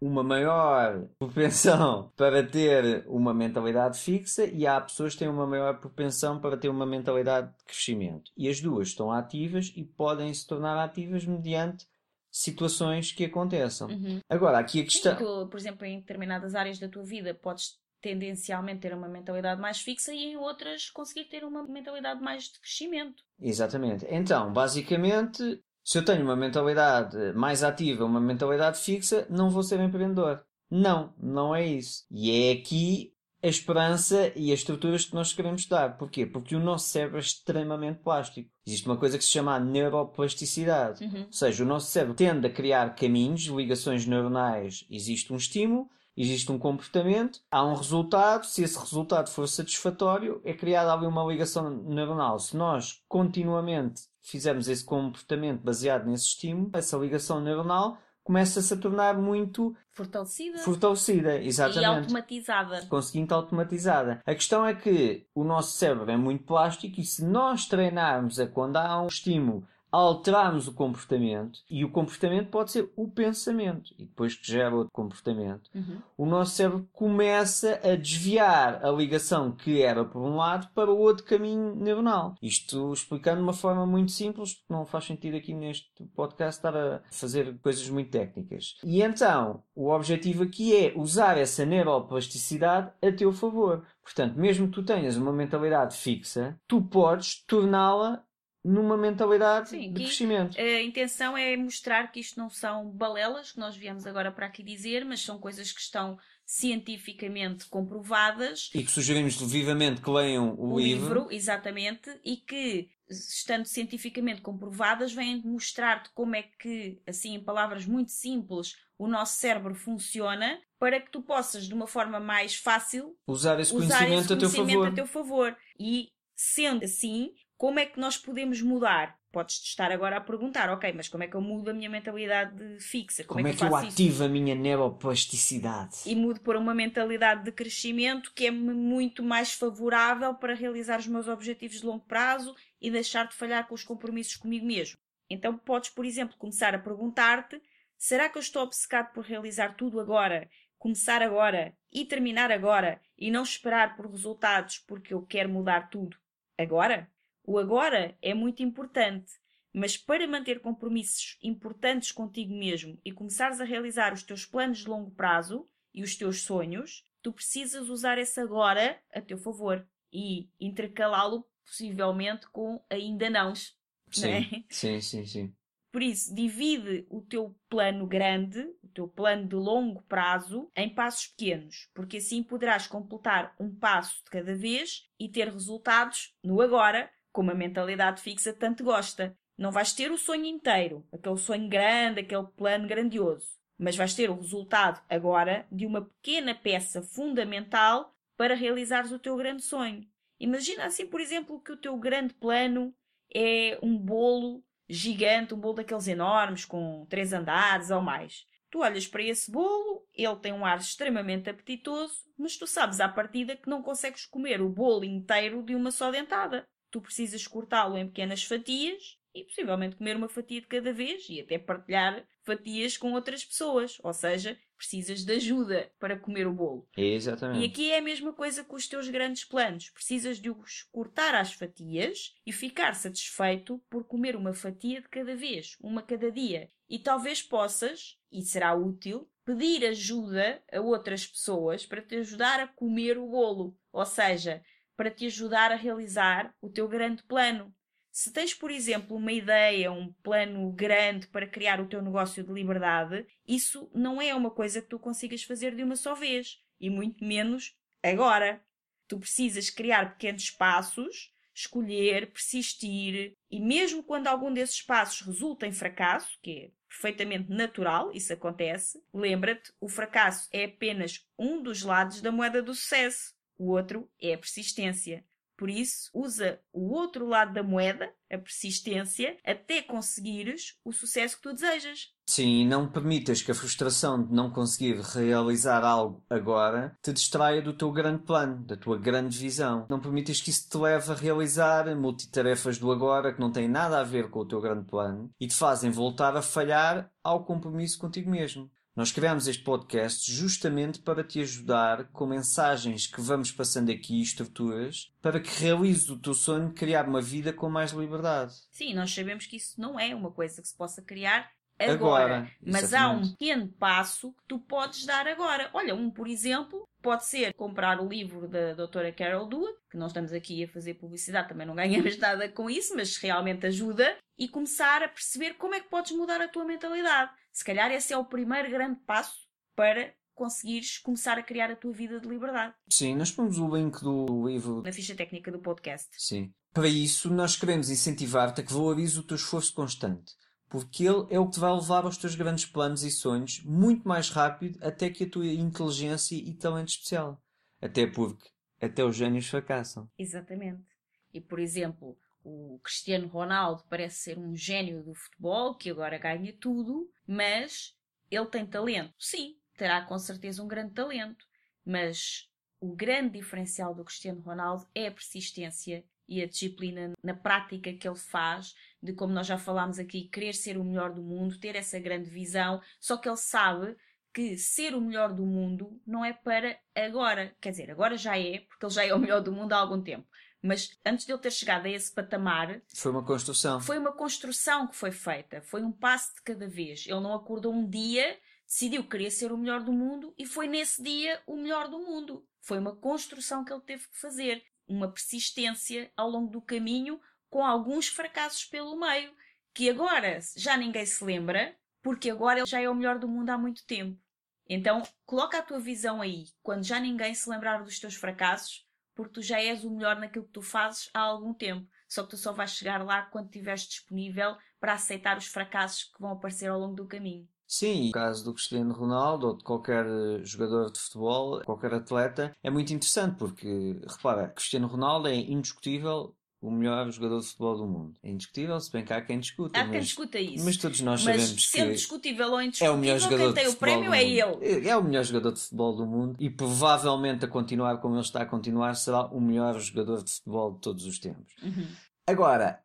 uma 0.00 0.22
maior 0.22 1.06
propensão 1.18 2.12
para 2.16 2.42
ter 2.42 3.04
uma 3.06 3.34
mentalidade 3.34 3.98
fixa 3.98 4.46
e 4.46 4.66
há 4.66 4.80
pessoas 4.80 5.12
que 5.12 5.20
têm 5.20 5.28
uma 5.28 5.46
maior 5.46 5.78
propensão 5.78 6.40
para 6.40 6.56
ter 6.56 6.68
uma 6.68 6.86
mentalidade 6.86 7.56
de 7.56 7.64
crescimento. 7.64 8.30
E 8.36 8.48
as 8.48 8.60
duas 8.60 8.88
estão 8.88 9.12
ativas 9.12 9.72
e 9.76 9.84
podem 9.84 10.32
se 10.32 10.46
tornar 10.46 10.82
ativas 10.82 11.26
mediante 11.26 11.86
situações 12.30 13.12
que 13.12 13.24
aconteçam. 13.24 13.88
Uhum. 13.88 14.20
Agora, 14.28 14.58
aqui 14.58 14.80
a 14.80 14.84
questão. 14.84 15.16
Sim, 15.16 15.24
tu, 15.24 15.48
por 15.48 15.58
exemplo, 15.58 15.86
em 15.86 15.98
determinadas 15.98 16.54
áreas 16.54 16.78
da 16.78 16.88
tua 16.88 17.02
vida 17.02 17.34
podes 17.34 17.78
tendencialmente 18.00 18.80
ter 18.80 18.94
uma 18.94 19.08
mentalidade 19.08 19.60
mais 19.60 19.80
fixa 19.80 20.12
e 20.12 20.32
em 20.32 20.36
outras 20.36 20.90
conseguir 20.90 21.24
ter 21.24 21.44
uma 21.44 21.66
mentalidade 21.66 22.20
mais 22.22 22.44
de 22.44 22.58
crescimento. 22.60 23.22
Exatamente. 23.40 24.06
Então, 24.08 24.52
basicamente, 24.52 25.62
se 25.84 25.98
eu 25.98 26.04
tenho 26.04 26.22
uma 26.22 26.36
mentalidade 26.36 27.16
mais 27.34 27.62
ativa, 27.62 28.04
uma 28.04 28.20
mentalidade 28.20 28.78
fixa, 28.78 29.26
não 29.28 29.50
vou 29.50 29.62
ser 29.62 29.80
empreendedor. 29.80 30.42
Não, 30.70 31.12
não 31.18 31.54
é 31.54 31.66
isso. 31.66 32.04
E 32.10 32.30
é 32.30 32.52
aqui 32.52 33.12
a 33.42 33.48
esperança 33.48 34.32
e 34.36 34.52
as 34.52 34.60
estruturas 34.60 35.04
que 35.04 35.14
nós 35.14 35.32
queremos 35.32 35.66
dar. 35.66 35.96
Porquê? 35.96 36.26
Porque 36.26 36.54
o 36.54 36.60
nosso 36.60 36.88
cérebro 36.88 37.16
é 37.16 37.20
extremamente 37.20 38.00
plástico. 38.00 38.50
Existe 38.66 38.86
uma 38.86 38.96
coisa 38.96 39.16
que 39.16 39.24
se 39.24 39.30
chama 39.30 39.58
neuroplasticidade. 39.58 41.04
Uhum. 41.04 41.22
Ou 41.26 41.32
seja, 41.32 41.64
o 41.64 41.66
nosso 41.66 41.90
cérebro 41.90 42.14
tende 42.14 42.46
a 42.46 42.52
criar 42.52 42.94
caminhos, 42.94 43.44
ligações 43.44 44.06
neuronais. 44.06 44.84
Existe 44.90 45.32
um 45.32 45.36
estímulo, 45.36 45.88
existe 46.16 46.52
um 46.52 46.58
comportamento, 46.58 47.40
há 47.50 47.64
um 47.64 47.74
resultado. 47.74 48.44
Se 48.44 48.62
esse 48.62 48.78
resultado 48.78 49.30
for 49.30 49.48
satisfatório, 49.48 50.40
é 50.44 50.52
criada 50.52 50.92
ali 50.92 51.06
uma 51.06 51.24
ligação 51.24 51.70
neuronal. 51.70 52.38
Se 52.38 52.56
nós 52.56 53.02
continuamente 53.08 54.02
fizermos 54.20 54.68
esse 54.68 54.84
comportamento 54.84 55.62
baseado 55.62 56.06
nesse 56.06 56.26
estímulo, 56.26 56.70
essa 56.74 56.96
ligação 56.98 57.40
neuronal 57.40 57.98
começa-se 58.30 58.72
a 58.72 58.76
tornar 58.76 59.18
muito 59.18 59.74
fortalecida. 59.90 60.58
Fortalecida, 60.58 61.42
exatamente. 61.42 61.82
E 61.82 61.84
automatizada. 61.84 62.86
Conseguindo 62.86 63.34
automatizada. 63.34 64.22
A 64.24 64.34
questão 64.36 64.64
é 64.64 64.72
que 64.72 65.26
o 65.34 65.42
nosso 65.42 65.76
cérebro 65.76 66.08
é 66.08 66.16
muito 66.16 66.44
plástico 66.44 67.00
e 67.00 67.04
se 67.04 67.24
nós 67.24 67.66
treinarmos 67.66 68.38
a 68.38 68.46
quando 68.46 68.76
há 68.76 69.02
um 69.02 69.08
estímulo 69.08 69.66
alterarmos 69.90 70.68
o 70.68 70.74
comportamento, 70.74 71.60
e 71.68 71.84
o 71.84 71.90
comportamento 71.90 72.48
pode 72.48 72.70
ser 72.70 72.90
o 72.96 73.08
pensamento, 73.08 73.92
e 73.98 74.04
depois 74.04 74.34
que 74.34 74.50
gera 74.50 74.74
outro 74.74 74.92
comportamento, 74.92 75.70
uhum. 75.74 75.98
o 76.16 76.26
nosso 76.26 76.52
cérebro 76.52 76.88
começa 76.92 77.80
a 77.82 77.94
desviar 77.96 78.84
a 78.84 78.90
ligação 78.90 79.52
que 79.52 79.82
era 79.82 80.04
por 80.04 80.20
um 80.20 80.36
lado 80.36 80.68
para 80.74 80.90
o 80.90 80.98
outro 80.98 81.24
caminho 81.24 81.74
neuronal. 81.76 82.34
Isto 82.40 82.92
explicando 82.92 83.38
de 83.38 83.42
uma 83.42 83.52
forma 83.52 83.86
muito 83.86 84.12
simples, 84.12 84.54
porque 84.54 84.72
não 84.72 84.86
faz 84.86 85.04
sentido 85.04 85.36
aqui 85.36 85.54
neste 85.54 86.04
podcast 86.14 86.58
estar 86.58 86.76
a 86.76 87.02
fazer 87.10 87.58
coisas 87.60 87.88
muito 87.88 88.10
técnicas. 88.10 88.76
E 88.84 89.02
então, 89.02 89.62
o 89.74 89.90
objetivo 89.90 90.44
aqui 90.44 90.76
é 90.76 90.92
usar 90.96 91.38
essa 91.38 91.64
neuroplasticidade 91.64 92.92
a 93.02 93.12
teu 93.12 93.32
favor. 93.32 93.84
Portanto, 94.02 94.38
mesmo 94.38 94.66
que 94.66 94.74
tu 94.74 94.82
tenhas 94.82 95.16
uma 95.16 95.32
mentalidade 95.32 95.96
fixa, 95.96 96.58
tu 96.66 96.82
podes 96.82 97.44
torná-la 97.46 98.24
numa 98.64 98.96
mentalidade 98.96 99.70
Sim, 99.70 99.92
de 99.92 100.04
crescimento. 100.04 100.58
A 100.58 100.82
intenção 100.82 101.36
é 101.36 101.56
mostrar 101.56 102.10
que 102.12 102.20
isto 102.20 102.38
não 102.38 102.50
são 102.50 102.90
balelas, 102.90 103.52
que 103.52 103.58
nós 103.58 103.76
viemos 103.76 104.06
agora 104.06 104.30
para 104.30 104.46
aqui 104.46 104.62
dizer, 104.62 105.04
mas 105.04 105.22
são 105.22 105.38
coisas 105.38 105.72
que 105.72 105.80
estão 105.80 106.18
cientificamente 106.44 107.66
comprovadas. 107.66 108.70
E 108.74 108.82
que 108.82 108.90
sugerimos 108.90 109.40
vivamente 109.40 110.00
que 110.00 110.10
leiam 110.10 110.54
o, 110.54 110.74
o 110.74 110.80
livro. 110.80 111.04
livro. 111.04 111.28
Exatamente, 111.30 112.10
e 112.24 112.36
que, 112.36 112.90
estando 113.08 113.66
cientificamente 113.66 114.40
comprovadas, 114.40 115.12
vêm 115.12 115.40
mostrar-te 115.42 116.10
como 116.12 116.34
é 116.34 116.42
que, 116.42 117.00
assim, 117.06 117.34
em 117.34 117.42
palavras 117.42 117.86
muito 117.86 118.10
simples, 118.10 118.74
o 118.98 119.06
nosso 119.06 119.38
cérebro 119.38 119.74
funciona 119.74 120.60
para 120.78 121.00
que 121.00 121.10
tu 121.10 121.22
possas, 121.22 121.66
de 121.66 121.72
uma 121.72 121.86
forma 121.86 122.18
mais 122.18 122.56
fácil, 122.56 123.16
usar 123.26 123.60
esse 123.60 123.72
usar 123.72 123.98
conhecimento, 123.98 124.24
esse 124.24 124.32
a 124.32 124.36
teu 124.36 124.50
conhecimento 124.50 124.72
favor. 124.72 124.88
a 124.88 124.94
teu 124.94 125.06
favor. 125.06 125.56
E, 125.78 126.08
sendo 126.34 126.84
assim, 126.84 127.32
como 127.60 127.78
é 127.78 127.84
que 127.84 128.00
nós 128.00 128.16
podemos 128.16 128.62
mudar? 128.62 129.20
Podes-te 129.30 129.68
estar 129.68 129.92
agora 129.92 130.16
a 130.16 130.20
perguntar, 130.22 130.70
ok, 130.70 130.94
mas 130.94 131.10
como 131.10 131.24
é 131.24 131.28
que 131.28 131.34
eu 131.34 131.42
mudo 131.42 131.68
a 131.68 131.74
minha 131.74 131.90
mentalidade 131.90 132.80
fixa? 132.80 133.22
Como, 133.22 133.46
é 133.46 133.52
que 133.52 133.62
eu 133.62 133.66
eu 133.66 133.70
faço 133.70 133.86
isso? 133.86 133.92
ativo 133.92 134.24
a 134.24 134.28
minha 134.28 134.54
neuroplasticidade? 134.54 135.98
e 136.06 136.16
mudo 136.16 136.40
para 136.40 136.58
uma 136.58 136.72
mentalidade 136.72 137.44
de 137.44 137.52
crescimento 137.52 138.32
que 138.34 138.46
é 138.46 138.50
muito 138.50 139.22
mais 139.22 139.52
favorável 139.52 140.34
para 140.36 140.54
realizar 140.54 141.00
os 141.00 141.06
meus 141.06 141.28
objetivos 141.28 141.80
de 141.80 141.86
longo 141.86 142.02
prazo 142.06 142.56
e 142.80 142.90
deixar 142.90 143.28
de 143.28 143.34
falhar 143.34 143.68
com 143.68 143.74
os 143.74 143.84
compromissos 143.84 144.36
comigo 144.36 144.64
mesmo. 144.64 144.96
Então 145.28 145.54
podes, 145.58 145.90
por 145.90 146.06
exemplo, 146.06 146.38
começar 146.38 146.74
a 146.74 146.78
perguntar-te: 146.78 147.60
será 147.98 148.30
que 148.30 148.38
eu 148.38 148.42
estou 148.42 148.62
obcecado 148.62 149.12
por 149.12 149.22
realizar 149.22 149.76
tudo 149.76 150.00
agora, 150.00 150.48
começar 150.78 151.22
agora 151.22 151.76
e 151.92 152.06
terminar 152.06 152.50
agora 152.50 153.02
e 153.18 153.30
não 153.30 153.42
esperar 153.42 153.96
por 153.96 154.10
resultados 154.10 154.78
porque 154.78 155.12
eu 155.12 155.20
quero 155.26 155.50
mudar 155.50 155.90
tudo 155.90 156.16
agora? 156.56 157.06
O 157.50 157.58
agora 157.58 158.16
é 158.22 158.32
muito 158.32 158.62
importante, 158.62 159.32
mas 159.72 159.96
para 159.96 160.24
manter 160.28 160.60
compromissos 160.60 161.36
importantes 161.42 162.12
contigo 162.12 162.54
mesmo 162.54 162.96
e 163.04 163.10
começares 163.10 163.60
a 163.60 163.64
realizar 163.64 164.12
os 164.12 164.22
teus 164.22 164.46
planos 164.46 164.78
de 164.78 164.88
longo 164.88 165.10
prazo 165.10 165.68
e 165.92 166.00
os 166.00 166.14
teus 166.14 166.42
sonhos, 166.42 167.04
tu 167.20 167.32
precisas 167.32 167.88
usar 167.88 168.18
esse 168.18 168.38
agora 168.38 169.02
a 169.12 169.20
teu 169.20 169.36
favor 169.36 169.84
e 170.12 170.48
intercalá-lo 170.60 171.44
possivelmente 171.66 172.48
com 172.50 172.80
ainda 172.88 173.28
nãos. 173.28 173.76
Sim, 174.12 174.20
não 174.20 174.28
é? 174.28 174.64
sim, 174.70 175.00
sim, 175.00 175.26
sim. 175.26 175.54
Por 175.90 176.04
isso, 176.04 176.32
divide 176.32 177.04
o 177.10 177.20
teu 177.20 177.52
plano 177.68 178.06
grande, 178.06 178.60
o 178.80 178.86
teu 178.94 179.08
plano 179.08 179.48
de 179.48 179.56
longo 179.56 180.02
prazo, 180.02 180.70
em 180.76 180.88
passos 180.88 181.26
pequenos, 181.26 181.90
porque 181.92 182.18
assim 182.18 182.44
poderás 182.44 182.86
completar 182.86 183.56
um 183.58 183.74
passo 183.74 184.22
de 184.24 184.30
cada 184.30 184.54
vez 184.54 185.10
e 185.18 185.28
ter 185.28 185.48
resultados 185.48 186.32
no 186.44 186.60
agora, 186.60 187.10
como 187.32 187.50
a 187.50 187.54
mentalidade 187.54 188.20
fixa 188.20 188.52
tanto 188.52 188.84
gosta. 188.84 189.36
Não 189.56 189.70
vais 189.70 189.92
ter 189.92 190.10
o 190.10 190.18
sonho 190.18 190.46
inteiro, 190.46 191.06
aquele 191.12 191.36
sonho 191.36 191.68
grande, 191.68 192.20
aquele 192.20 192.46
plano 192.56 192.88
grandioso, 192.88 193.48
mas 193.78 193.96
vais 193.96 194.14
ter 194.14 194.30
o 194.30 194.36
resultado 194.36 195.02
agora 195.08 195.66
de 195.70 195.84
uma 195.84 196.02
pequena 196.02 196.54
peça 196.54 197.02
fundamental 197.02 198.14
para 198.36 198.54
realizares 198.54 199.12
o 199.12 199.18
teu 199.18 199.36
grande 199.36 199.62
sonho. 199.62 200.06
Imagina 200.38 200.86
assim, 200.86 201.06
por 201.06 201.20
exemplo, 201.20 201.60
que 201.60 201.72
o 201.72 201.76
teu 201.76 201.96
grande 201.98 202.32
plano 202.32 202.94
é 203.34 203.78
um 203.82 203.98
bolo 203.98 204.64
gigante, 204.88 205.52
um 205.52 205.58
bolo 205.58 205.74
daqueles 205.74 206.08
enormes, 206.08 206.64
com 206.64 207.06
três 207.08 207.32
andares 207.32 207.90
ou 207.90 208.00
mais. 208.00 208.46
Tu 208.70 208.78
olhas 208.78 209.06
para 209.06 209.22
esse 209.22 209.50
bolo, 209.50 210.06
ele 210.14 210.36
tem 210.36 210.52
um 210.52 210.64
ar 210.64 210.78
extremamente 210.78 211.50
apetitoso, 211.50 212.14
mas 212.38 212.56
tu 212.56 212.66
sabes 212.66 213.00
à 213.00 213.08
partida 213.08 213.56
que 213.56 213.68
não 213.68 213.82
consegues 213.82 214.26
comer 214.26 214.62
o 214.62 214.68
bolo 214.68 215.04
inteiro 215.04 215.62
de 215.62 215.74
uma 215.74 215.90
só 215.90 216.10
dentada. 216.10 216.66
Tu 216.90 217.00
precisas 217.00 217.46
cortá-lo 217.46 217.96
em 217.96 218.06
pequenas 218.06 218.44
fatias 218.44 219.18
e 219.34 219.44
possivelmente 219.44 219.96
comer 219.96 220.16
uma 220.16 220.28
fatia 220.28 220.60
de 220.60 220.66
cada 220.66 220.92
vez 220.92 221.26
e 221.28 221.40
até 221.40 221.58
partilhar 221.58 222.26
fatias 222.42 222.96
com 222.96 223.12
outras 223.12 223.44
pessoas. 223.44 223.98
Ou 224.02 224.12
seja, 224.12 224.58
precisas 224.76 225.24
de 225.24 225.32
ajuda 225.34 225.92
para 226.00 226.18
comer 226.18 226.46
o 226.46 226.52
bolo. 226.52 226.88
E 226.96 227.12
Exatamente. 227.12 227.64
aqui 227.66 227.90
é 227.92 227.98
a 227.98 228.02
mesma 228.02 228.32
coisa 228.32 228.64
com 228.64 228.76
os 228.76 228.88
teus 228.88 229.08
grandes 229.08 229.44
planos. 229.44 229.90
Precisas 229.90 230.38
de 230.38 230.50
os 230.50 230.88
cortar 230.90 231.34
às 231.34 231.52
fatias 231.52 232.34
e 232.46 232.52
ficar 232.52 232.94
satisfeito 232.94 233.78
por 233.90 234.04
comer 234.04 234.34
uma 234.34 234.54
fatia 234.54 235.00
de 235.00 235.08
cada 235.08 235.36
vez, 235.36 235.76
uma 235.80 236.02
cada 236.02 236.32
dia. 236.32 236.70
E 236.88 236.98
talvez 236.98 237.42
possas, 237.42 238.18
e 238.32 238.42
será 238.42 238.74
útil, 238.74 239.30
pedir 239.44 239.84
ajuda 239.84 240.62
a 240.72 240.80
outras 240.80 241.26
pessoas 241.26 241.84
para 241.84 242.02
te 242.02 242.16
ajudar 242.16 242.60
a 242.60 242.66
comer 242.66 243.18
o 243.18 243.28
bolo. 243.28 243.76
Ou 243.92 244.06
seja, 244.06 244.62
para 245.00 245.10
te 245.10 245.24
ajudar 245.24 245.72
a 245.72 245.76
realizar 245.76 246.54
o 246.60 246.68
teu 246.68 246.86
grande 246.86 247.22
plano. 247.22 247.74
Se 248.12 248.30
tens, 248.30 248.52
por 248.52 248.70
exemplo, 248.70 249.16
uma 249.16 249.32
ideia, 249.32 249.90
um 249.90 250.12
plano 250.22 250.70
grande 250.72 251.26
para 251.26 251.46
criar 251.46 251.80
o 251.80 251.86
teu 251.86 252.02
negócio 252.02 252.44
de 252.44 252.52
liberdade, 252.52 253.26
isso 253.48 253.90
não 253.94 254.20
é 254.20 254.34
uma 254.34 254.50
coisa 254.50 254.82
que 254.82 254.88
tu 254.88 254.98
consigas 254.98 255.42
fazer 255.42 255.74
de 255.74 255.82
uma 255.82 255.96
só 255.96 256.14
vez, 256.14 256.58
e 256.78 256.90
muito 256.90 257.24
menos 257.24 257.74
agora. 258.02 258.62
Tu 259.08 259.18
precisas 259.18 259.70
criar 259.70 260.18
pequenos 260.18 260.50
passos, 260.50 261.32
escolher, 261.54 262.30
persistir, 262.30 263.32
e 263.50 263.58
mesmo 263.58 264.02
quando 264.02 264.26
algum 264.26 264.52
desses 264.52 264.82
passos 264.82 265.26
resulta 265.26 265.66
em 265.66 265.72
fracasso, 265.72 266.38
que 266.42 266.50
é 266.50 266.70
perfeitamente 266.86 267.48
natural, 267.48 268.12
isso 268.12 268.34
acontece, 268.34 269.02
lembra-te, 269.14 269.72
o 269.80 269.88
fracasso 269.88 270.46
é 270.52 270.64
apenas 270.64 271.26
um 271.38 271.62
dos 271.62 271.82
lados 271.82 272.20
da 272.20 272.30
moeda 272.30 272.62
do 272.62 272.74
sucesso. 272.74 273.39
O 273.60 273.72
outro 273.72 274.08
é 274.18 274.32
a 274.32 274.38
persistência. 274.38 275.22
Por 275.54 275.68
isso, 275.68 276.08
usa 276.14 276.58
o 276.72 276.94
outro 276.94 277.26
lado 277.26 277.52
da 277.52 277.62
moeda, 277.62 278.10
a 278.32 278.38
persistência, 278.38 279.36
até 279.44 279.82
conseguires 279.82 280.78
o 280.82 280.90
sucesso 280.90 281.36
que 281.36 281.42
tu 281.42 281.52
desejas. 281.52 282.08
Sim, 282.26 282.62
e 282.62 282.64
não 282.64 282.90
permitas 282.90 283.42
que 283.42 283.50
a 283.50 283.54
frustração 283.54 284.24
de 284.24 284.32
não 284.32 284.50
conseguir 284.50 284.98
realizar 284.98 285.84
algo 285.84 286.24
agora 286.30 286.96
te 287.02 287.12
distraia 287.12 287.60
do 287.60 287.74
teu 287.74 287.92
grande 287.92 288.22
plano, 288.22 288.64
da 288.64 288.78
tua 288.78 288.96
grande 288.96 289.36
visão. 289.36 289.86
Não 289.90 290.00
permitas 290.00 290.40
que 290.40 290.48
isso 290.48 290.66
te 290.70 290.78
leve 290.78 291.12
a 291.12 291.14
realizar 291.14 291.94
multitarefas 291.94 292.78
do 292.78 292.90
agora 292.90 293.34
que 293.34 293.40
não 293.40 293.52
têm 293.52 293.68
nada 293.68 294.00
a 294.00 294.04
ver 294.04 294.30
com 294.30 294.38
o 294.38 294.48
teu 294.48 294.62
grande 294.62 294.86
plano 294.86 295.30
e 295.38 295.46
te 295.46 295.54
fazem 295.54 295.90
voltar 295.90 296.34
a 296.34 296.40
falhar 296.40 297.12
ao 297.22 297.44
compromisso 297.44 297.98
contigo 297.98 298.30
mesmo. 298.30 298.70
Nós 299.00 299.12
criamos 299.12 299.48
este 299.48 299.62
podcast 299.62 300.30
justamente 300.30 300.98
para 300.98 301.24
te 301.24 301.40
ajudar 301.40 302.04
com 302.12 302.26
mensagens 302.26 303.06
que 303.06 303.18
vamos 303.18 303.50
passando 303.50 303.90
aqui, 303.90 304.20
estruturas, 304.20 305.10
para 305.22 305.40
que 305.40 305.48
realizes 305.58 306.10
o 306.10 306.18
teu 306.18 306.34
sonho 306.34 306.68
de 306.68 306.74
criar 306.74 307.08
uma 307.08 307.22
vida 307.22 307.50
com 307.50 307.70
mais 307.70 307.92
liberdade. 307.92 308.52
Sim, 308.70 308.92
nós 308.92 309.10
sabemos 309.10 309.46
que 309.46 309.56
isso 309.56 309.80
não 309.80 309.98
é 309.98 310.14
uma 310.14 310.30
coisa 310.30 310.60
que 310.60 310.68
se 310.68 310.76
possa 310.76 311.00
criar 311.00 311.50
Agora, 311.80 312.24
agora. 312.24 312.50
mas 312.64 312.92
há 312.92 313.08
um 313.10 313.28
pequeno 313.30 313.68
passo 313.68 314.32
que 314.32 314.44
tu 314.48 314.58
podes 314.58 315.06
dar 315.06 315.26
agora. 315.26 315.70
Olha, 315.72 315.94
um, 315.94 316.10
por 316.10 316.28
exemplo, 316.28 316.86
pode 317.00 317.24
ser 317.24 317.54
comprar 317.54 318.00
o 318.00 318.08
livro 318.08 318.46
da 318.46 318.74
doutora 318.74 319.12
Carol 319.12 319.48
Dweck, 319.48 319.78
que 319.90 319.96
nós 319.96 320.10
estamos 320.10 320.32
aqui 320.32 320.64
a 320.64 320.68
fazer 320.68 320.94
publicidade, 320.94 321.48
também 321.48 321.66
não 321.66 321.74
ganhamos 321.76 322.18
nada 322.18 322.48
com 322.48 322.68
isso, 322.68 322.94
mas 322.94 323.16
realmente 323.16 323.66
ajuda, 323.66 324.16
e 324.38 324.48
começar 324.48 325.02
a 325.02 325.08
perceber 325.08 325.54
como 325.54 325.74
é 325.74 325.80
que 325.80 325.88
podes 325.88 326.12
mudar 326.12 326.40
a 326.40 326.48
tua 326.48 326.64
mentalidade. 326.64 327.30
Se 327.52 327.64
calhar 327.64 327.90
esse 327.90 328.12
é 328.12 328.18
o 328.18 328.24
primeiro 328.24 328.70
grande 328.70 329.00
passo 329.06 329.48
para 329.74 330.12
conseguires 330.34 330.96
começar 330.96 331.38
a 331.38 331.42
criar 331.42 331.70
a 331.70 331.76
tua 331.76 331.92
vida 331.92 332.18
de 332.18 332.26
liberdade. 332.26 332.74
Sim, 332.88 333.14
nós 333.14 333.30
pomos 333.30 333.58
o 333.58 333.76
link 333.76 334.00
do 334.00 334.46
livro. 334.46 334.82
Na 334.82 334.90
ficha 334.90 335.14
técnica 335.14 335.52
do 335.52 335.58
podcast. 335.58 336.08
Sim. 336.16 336.50
Para 336.72 336.88
isso, 336.88 337.28
nós 337.30 337.56
queremos 337.56 337.90
incentivar-te 337.90 338.60
a 338.60 338.64
que 338.64 338.72
valorizes 338.72 339.18
o 339.18 339.22
teu 339.22 339.34
esforço 339.34 339.74
constante. 339.74 340.32
Porque 340.70 341.04
ele 341.04 341.26
é 341.30 341.38
o 341.38 341.46
que 341.46 341.54
te 341.54 341.60
vai 341.60 341.74
levar 341.74 342.04
aos 342.04 342.16
teus 342.16 342.36
grandes 342.36 342.64
planos 342.64 343.02
e 343.02 343.10
sonhos 343.10 343.60
muito 343.64 344.06
mais 344.06 344.30
rápido 344.30 344.78
até 344.80 345.10
que 345.10 345.24
a 345.24 345.28
tua 345.28 345.46
inteligência 345.46 346.36
e 346.36 346.54
talento 346.54 346.90
especial. 346.90 347.42
Até 347.82 348.06
porque 348.06 348.48
até 348.80 349.04
os 349.04 349.16
gênios 349.16 349.48
fracassam. 349.48 350.08
Exatamente. 350.16 350.86
E, 351.34 351.40
por 351.40 351.58
exemplo, 351.58 352.16
o 352.44 352.78
Cristiano 352.82 353.26
Ronaldo 353.26 353.84
parece 353.90 354.20
ser 354.20 354.38
um 354.38 354.56
gênio 354.56 355.02
do 355.02 355.12
futebol, 355.12 355.74
que 355.74 355.90
agora 355.90 356.16
ganha 356.18 356.52
tudo, 356.58 357.10
mas 357.26 357.96
ele 358.30 358.46
tem 358.46 358.64
talento. 358.64 359.12
Sim, 359.18 359.56
terá 359.76 360.04
com 360.04 360.18
certeza 360.18 360.62
um 360.62 360.68
grande 360.68 360.94
talento, 360.94 361.44
mas 361.84 362.48
o 362.80 362.94
grande 362.94 363.38
diferencial 363.38 363.94
do 363.94 364.04
Cristiano 364.04 364.40
Ronaldo 364.40 364.86
é 364.94 365.08
a 365.08 365.12
persistência 365.12 366.04
e 366.30 366.40
a 366.40 366.46
disciplina 366.46 367.12
na 367.22 367.34
prática 367.34 367.92
que 367.92 368.08
ele 368.08 368.16
faz, 368.16 368.74
de 369.02 369.12
como 369.12 369.34
nós 369.34 369.46
já 369.46 369.58
falámos 369.58 369.98
aqui, 369.98 370.28
querer 370.28 370.54
ser 370.54 370.78
o 370.78 370.84
melhor 370.84 371.12
do 371.12 371.22
mundo, 371.22 371.58
ter 371.58 371.74
essa 371.74 371.98
grande 371.98 372.30
visão, 372.30 372.80
só 373.00 373.16
que 373.16 373.28
ele 373.28 373.36
sabe 373.36 373.96
que 374.32 374.56
ser 374.56 374.94
o 374.94 375.00
melhor 375.00 375.32
do 375.32 375.44
mundo 375.44 376.00
não 376.06 376.24
é 376.24 376.32
para 376.32 376.78
agora. 376.94 377.52
Quer 377.60 377.70
dizer, 377.72 377.90
agora 377.90 378.16
já 378.16 378.38
é, 378.38 378.60
porque 378.60 378.86
ele 378.86 378.94
já 378.94 379.04
é 379.04 379.12
o 379.12 379.18
melhor 379.18 379.42
do 379.42 379.50
mundo 379.50 379.72
há 379.72 379.78
algum 379.78 380.00
tempo. 380.00 380.24
Mas 380.62 380.96
antes 381.04 381.26
de 381.26 381.32
ele 381.32 381.40
ter 381.40 381.50
chegado 381.50 381.86
a 381.86 381.90
esse 381.90 382.12
patamar, 382.12 382.80
Foi 382.94 383.10
uma 383.10 383.24
construção. 383.24 383.80
foi 383.80 383.98
uma 383.98 384.12
construção 384.12 384.86
que 384.86 384.94
foi 384.94 385.10
feita, 385.10 385.60
foi 385.62 385.82
um 385.82 385.90
passo 385.90 386.34
de 386.34 386.42
cada 386.42 386.68
vez. 386.68 387.06
Ele 387.06 387.18
não 387.20 387.34
acordou 387.34 387.72
um 387.72 387.88
dia, 387.88 388.38
decidiu 388.66 389.02
que 389.02 389.08
queria 389.10 389.30
ser 389.30 389.50
o 389.50 389.58
melhor 389.58 389.82
do 389.82 389.90
mundo 389.92 390.32
e 390.38 390.46
foi 390.46 390.68
nesse 390.68 391.02
dia 391.02 391.40
o 391.46 391.56
melhor 391.56 391.88
do 391.88 391.98
mundo. 391.98 392.46
Foi 392.60 392.78
uma 392.78 392.94
construção 392.94 393.64
que 393.64 393.72
ele 393.72 393.80
teve 393.80 394.06
que 394.06 394.20
fazer, 394.20 394.62
uma 394.90 395.10
persistência 395.10 396.12
ao 396.16 396.28
longo 396.28 396.50
do 396.50 396.60
caminho, 396.60 397.20
com 397.48 397.64
alguns 397.64 398.08
fracassos 398.08 398.64
pelo 398.64 398.98
meio, 398.98 399.32
que 399.72 399.88
agora 399.88 400.38
já 400.56 400.76
ninguém 400.76 401.06
se 401.06 401.24
lembra, 401.24 401.76
porque 402.02 402.30
agora 402.30 402.58
ele 402.58 402.68
já 402.68 402.80
é 402.80 402.88
o 402.88 402.94
melhor 402.94 403.18
do 403.18 403.28
mundo 403.28 403.50
há 403.50 403.58
muito 403.58 403.86
tempo. 403.86 404.20
Então, 404.68 405.02
coloca 405.24 405.58
a 405.58 405.62
tua 405.62 405.80
visão 405.80 406.20
aí, 406.20 406.44
quando 406.62 406.84
já 406.84 406.98
ninguém 407.00 407.34
se 407.34 407.48
lembrar 407.48 407.82
dos 407.82 407.98
teus 407.98 408.14
fracassos, 408.14 408.86
porque 409.14 409.34
tu 409.34 409.42
já 409.42 409.60
és 409.60 409.84
o 409.84 409.90
melhor 409.90 410.16
naquilo 410.16 410.46
que 410.46 410.52
tu 410.52 410.62
fazes 410.62 411.10
há 411.12 411.20
algum 411.20 411.52
tempo. 411.52 411.88
Só 412.08 412.22
que 412.22 412.30
tu 412.30 412.36
só 412.36 412.52
vais 412.52 412.72
chegar 412.72 413.04
lá 413.04 413.22
quando 413.22 413.46
estiveres 413.46 413.82
disponível 413.82 414.56
para 414.78 414.94
aceitar 414.94 415.36
os 415.36 415.46
fracassos 415.46 416.04
que 416.04 416.20
vão 416.20 416.32
aparecer 416.32 416.68
ao 416.68 416.78
longo 416.78 416.94
do 416.94 417.06
caminho. 417.06 417.48
Sim, 417.70 418.06
no 418.06 418.12
caso 418.12 418.44
do 418.44 418.52
Cristiano 418.52 418.92
Ronaldo 418.92 419.46
ou 419.46 419.56
de 419.56 419.62
qualquer 419.62 420.04
eh, 420.04 420.44
jogador 420.44 420.90
de 420.90 420.98
futebol, 420.98 421.62
qualquer 421.64 421.94
atleta, 421.94 422.52
é 422.64 422.68
muito 422.68 422.92
interessante 422.92 423.36
porque, 423.38 423.96
repara, 424.08 424.48
Cristiano 424.48 424.88
Ronaldo 424.88 425.28
é 425.28 425.36
indiscutível 425.36 426.34
o 426.60 426.68
melhor 426.68 427.08
jogador 427.12 427.38
de 427.38 427.46
futebol 427.46 427.76
do 427.76 427.86
mundo. 427.86 428.18
É 428.24 428.28
indiscutível, 428.28 428.78
se 428.80 428.90
bem 428.90 429.04
que 429.04 429.12
há 429.12 429.22
quem 429.22 429.38
discuta. 429.38 429.78
Há 429.78 429.84
quem 429.84 429.94
mas, 429.94 430.06
discuta 430.06 430.40
isso. 430.40 430.64
mas 430.64 430.76
todos 430.78 431.00
nós 431.00 431.22
Mas 431.22 431.42
sabemos 431.42 431.70
sendo 431.70 431.86
que 431.86 431.94
discutível 431.94 432.48
ou 432.48 432.54
é 432.54 432.56
o 432.56 432.64
indiscutível, 432.64 432.96
melhor 432.96 433.18
jogador 433.20 433.54
quem 433.54 433.62
tem 433.62 433.72
o 433.72 433.76
prémio 433.76 434.12
é 434.12 434.24
ele. 434.24 434.88
É 434.88 434.96
o 434.96 435.04
melhor 435.04 435.22
jogador 435.22 435.52
de 435.52 435.60
futebol 435.60 435.96
do 435.96 436.04
mundo 436.04 436.36
e 436.40 436.50
provavelmente 436.50 437.44
a 437.44 437.48
continuar 437.48 437.98
como 437.98 438.16
ele 438.16 438.22
está 438.22 438.42
a 438.42 438.46
continuar 438.46 438.94
será 438.94 439.26
o 439.26 439.40
melhor 439.40 439.78
jogador 439.78 440.24
de 440.24 440.32
futebol 440.32 440.72
de 440.72 440.80
todos 440.80 441.06
os 441.06 441.20
tempos. 441.20 441.54
Uhum. 441.62 441.86
Agora, 442.26 442.82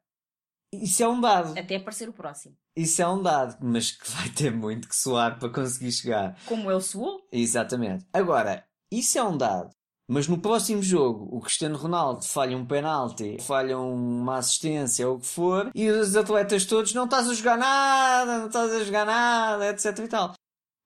isso 0.84 1.03
é 1.03 1.07
um 1.07 1.19
dado. 1.21 1.57
Até 1.57 1.76
aparecer 1.78 2.09
o 2.09 2.13
próximo. 2.13 2.55
Isso 2.76 3.01
é 3.01 3.07
um 3.07 3.21
dado, 3.21 3.57
mas 3.61 3.91
que 3.91 4.09
vai 4.11 4.30
ter 4.30 4.51
muito 4.51 4.88
que 4.88 4.95
soar 4.95 5.39
para 5.39 5.49
conseguir 5.49 5.91
chegar. 5.91 6.38
Como 6.45 6.69
ele 6.71 6.82
soou, 6.82 7.21
Exatamente. 7.32 8.05
Agora, 8.13 8.65
isso 8.91 9.17
é 9.17 9.23
um 9.23 9.38
dado. 9.38 9.69
Mas 10.07 10.28
no 10.28 10.38
próximo 10.39 10.84
jogo, 10.84 11.36
o 11.36 11.41
Cristiano 11.41 11.76
Ronaldo 11.78 12.23
falha 12.23 12.55
um 12.55 12.63
penalti, 12.65 13.38
falha 13.41 13.76
uma 13.80 14.38
assistência 14.38 15.07
ou 15.09 15.15
o 15.15 15.19
que 15.19 15.26
for, 15.26 15.71
e 15.73 15.89
os 15.89 16.15
atletas 16.15 16.63
todos 16.65 16.93
não 16.93 17.05
estás 17.05 17.28
a 17.28 17.34
jogar 17.34 17.57
nada, 17.57 18.38
não 18.38 18.45
estás 18.47 18.71
a 18.71 18.84
jogar 18.84 19.03
nada, 19.05 19.69
etc 19.69 19.97
e 19.97 20.07
tal. 20.07 20.34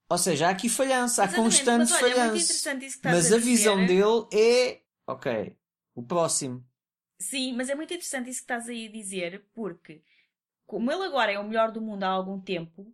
Ou 0.10 0.18
seja, 0.18 0.48
há 0.48 0.52
aqui 0.52 0.70
falhança, 0.70 1.22
há 1.22 1.26
Exatamente, 1.26 1.36
constante 1.58 1.92
mas 1.92 1.92
olha, 1.92 2.00
é 2.00 2.04
muito 2.06 2.18
falhança. 2.20 2.44
interessante 2.46 2.86
isso 2.86 2.94
que 3.02 3.08
estás 3.08 3.16
Mas 3.16 3.34
a 3.34 3.36
a 3.36 3.40
visão 3.40 3.86
dele 3.86 4.28
é, 4.34 4.82
ok, 5.08 5.56
o 5.96 6.02
próximo. 6.04 6.64
Sim, 7.20 7.54
mas 7.54 7.70
é 7.70 7.76
muito 7.76 7.94
interessante 7.94 8.30
isso 8.30 8.40
que 8.40 8.44
estás 8.44 8.70
aí 8.70 8.88
a 8.88 8.92
dizer, 8.92 9.46
porque 9.54 10.02
como 10.66 10.92
ele 10.92 11.04
agora 11.04 11.32
é 11.32 11.40
o 11.40 11.48
melhor 11.48 11.72
do 11.72 11.82
mundo 11.82 12.04
há 12.04 12.10
algum 12.10 12.40
tempo, 12.40 12.94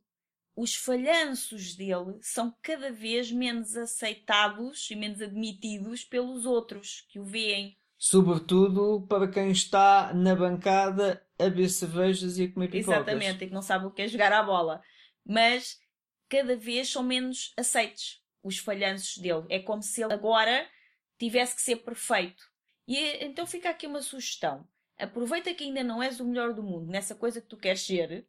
os 0.55 0.76
falhanços 0.76 1.76
dele 1.76 2.17
são 2.21 2.55
cada 2.61 2.91
vez 2.91 3.32
menos 3.32 3.76
aceitados 3.76 4.89
e 4.89 4.95
menos 4.95 5.21
admitidos 5.21 6.03
pelos 6.03 6.45
outros 6.45 7.05
que 7.09 7.19
o 7.19 7.23
veem. 7.23 7.78
Sobretudo 7.97 9.05
para 9.07 9.28
quem 9.28 9.51
está 9.51 10.13
na 10.13 10.36
bancada 10.36 11.26
a 11.38 11.43
beber 11.43 11.69
cervejas 11.69 12.38
e 12.38 12.43
a 12.43 12.51
comer 12.51 12.69
pipocas. 12.69 12.99
Exatamente, 12.99 13.43
e 13.43 13.47
que 13.47 13.53
não 13.53 13.61
sabe 13.61 13.86
o 13.86 13.91
que 13.91 14.01
é 14.01 14.07
jogar 14.07 14.32
à 14.32 14.41
bola. 14.41 14.82
Mas 15.26 15.78
cada 16.30 16.55
vez 16.55 16.89
são 16.89 17.03
menos 17.03 17.53
aceitos 17.57 18.23
os 18.41 18.57
falhanços 18.59 19.17
dele. 19.17 19.45
É 19.49 19.59
como 19.59 19.82
se 19.82 20.03
ele 20.03 20.13
agora 20.13 20.67
tivesse 21.17 21.55
que 21.55 21.61
ser 21.61 21.78
perfeito. 21.78 22.43
E 22.88 22.97
é- 22.97 23.25
então 23.25 23.45
fica 23.45 23.69
aqui 23.69 23.88
uma 23.88 24.01
sugestão. 24.01 24.67
Aproveita 24.97 25.53
que 25.53 25.63
ainda 25.63 25.83
não 25.83 26.01
és 26.01 26.19
o 26.19 26.25
melhor 26.25 26.53
do 26.53 26.63
mundo 26.63 26.89
nessa 26.89 27.15
coisa 27.15 27.41
que 27.41 27.47
tu 27.47 27.57
queres 27.57 27.81
ser, 27.81 28.27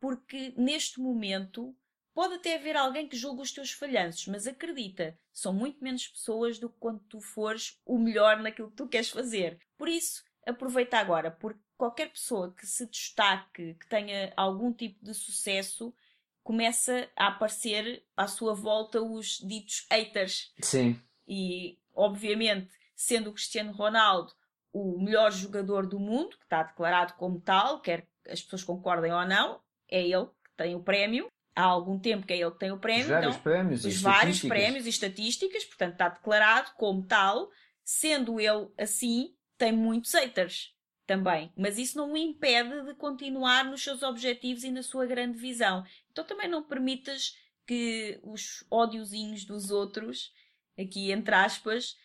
porque 0.00 0.54
neste 0.56 0.98
momento 0.98 1.76
pode 2.14 2.34
até 2.34 2.56
haver 2.56 2.76
alguém 2.76 3.06
que 3.08 3.16
julgue 3.16 3.42
os 3.42 3.52
teus 3.52 3.72
falhanços, 3.72 4.26
mas 4.26 4.46
acredita, 4.46 5.18
são 5.32 5.52
muito 5.52 5.82
menos 5.82 6.08
pessoas 6.08 6.58
do 6.58 6.68
que 6.68 6.78
quando 6.78 7.00
tu 7.00 7.20
fores 7.20 7.78
o 7.84 7.98
melhor 7.98 8.40
naquilo 8.40 8.70
que 8.70 8.76
tu 8.76 8.88
queres 8.88 9.10
fazer. 9.10 9.58
Por 9.76 9.88
isso, 9.88 10.24
aproveita 10.46 10.98
agora, 10.98 11.30
porque 11.30 11.60
qualquer 11.76 12.10
pessoa 12.10 12.52
que 12.54 12.66
se 12.66 12.86
destaque, 12.86 13.74
que 13.74 13.88
tenha 13.88 14.32
algum 14.36 14.72
tipo 14.72 15.02
de 15.04 15.14
sucesso, 15.14 15.94
começa 16.42 17.08
a 17.16 17.28
aparecer 17.28 18.04
à 18.16 18.26
sua 18.26 18.54
volta 18.54 19.00
os 19.00 19.38
ditos 19.38 19.86
haters. 19.90 20.52
Sim. 20.60 21.00
E, 21.26 21.78
obviamente, 21.94 22.70
sendo 23.00 23.30
o 23.30 23.32
Cristiano 23.32 23.72
Ronaldo 23.72 24.32
o 24.72 25.00
melhor 25.00 25.32
jogador 25.32 25.86
do 25.86 25.98
mundo, 25.98 26.36
que 26.36 26.44
está 26.44 26.62
declarado 26.62 27.14
como 27.14 27.40
tal, 27.40 27.80
quer 27.80 28.06
as 28.28 28.42
pessoas 28.42 28.62
concordem 28.62 29.10
ou 29.10 29.26
não, 29.26 29.60
é 29.88 30.02
ele 30.02 30.26
que 30.26 30.50
tem 30.56 30.74
o 30.74 30.82
prémio. 30.82 31.28
Há 31.56 31.64
algum 31.64 31.98
tempo 31.98 32.26
que 32.26 32.32
é 32.32 32.38
ele 32.38 32.50
que 32.52 32.58
tem 32.58 32.70
o 32.70 32.78
prémio. 32.78 33.02
Os 33.02 33.08
vários 33.08 33.34
então, 33.34 33.42
prémios 33.42 33.84
e 33.84 33.88
os 33.88 34.00
vários 34.00 34.36
estatísticas. 34.36 34.48
prémios 34.48 34.86
e 34.86 34.88
estatísticas, 34.88 35.64
portanto 35.64 35.92
está 35.92 36.08
declarado 36.10 36.70
como 36.76 37.02
tal, 37.02 37.50
sendo 37.82 38.38
ele 38.38 38.68
assim, 38.78 39.34
tem 39.58 39.72
muitos 39.72 40.12
haters 40.12 40.74
também, 41.06 41.52
mas 41.56 41.76
isso 41.76 41.96
não 41.96 42.12
o 42.12 42.16
impede 42.16 42.84
de 42.84 42.94
continuar 42.94 43.64
nos 43.64 43.82
seus 43.82 44.02
objetivos 44.02 44.62
e 44.62 44.70
na 44.70 44.82
sua 44.82 45.06
grande 45.06 45.38
visão. 45.38 45.84
Então 46.12 46.22
também 46.22 46.48
não 46.48 46.62
permitas 46.62 47.36
que 47.66 48.20
os 48.22 48.64
ódiozinhos 48.70 49.44
dos 49.44 49.70
outros, 49.70 50.32
aqui 50.78 51.10
entre 51.10 51.34
aspas, 51.34 51.96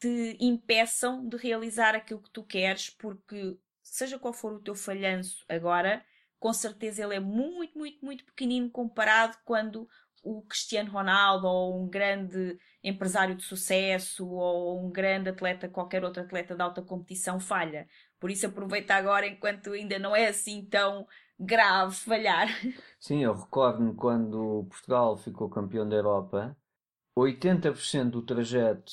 te 0.00 0.36
impeçam 0.40 1.28
de 1.28 1.36
realizar 1.36 1.94
aquilo 1.94 2.22
que 2.22 2.30
tu 2.30 2.42
queres, 2.42 2.88
porque 2.88 3.58
seja 3.82 4.18
qual 4.18 4.32
for 4.32 4.54
o 4.54 4.60
teu 4.60 4.74
falhanço 4.74 5.44
agora, 5.48 6.02
com 6.38 6.52
certeza 6.54 7.04
ele 7.04 7.16
é 7.16 7.20
muito, 7.20 7.78
muito, 7.78 8.04
muito 8.04 8.24
pequenino 8.24 8.70
comparado 8.70 9.36
quando 9.44 9.86
o 10.22 10.42
Cristiano 10.42 10.90
Ronaldo 10.90 11.46
ou 11.46 11.82
um 11.82 11.88
grande 11.88 12.58
empresário 12.82 13.34
de 13.34 13.42
sucesso 13.42 14.26
ou 14.26 14.84
um 14.84 14.90
grande 14.90 15.30
atleta, 15.30 15.68
qualquer 15.68 16.02
outro 16.02 16.22
atleta 16.22 16.54
de 16.54 16.62
alta 16.62 16.82
competição 16.82 17.38
falha. 17.38 17.86
Por 18.18 18.30
isso 18.30 18.46
aproveita 18.46 18.94
agora 18.94 19.26
enquanto 19.26 19.72
ainda 19.72 19.98
não 19.98 20.16
é 20.16 20.28
assim 20.28 20.64
tão 20.64 21.06
grave 21.38 21.94
falhar. 21.94 22.48
Sim, 22.98 23.22
eu 23.22 23.34
recordo-me 23.34 23.94
quando 23.94 24.66
Portugal 24.68 25.16
ficou 25.16 25.48
campeão 25.48 25.88
da 25.88 25.96
Europa, 25.96 26.56
80% 27.16 28.10
do 28.10 28.22
trajeto 28.22 28.92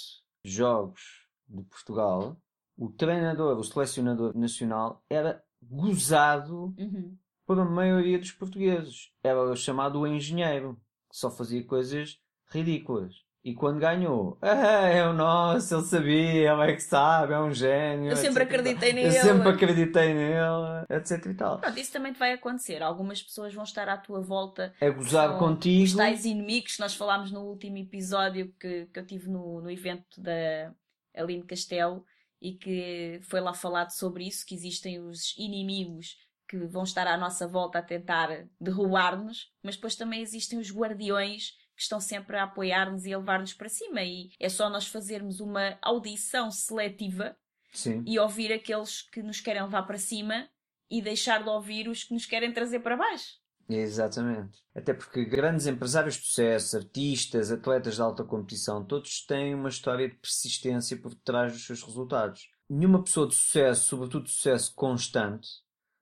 jogos 0.51 1.27
de 1.47 1.63
Portugal, 1.63 2.37
o 2.77 2.89
treinador, 2.89 3.57
o 3.57 3.63
selecionador 3.63 4.35
nacional, 4.35 5.03
era 5.09 5.43
gozado 5.61 6.73
Uhum. 6.77 7.17
por 7.45 7.59
a 7.59 7.65
maioria 7.65 8.19
dos 8.19 8.31
portugueses. 8.31 9.11
Era 9.23 9.41
o 9.41 9.55
chamado 9.55 10.05
engenheiro, 10.05 10.79
que 11.09 11.17
só 11.17 11.29
fazia 11.31 11.63
coisas 11.65 12.19
ridículas. 12.49 13.25
E 13.47 13.53
quando 13.53 13.79
ganhou, 13.79 14.37
ah, 14.41 14.87
é 14.89 15.07
o 15.07 15.13
nosso, 15.13 15.73
ele 15.73 15.83
sabia, 15.85 16.51
ele 16.51 16.61
é 16.69 16.73
que 16.75 16.81
sabe, 16.83 17.31
é 17.31 17.39
um 17.39 17.53
gênio. 17.53 18.09
Eu 18.11 18.17
sempre 18.17 18.43
acreditei 18.43 18.89
Eu 18.89 18.95
nele. 18.95 19.11
sempre 19.11 19.47
acreditei 19.47 20.13
nele, 20.13 20.85
etc 20.89 21.25
e 21.27 21.33
tal. 21.33 21.57
Pronto, 21.59 21.79
isso 21.79 21.93
também 21.93 22.11
te 22.11 22.19
vai 22.19 22.33
acontecer. 22.33 22.83
Algumas 22.83 23.23
pessoas 23.23 23.53
vão 23.53 23.63
estar 23.63 23.87
à 23.87 23.95
tua 23.95 24.19
volta 24.19 24.73
É 24.81 24.89
gozar 24.91 25.37
contigo. 25.39 25.85
os 25.85 25.93
tais 25.95 26.25
inimigos 26.25 26.77
nós 26.77 26.93
falámos 26.93 27.31
no 27.31 27.39
último 27.39 27.77
episódio 27.77 28.53
que, 28.59 28.87
que 28.87 28.99
eu 28.99 29.05
tive 29.05 29.29
no, 29.29 29.61
no 29.61 29.71
evento 29.71 30.19
da 30.19 30.73
Aline 31.15 31.43
Castelo 31.43 32.03
e 32.41 32.51
que 32.51 33.21
foi 33.29 33.39
lá 33.39 33.53
falado 33.53 33.91
sobre 33.91 34.27
isso, 34.27 34.45
que 34.45 34.55
existem 34.55 34.99
os 34.99 35.33
inimigos 35.37 36.17
que 36.49 36.57
vão 36.65 36.83
estar 36.83 37.07
à 37.07 37.15
nossa 37.15 37.47
volta 37.47 37.79
a 37.79 37.81
tentar 37.81 38.29
derrubar-nos, 38.59 39.49
mas 39.63 39.75
depois 39.75 39.95
também 39.95 40.21
existem 40.21 40.59
os 40.59 40.69
guardiões 40.69 41.53
que 41.78 41.84
estão 41.84 41.99
sempre 42.01 42.36
a 42.38 42.43
apoiar-nos 42.43 43.05
e 43.05 43.13
a 43.13 43.17
levar-nos 43.19 43.53
para 43.53 43.69
cima 43.69 44.01
e 44.01 44.32
é 44.39 44.49
só 44.49 44.67
nós 44.69 44.88
fazermos 44.88 45.39
uma 45.39 45.78
audição 45.82 46.49
seletiva 46.51 47.38
Sim. 47.71 48.03
e 48.05 48.17
ouvir 48.17 48.51
aqueles 48.51 49.03
que 49.03 49.21
nos 49.21 49.39
querem 49.39 49.61
levar 49.61 49.84
para 49.84 49.99
cima 49.99 50.49
e 50.89 51.01
deixar 51.01 51.43
de 51.43 51.49
ouvir 51.49 51.88
os 51.88 52.03
que 52.03 52.13
nos 52.15 52.25
querem 52.25 52.51
trazer 52.51 52.80
para 52.80 52.97
baixo. 52.97 53.36
Exatamente. 53.69 54.57
Até 54.73 54.93
porque 54.93 55.25
grandes 55.25 55.67
empresários 55.67 56.15
de 56.15 56.25
sucesso, 56.25 56.78
artistas, 56.78 57.51
atletas 57.51 57.95
de 57.95 58.01
alta 58.01 58.23
competição, 58.23 58.84
todos 58.84 59.25
têm 59.25 59.53
uma 59.53 59.69
história 59.69 60.09
de 60.09 60.15
persistência 60.15 60.97
por 60.97 61.13
trás 61.13 61.51
dos 61.53 61.65
seus 61.65 61.84
resultados. 61.84 62.49
Nenhuma 62.69 63.03
pessoa 63.03 63.28
de 63.28 63.36
sucesso, 63.36 63.86
sobretudo 63.89 64.23
de 64.25 64.32
sucesso 64.32 64.73
constante, 64.73 65.47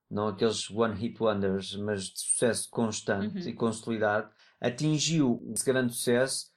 não 0.10 0.28
aqueles 0.28 0.70
one-hit 0.70 1.22
wonders, 1.22 1.76
mas 1.76 2.04
de 2.04 2.20
sucesso 2.20 2.70
constante 2.70 3.40
Uhum. 3.40 3.50
e 3.50 3.54
consolidado, 3.54 4.30
atingiu 4.60 5.42
esse 5.54 5.66
grande 5.66 5.94
sucesso 5.94 6.52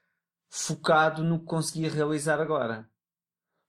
focado 0.50 1.22
no 1.22 1.40
que 1.40 1.46
conseguia 1.46 1.90
realizar 1.90 2.40
agora. 2.40 2.88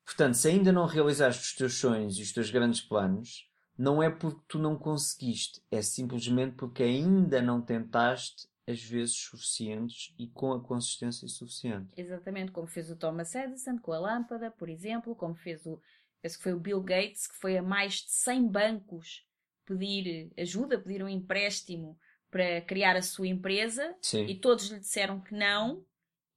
Portanto, 0.06 0.36
se 0.36 0.48
ainda 0.48 0.72
não 0.72 0.86
realizaste 0.86 1.44
os 1.44 1.54
teus 1.54 1.76
sonhos 1.76 2.18
e 2.18 2.24
os 2.24 2.32
teus 2.32 2.50
grandes 2.50 2.82
planos, 2.82 3.50
não 3.78 4.02
é 4.02 4.10
porque 4.10 4.42
tu 4.48 4.60
não 4.60 4.78
conseguiste, 4.78 5.62
é 5.72 5.82
simplesmente 5.82 6.56
porque 6.56 6.84
ainda 6.84 7.42
não 7.42 7.62
tentaste 7.62 8.48
as 8.68 8.82
vezes 8.84 9.16
suficientes 9.16 10.14
e 10.18 10.28
com 10.28 10.52
a 10.52 10.62
consistência 10.62 11.28
suficiente. 11.28 11.94
Exatamente, 11.98 12.52
como 12.52 12.68
fez 12.68 12.90
o 12.92 12.96
Thomas 12.96 13.34
Edison 13.34 13.78
com 13.80 13.92
a 13.92 14.00
lâmpada, 14.00 14.52
por 14.52 14.70
exemplo, 14.70 15.16
como 15.16 15.34
fez 15.36 15.66
o, 15.66 15.82
penso 16.22 16.38
que 16.38 16.44
foi 16.44 16.54
o 16.54 16.60
Bill 16.60 16.82
Gates, 16.82 17.28
que 17.28 17.36
foi 17.36 17.58
a 17.58 17.64
mais 17.64 17.96
de 17.96 18.12
100 18.12 18.48
bancos 18.48 19.26
pedir 19.66 20.32
ajuda, 20.38 20.80
pedir 20.80 21.04
um 21.04 21.10
empréstimo 21.10 21.98
para 22.30 22.62
criar 22.62 22.96
a 22.96 23.02
sua 23.02 23.28
empresa 23.28 23.96
e 24.02 24.06
Sim. 24.06 24.36
todos 24.40 24.70
lhe 24.70 24.80
disseram 24.80 25.20
que 25.22 25.34
não. 25.34 25.84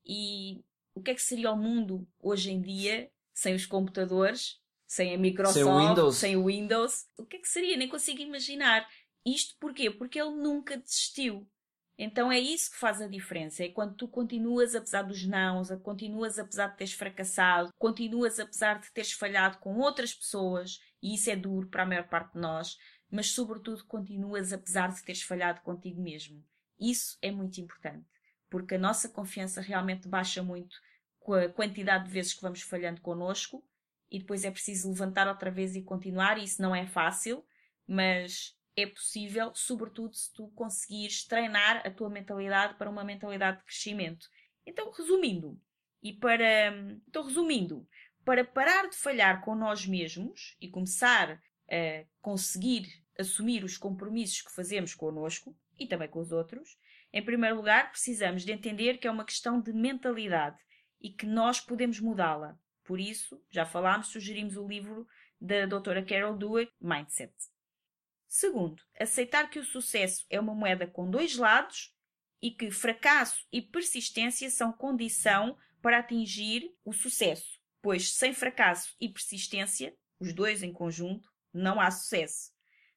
E 0.04 0.64
o 0.94 1.02
que 1.02 1.10
é 1.10 1.14
que 1.14 1.22
seria 1.22 1.52
o 1.52 1.56
mundo 1.56 2.06
hoje 2.20 2.50
em 2.50 2.60
dia 2.60 3.10
sem 3.34 3.54
os 3.54 3.64
computadores, 3.66 4.60
sem 4.86 5.14
a 5.14 5.18
Microsoft, 5.18 5.54
Sem 5.54 5.64
o 5.64 5.78
Windows. 5.78 6.16
sem 6.16 6.36
o 6.36 6.44
Windows? 6.46 7.06
O 7.16 7.24
que 7.24 7.36
é 7.36 7.40
que 7.40 7.48
seria? 7.48 7.76
Nem 7.76 7.88
consigo 7.88 8.20
imaginar. 8.20 8.86
Isto 9.24 9.56
porquê? 9.58 9.90
Porque 9.90 10.20
ele 10.20 10.32
nunca 10.32 10.76
desistiu. 10.76 11.48
Então 11.96 12.32
é 12.32 12.40
isso 12.40 12.70
que 12.70 12.78
faz 12.78 13.00
a 13.00 13.06
diferença. 13.06 13.64
É 13.64 13.68
quando 13.68 13.94
tu 13.94 14.08
continuas 14.08 14.74
apesar 14.74 15.02
dos 15.02 15.24
nãos, 15.26 15.68
continuas 15.82 16.38
apesar 16.38 16.68
de 16.68 16.76
teres 16.78 16.92
fracassado, 16.94 17.70
continuas 17.78 18.40
apesar 18.40 18.80
de 18.80 18.90
teres 18.92 19.12
falhado 19.12 19.58
com 19.58 19.78
outras 19.78 20.12
pessoas, 20.12 20.80
e 21.02 21.14
isso 21.14 21.30
é 21.30 21.36
duro 21.36 21.68
para 21.68 21.84
a 21.84 21.86
maior 21.86 22.08
parte 22.08 22.32
de 22.32 22.40
nós, 22.40 22.76
mas 23.12 23.30
sobretudo 23.30 23.84
continuas 23.84 24.54
apesar 24.54 24.90
de 24.90 25.04
teres 25.04 25.22
falhado 25.22 25.60
contigo 25.60 26.00
mesmo. 26.00 26.42
Isso 26.80 27.18
é 27.20 27.30
muito 27.30 27.60
importante, 27.60 28.08
porque 28.48 28.76
a 28.76 28.78
nossa 28.78 29.08
confiança 29.08 29.60
realmente 29.60 30.08
baixa 30.08 30.42
muito 30.42 30.74
com 31.20 31.34
a 31.34 31.48
quantidade 31.48 32.06
de 32.06 32.10
vezes 32.10 32.32
que 32.32 32.40
vamos 32.40 32.62
falhando 32.62 33.02
connosco 33.02 33.62
e 34.10 34.18
depois 34.18 34.44
é 34.44 34.50
preciso 34.50 34.88
levantar 34.88 35.28
outra 35.28 35.50
vez 35.50 35.76
e 35.76 35.82
continuar, 35.82 36.38
e 36.38 36.44
isso 36.44 36.60
não 36.60 36.74
é 36.74 36.86
fácil, 36.86 37.44
mas 37.86 38.56
é 38.74 38.86
possível, 38.86 39.52
sobretudo 39.54 40.14
se 40.14 40.32
tu 40.32 40.48
conseguires 40.54 41.24
treinar 41.24 41.86
a 41.86 41.90
tua 41.90 42.08
mentalidade 42.08 42.74
para 42.74 42.90
uma 42.90 43.04
mentalidade 43.04 43.58
de 43.58 43.64
crescimento. 43.64 44.26
Então, 44.66 44.90
resumindo, 44.90 45.60
e 46.02 46.12
para. 46.12 46.74
Então, 47.06 47.22
resumindo, 47.22 47.86
para 48.24 48.44
parar 48.44 48.88
de 48.88 48.96
falhar 48.96 49.42
com 49.42 49.54
nós 49.54 49.86
mesmos 49.86 50.56
e 50.60 50.68
começar 50.68 51.40
a 51.70 52.04
conseguir 52.20 53.01
assumir 53.18 53.64
os 53.64 53.76
compromissos 53.76 54.42
que 54.42 54.52
fazemos 54.52 54.94
connosco 54.94 55.56
e 55.78 55.86
também 55.86 56.08
com 56.08 56.20
os 56.20 56.32
outros, 56.32 56.78
em 57.12 57.22
primeiro 57.22 57.56
lugar, 57.56 57.90
precisamos 57.90 58.44
de 58.44 58.52
entender 58.52 58.98
que 58.98 59.06
é 59.06 59.10
uma 59.10 59.24
questão 59.24 59.60
de 59.60 59.72
mentalidade 59.72 60.58
e 61.00 61.10
que 61.10 61.26
nós 61.26 61.60
podemos 61.60 62.00
mudá-la. 62.00 62.58
Por 62.84 62.98
isso, 62.98 63.42
já 63.50 63.66
falámos, 63.66 64.08
sugerimos 64.08 64.56
o 64.56 64.66
livro 64.66 65.06
da 65.40 65.66
doutora 65.66 66.04
Carol 66.04 66.36
Dweck, 66.36 66.72
Mindset. 66.80 67.34
Segundo, 68.26 68.82
aceitar 68.98 69.50
que 69.50 69.58
o 69.58 69.64
sucesso 69.64 70.24
é 70.30 70.40
uma 70.40 70.54
moeda 70.54 70.86
com 70.86 71.10
dois 71.10 71.36
lados 71.36 71.94
e 72.40 72.50
que 72.50 72.70
fracasso 72.70 73.46
e 73.52 73.60
persistência 73.60 74.50
são 74.50 74.72
condição 74.72 75.56
para 75.82 75.98
atingir 75.98 76.74
o 76.84 76.92
sucesso, 76.92 77.60
pois 77.82 78.14
sem 78.14 78.32
fracasso 78.32 78.96
e 79.00 79.08
persistência, 79.08 79.94
os 80.18 80.32
dois 80.32 80.62
em 80.62 80.72
conjunto, 80.72 81.30
não 81.52 81.80
há 81.80 81.90
sucesso. 81.90 82.52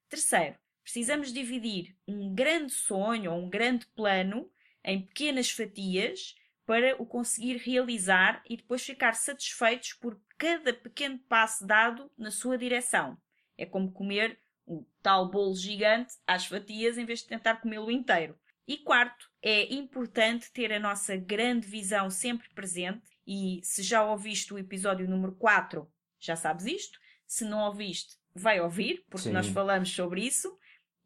Terceiro, 0.10 0.58
precisamos 0.84 1.34
dividir 1.34 1.96
um 2.08 2.34
grande 2.34 2.72
sonho 2.72 3.32
ou 3.32 3.40
um 3.40 3.50
grande 3.50 3.86
plano 3.88 4.50
em 4.84 5.02
pequenas 5.02 5.50
fatias 5.50 6.36
para 6.66 7.00
o 7.02 7.06
conseguir 7.06 7.58
realizar 7.58 8.44
e 8.50 8.58
depois 8.58 8.84
ficar 8.84 9.14
satisfeitos 9.14 9.94
por 9.94 10.20
cada 10.38 10.74
pequeno 10.74 11.20
passo 11.20 11.66
dado 11.66 12.12
na 12.18 12.32
sua 12.32 12.58
direção. 12.58 13.18
É 13.58 13.66
como 13.66 13.92
comer 13.92 14.40
o 14.66 14.86
tal 15.02 15.30
bolo 15.30 15.56
gigante 15.56 16.16
às 16.26 16.46
fatias 16.46 16.98
em 16.98 17.06
vez 17.06 17.20
de 17.20 17.28
tentar 17.28 17.58
comê-lo 17.58 17.92
inteiro. 17.92 18.38
E 18.68 18.78
quarto, 18.78 19.30
é 19.44 19.74
importante 19.74 20.52
ter 20.52 20.74
a 20.74 20.80
nossa 20.80 21.16
grande 21.16 21.68
visão 21.68 22.10
sempre 22.10 22.50
presente 22.50 23.08
e 23.28 23.60
se 23.64 23.84
já 23.84 24.04
ouviste 24.04 24.54
o 24.54 24.58
episódio 24.58 25.08
número 25.08 25.36
4, 25.36 25.88
já 26.20 26.36
sabes 26.36 26.66
isto. 26.66 27.00
Se 27.28 27.46
não 27.46 27.60
ouviste, 27.66 28.18
vai 28.36 28.60
ouvir, 28.60 29.06
porque 29.10 29.30
Sim. 29.30 29.34
nós 29.34 29.48
falamos 29.48 29.90
sobre 29.90 30.22
isso. 30.22 30.58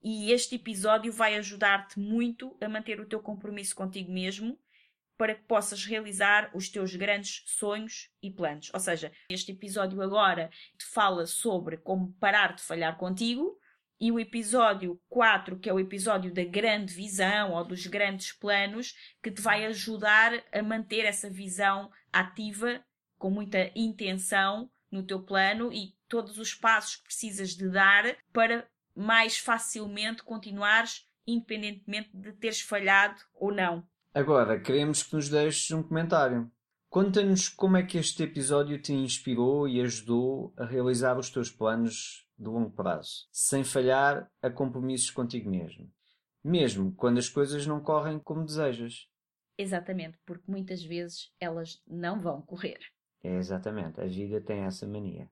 E 0.01 0.31
este 0.31 0.55
episódio 0.55 1.11
vai 1.11 1.35
ajudar-te 1.35 1.99
muito 1.99 2.57
a 2.61 2.69
manter 2.69 2.99
o 2.99 3.05
teu 3.05 3.19
compromisso 3.19 3.75
contigo 3.75 4.11
mesmo 4.11 4.57
para 5.17 5.35
que 5.35 5.43
possas 5.43 5.83
realizar 5.83 6.49
os 6.53 6.69
teus 6.69 6.95
grandes 6.95 7.43
sonhos 7.45 8.09
e 8.23 8.31
planos. 8.31 8.71
Ou 8.73 8.79
seja, 8.79 9.11
este 9.29 9.51
episódio 9.51 10.01
agora 10.01 10.49
te 10.77 10.85
fala 10.85 11.27
sobre 11.27 11.75
como 11.75 12.13
parar 12.13 12.55
de 12.55 12.61
falhar 12.61 12.97
contigo, 12.97 13.59
e 14.01 14.13
o 14.13 14.19
episódio 14.19 14.97
4, 15.09 15.59
que 15.59 15.69
é 15.69 15.73
o 15.73 15.79
episódio 15.79 16.33
da 16.33 16.45
grande 16.45 16.93
visão 16.93 17.51
ou 17.51 17.65
dos 17.65 17.85
grandes 17.85 18.31
planos, 18.31 18.95
que 19.21 19.29
te 19.29 19.41
vai 19.41 19.65
ajudar 19.65 20.41
a 20.53 20.63
manter 20.63 21.03
essa 21.03 21.29
visão 21.29 21.91
ativa, 22.11 22.81
com 23.17 23.29
muita 23.29 23.69
intenção 23.75 24.71
no 24.89 25.03
teu 25.03 25.21
plano 25.21 25.73
e 25.73 25.93
todos 26.09 26.37
os 26.37 26.53
passos 26.53 26.97
que 26.97 27.03
precisas 27.03 27.51
de 27.51 27.69
dar 27.69 28.17
para 28.33 28.67
mais 28.95 29.37
facilmente 29.37 30.23
continuares, 30.23 31.07
independentemente 31.25 32.09
de 32.13 32.33
teres 32.33 32.59
falhado 32.59 33.21
ou 33.33 33.53
não. 33.53 33.87
Agora, 34.13 34.59
queremos 34.59 35.03
que 35.03 35.15
nos 35.15 35.29
deixes 35.29 35.71
um 35.71 35.83
comentário. 35.83 36.51
Conta-nos 36.89 37.47
como 37.47 37.77
é 37.77 37.83
que 37.83 37.99
este 37.99 38.23
episódio 38.23 38.81
te 38.81 38.91
inspirou 38.91 39.67
e 39.67 39.79
ajudou 39.79 40.51
a 40.57 40.65
realizar 40.65 41.17
os 41.19 41.29
teus 41.29 41.51
planos 41.51 42.27
de 42.35 42.45
longo 42.45 42.71
prazo, 42.71 43.27
sem 43.31 43.63
falhar 43.63 44.27
a 44.41 44.49
compromissos 44.49 45.11
contigo 45.11 45.49
mesmo, 45.51 45.91
mesmo 46.43 46.91
quando 46.95 47.19
as 47.19 47.29
coisas 47.29 47.67
não 47.67 47.79
correm 47.79 48.17
como 48.17 48.43
desejas. 48.43 49.07
Exatamente, 49.55 50.17
porque 50.25 50.49
muitas 50.49 50.83
vezes 50.83 51.31
elas 51.39 51.79
não 51.85 52.19
vão 52.19 52.41
correr. 52.41 52.79
É 53.21 53.35
exatamente, 53.35 54.01
a 54.01 54.07
vida 54.07 54.41
tem 54.41 54.61
essa 54.61 54.87
mania. 54.87 55.29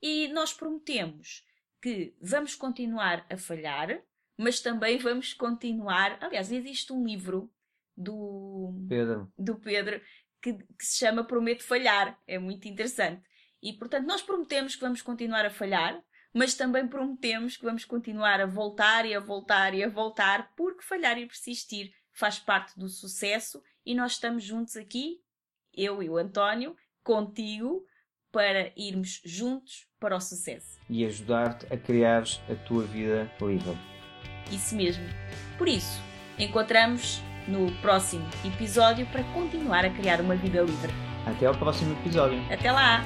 E 0.00 0.28
nós 0.28 0.52
prometemos 0.52 1.44
que 1.80 2.14
vamos 2.20 2.54
continuar 2.54 3.26
a 3.30 3.36
falhar, 3.36 4.02
mas 4.36 4.60
também 4.60 4.98
vamos 4.98 5.34
continuar. 5.34 6.18
Aliás, 6.20 6.52
existe 6.52 6.92
um 6.92 7.04
livro 7.04 7.50
do 7.96 8.72
Pedro, 8.88 9.32
do 9.36 9.56
Pedro 9.56 10.00
que, 10.40 10.54
que 10.54 10.84
se 10.84 10.98
chama 10.98 11.24
Prometo 11.24 11.64
Falhar. 11.64 12.18
É 12.26 12.38
muito 12.38 12.68
interessante. 12.68 13.22
E 13.60 13.72
portanto, 13.72 14.06
nós 14.06 14.22
prometemos 14.22 14.76
que 14.76 14.82
vamos 14.82 15.02
continuar 15.02 15.44
a 15.44 15.50
falhar, 15.50 16.00
mas 16.32 16.54
também 16.54 16.86
prometemos 16.86 17.56
que 17.56 17.64
vamos 17.64 17.84
continuar 17.84 18.40
a 18.40 18.46
voltar 18.46 19.04
e 19.04 19.14
a 19.14 19.20
voltar 19.20 19.74
e 19.74 19.82
a 19.82 19.88
voltar, 19.88 20.52
porque 20.54 20.82
falhar 20.82 21.18
e 21.18 21.26
persistir 21.26 21.92
faz 22.12 22.38
parte 22.38 22.78
do 22.78 22.88
sucesso 22.88 23.62
e 23.84 23.94
nós 23.94 24.12
estamos 24.12 24.44
juntos 24.44 24.76
aqui, 24.76 25.20
eu 25.72 26.02
e 26.02 26.10
o 26.10 26.16
António, 26.16 26.76
contigo, 27.02 27.86
para 28.38 28.70
irmos 28.76 29.20
juntos 29.24 29.88
para 29.98 30.14
o 30.14 30.20
sucesso. 30.20 30.78
E 30.88 31.04
ajudar-te 31.04 31.66
a 31.74 31.76
criar 31.76 32.22
a 32.48 32.54
tua 32.54 32.84
vida 32.84 33.28
livre. 33.40 33.76
Isso 34.52 34.76
mesmo. 34.76 35.02
Por 35.58 35.66
isso, 35.66 36.00
encontramos 36.38 37.20
no 37.48 37.72
próximo 37.80 38.24
episódio 38.44 39.06
para 39.06 39.24
continuar 39.32 39.84
a 39.84 39.90
criar 39.90 40.20
uma 40.20 40.36
vida 40.36 40.62
livre. 40.62 40.92
Até 41.26 41.46
ao 41.46 41.54
próximo 41.56 41.98
episódio. 41.98 42.40
Até 42.48 42.70
lá! 42.70 43.02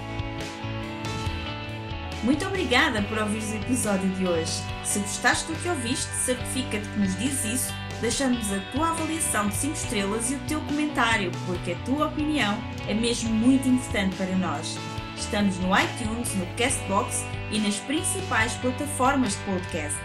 Muito 2.23 2.47
obrigada 2.47 3.01
por 3.01 3.17
ouvir 3.17 3.43
o 3.43 3.57
episódio 3.57 4.11
de 4.11 4.27
hoje. 4.27 4.53
Se 4.85 4.99
gostaste 4.99 5.51
do 5.51 5.59
que 5.63 5.69
ouviste, 5.71 6.13
certifica-te 6.13 6.87
que 6.87 6.99
nos 6.99 7.17
diz 7.17 7.43
isso, 7.47 7.73
deixando-nos 8.03 8.53
a 8.53 8.61
tua 8.71 8.91
avaliação 8.91 9.49
de 9.49 9.55
5 9.55 9.73
estrelas 9.73 10.31
e 10.31 10.35
o 10.35 10.41
teu 10.41 10.61
comentário, 10.61 11.33
porque 11.47 11.73
a 11.73 11.79
tua 11.87 12.09
opinião 12.09 12.55
é 12.87 12.93
mesmo 12.93 13.31
muito 13.31 13.67
importante 13.67 14.15
para 14.17 14.37
nós. 14.37 14.77
Estamos 15.23 15.57
no 15.59 15.69
iTunes, 15.79 16.35
no 16.35 16.45
Castbox 16.57 17.25
e 17.53 17.59
nas 17.61 17.77
principais 17.77 18.55
plataformas 18.55 19.35
de 19.35 19.45
podcast. 19.45 19.99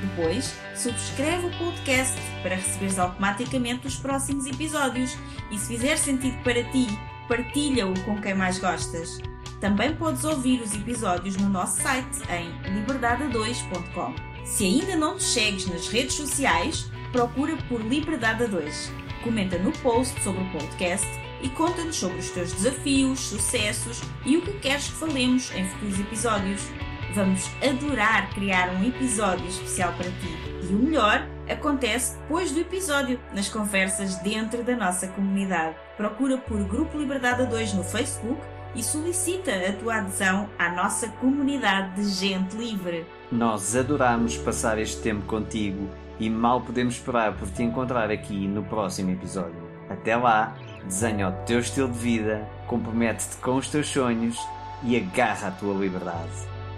Depois, 0.00 0.54
subscreve 0.76 1.46
o 1.46 1.58
podcast 1.58 2.16
para 2.40 2.54
receberes 2.54 2.98
automaticamente 2.98 3.88
os 3.88 3.96
próximos 3.96 4.46
episódios 4.46 5.18
e 5.50 5.58
se 5.58 5.74
fizer 5.74 5.96
sentido 5.96 6.40
para 6.44 6.62
ti, 6.70 6.86
partilha-o 7.28 7.92
com 8.04 8.18
quem 8.22 8.32
mais 8.32 8.58
gostas. 8.58 9.18
Também 9.60 9.94
podes 9.96 10.24
ouvir 10.24 10.62
os 10.62 10.72
episódios 10.72 11.36
no 11.36 11.48
nosso 11.48 11.82
site 11.82 12.20
em 12.30 12.48
liberdade2.com. 12.72 14.14
Se 14.46 14.64
ainda 14.64 14.96
não 14.96 15.16
te 15.16 15.24
segues 15.24 15.66
nas 15.66 15.88
redes 15.88 16.14
sociais, 16.14 16.88
procura 17.10 17.56
por 17.68 17.82
Liberdade 17.82 18.46
2. 18.46 18.92
Comenta 19.24 19.58
no 19.58 19.72
post 19.72 20.18
sobre 20.22 20.42
o 20.42 20.50
podcast 20.52 21.08
e 21.42 21.48
conta-nos 21.48 21.96
sobre 21.96 22.18
os 22.18 22.30
teus 22.30 22.52
desafios, 22.52 23.20
sucessos 23.20 24.00
e 24.24 24.36
o 24.36 24.42
que 24.42 24.52
queres 24.54 24.88
que 24.88 24.94
falemos 24.94 25.50
em 25.54 25.66
futuros 25.68 26.00
episódios. 26.00 26.68
Vamos 27.14 27.50
adorar 27.62 28.30
criar 28.30 28.70
um 28.70 28.86
episódio 28.86 29.46
especial 29.48 29.92
para 29.94 30.10
ti. 30.10 30.50
E 30.62 30.72
o 30.72 30.78
melhor 30.78 31.26
acontece 31.50 32.16
depois 32.18 32.52
do 32.52 32.60
episódio, 32.60 33.18
nas 33.34 33.48
conversas 33.48 34.16
dentro 34.16 34.62
da 34.62 34.76
nossa 34.76 35.08
comunidade. 35.08 35.74
Procura 35.96 36.38
por 36.38 36.62
Grupo 36.62 36.96
Liberdade 36.96 37.46
2 37.46 37.74
no 37.74 37.82
Facebook 37.82 38.40
e 38.74 38.82
solicita 38.82 39.50
a 39.52 39.72
tua 39.72 39.96
adesão 39.96 40.48
à 40.58 40.70
nossa 40.70 41.08
comunidade 41.08 41.96
de 41.96 42.08
gente 42.08 42.56
livre. 42.56 43.04
Nós 43.32 43.74
adoramos 43.74 44.36
passar 44.36 44.78
este 44.78 45.02
tempo 45.02 45.26
contigo 45.26 45.88
e 46.20 46.30
mal 46.30 46.60
podemos 46.60 46.94
esperar 46.94 47.36
por 47.36 47.50
te 47.50 47.62
encontrar 47.62 48.10
aqui 48.10 48.46
no 48.46 48.62
próximo 48.62 49.10
episódio. 49.10 49.68
Até 49.88 50.14
lá, 50.16 50.56
desenha 50.84 51.28
o 51.28 51.32
teu 51.44 51.60
estilo 51.60 51.88
de 51.88 51.98
vida, 51.98 52.48
compromete-te 52.66 53.36
com 53.36 53.56
os 53.56 53.68
teus 53.68 53.88
sonhos 53.88 54.38
e 54.82 54.96
agarra 54.96 55.48
a 55.48 55.50
tua 55.50 55.74
liberdade. 55.74 56.30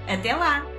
Até 0.09 0.35
lá! 0.35 0.72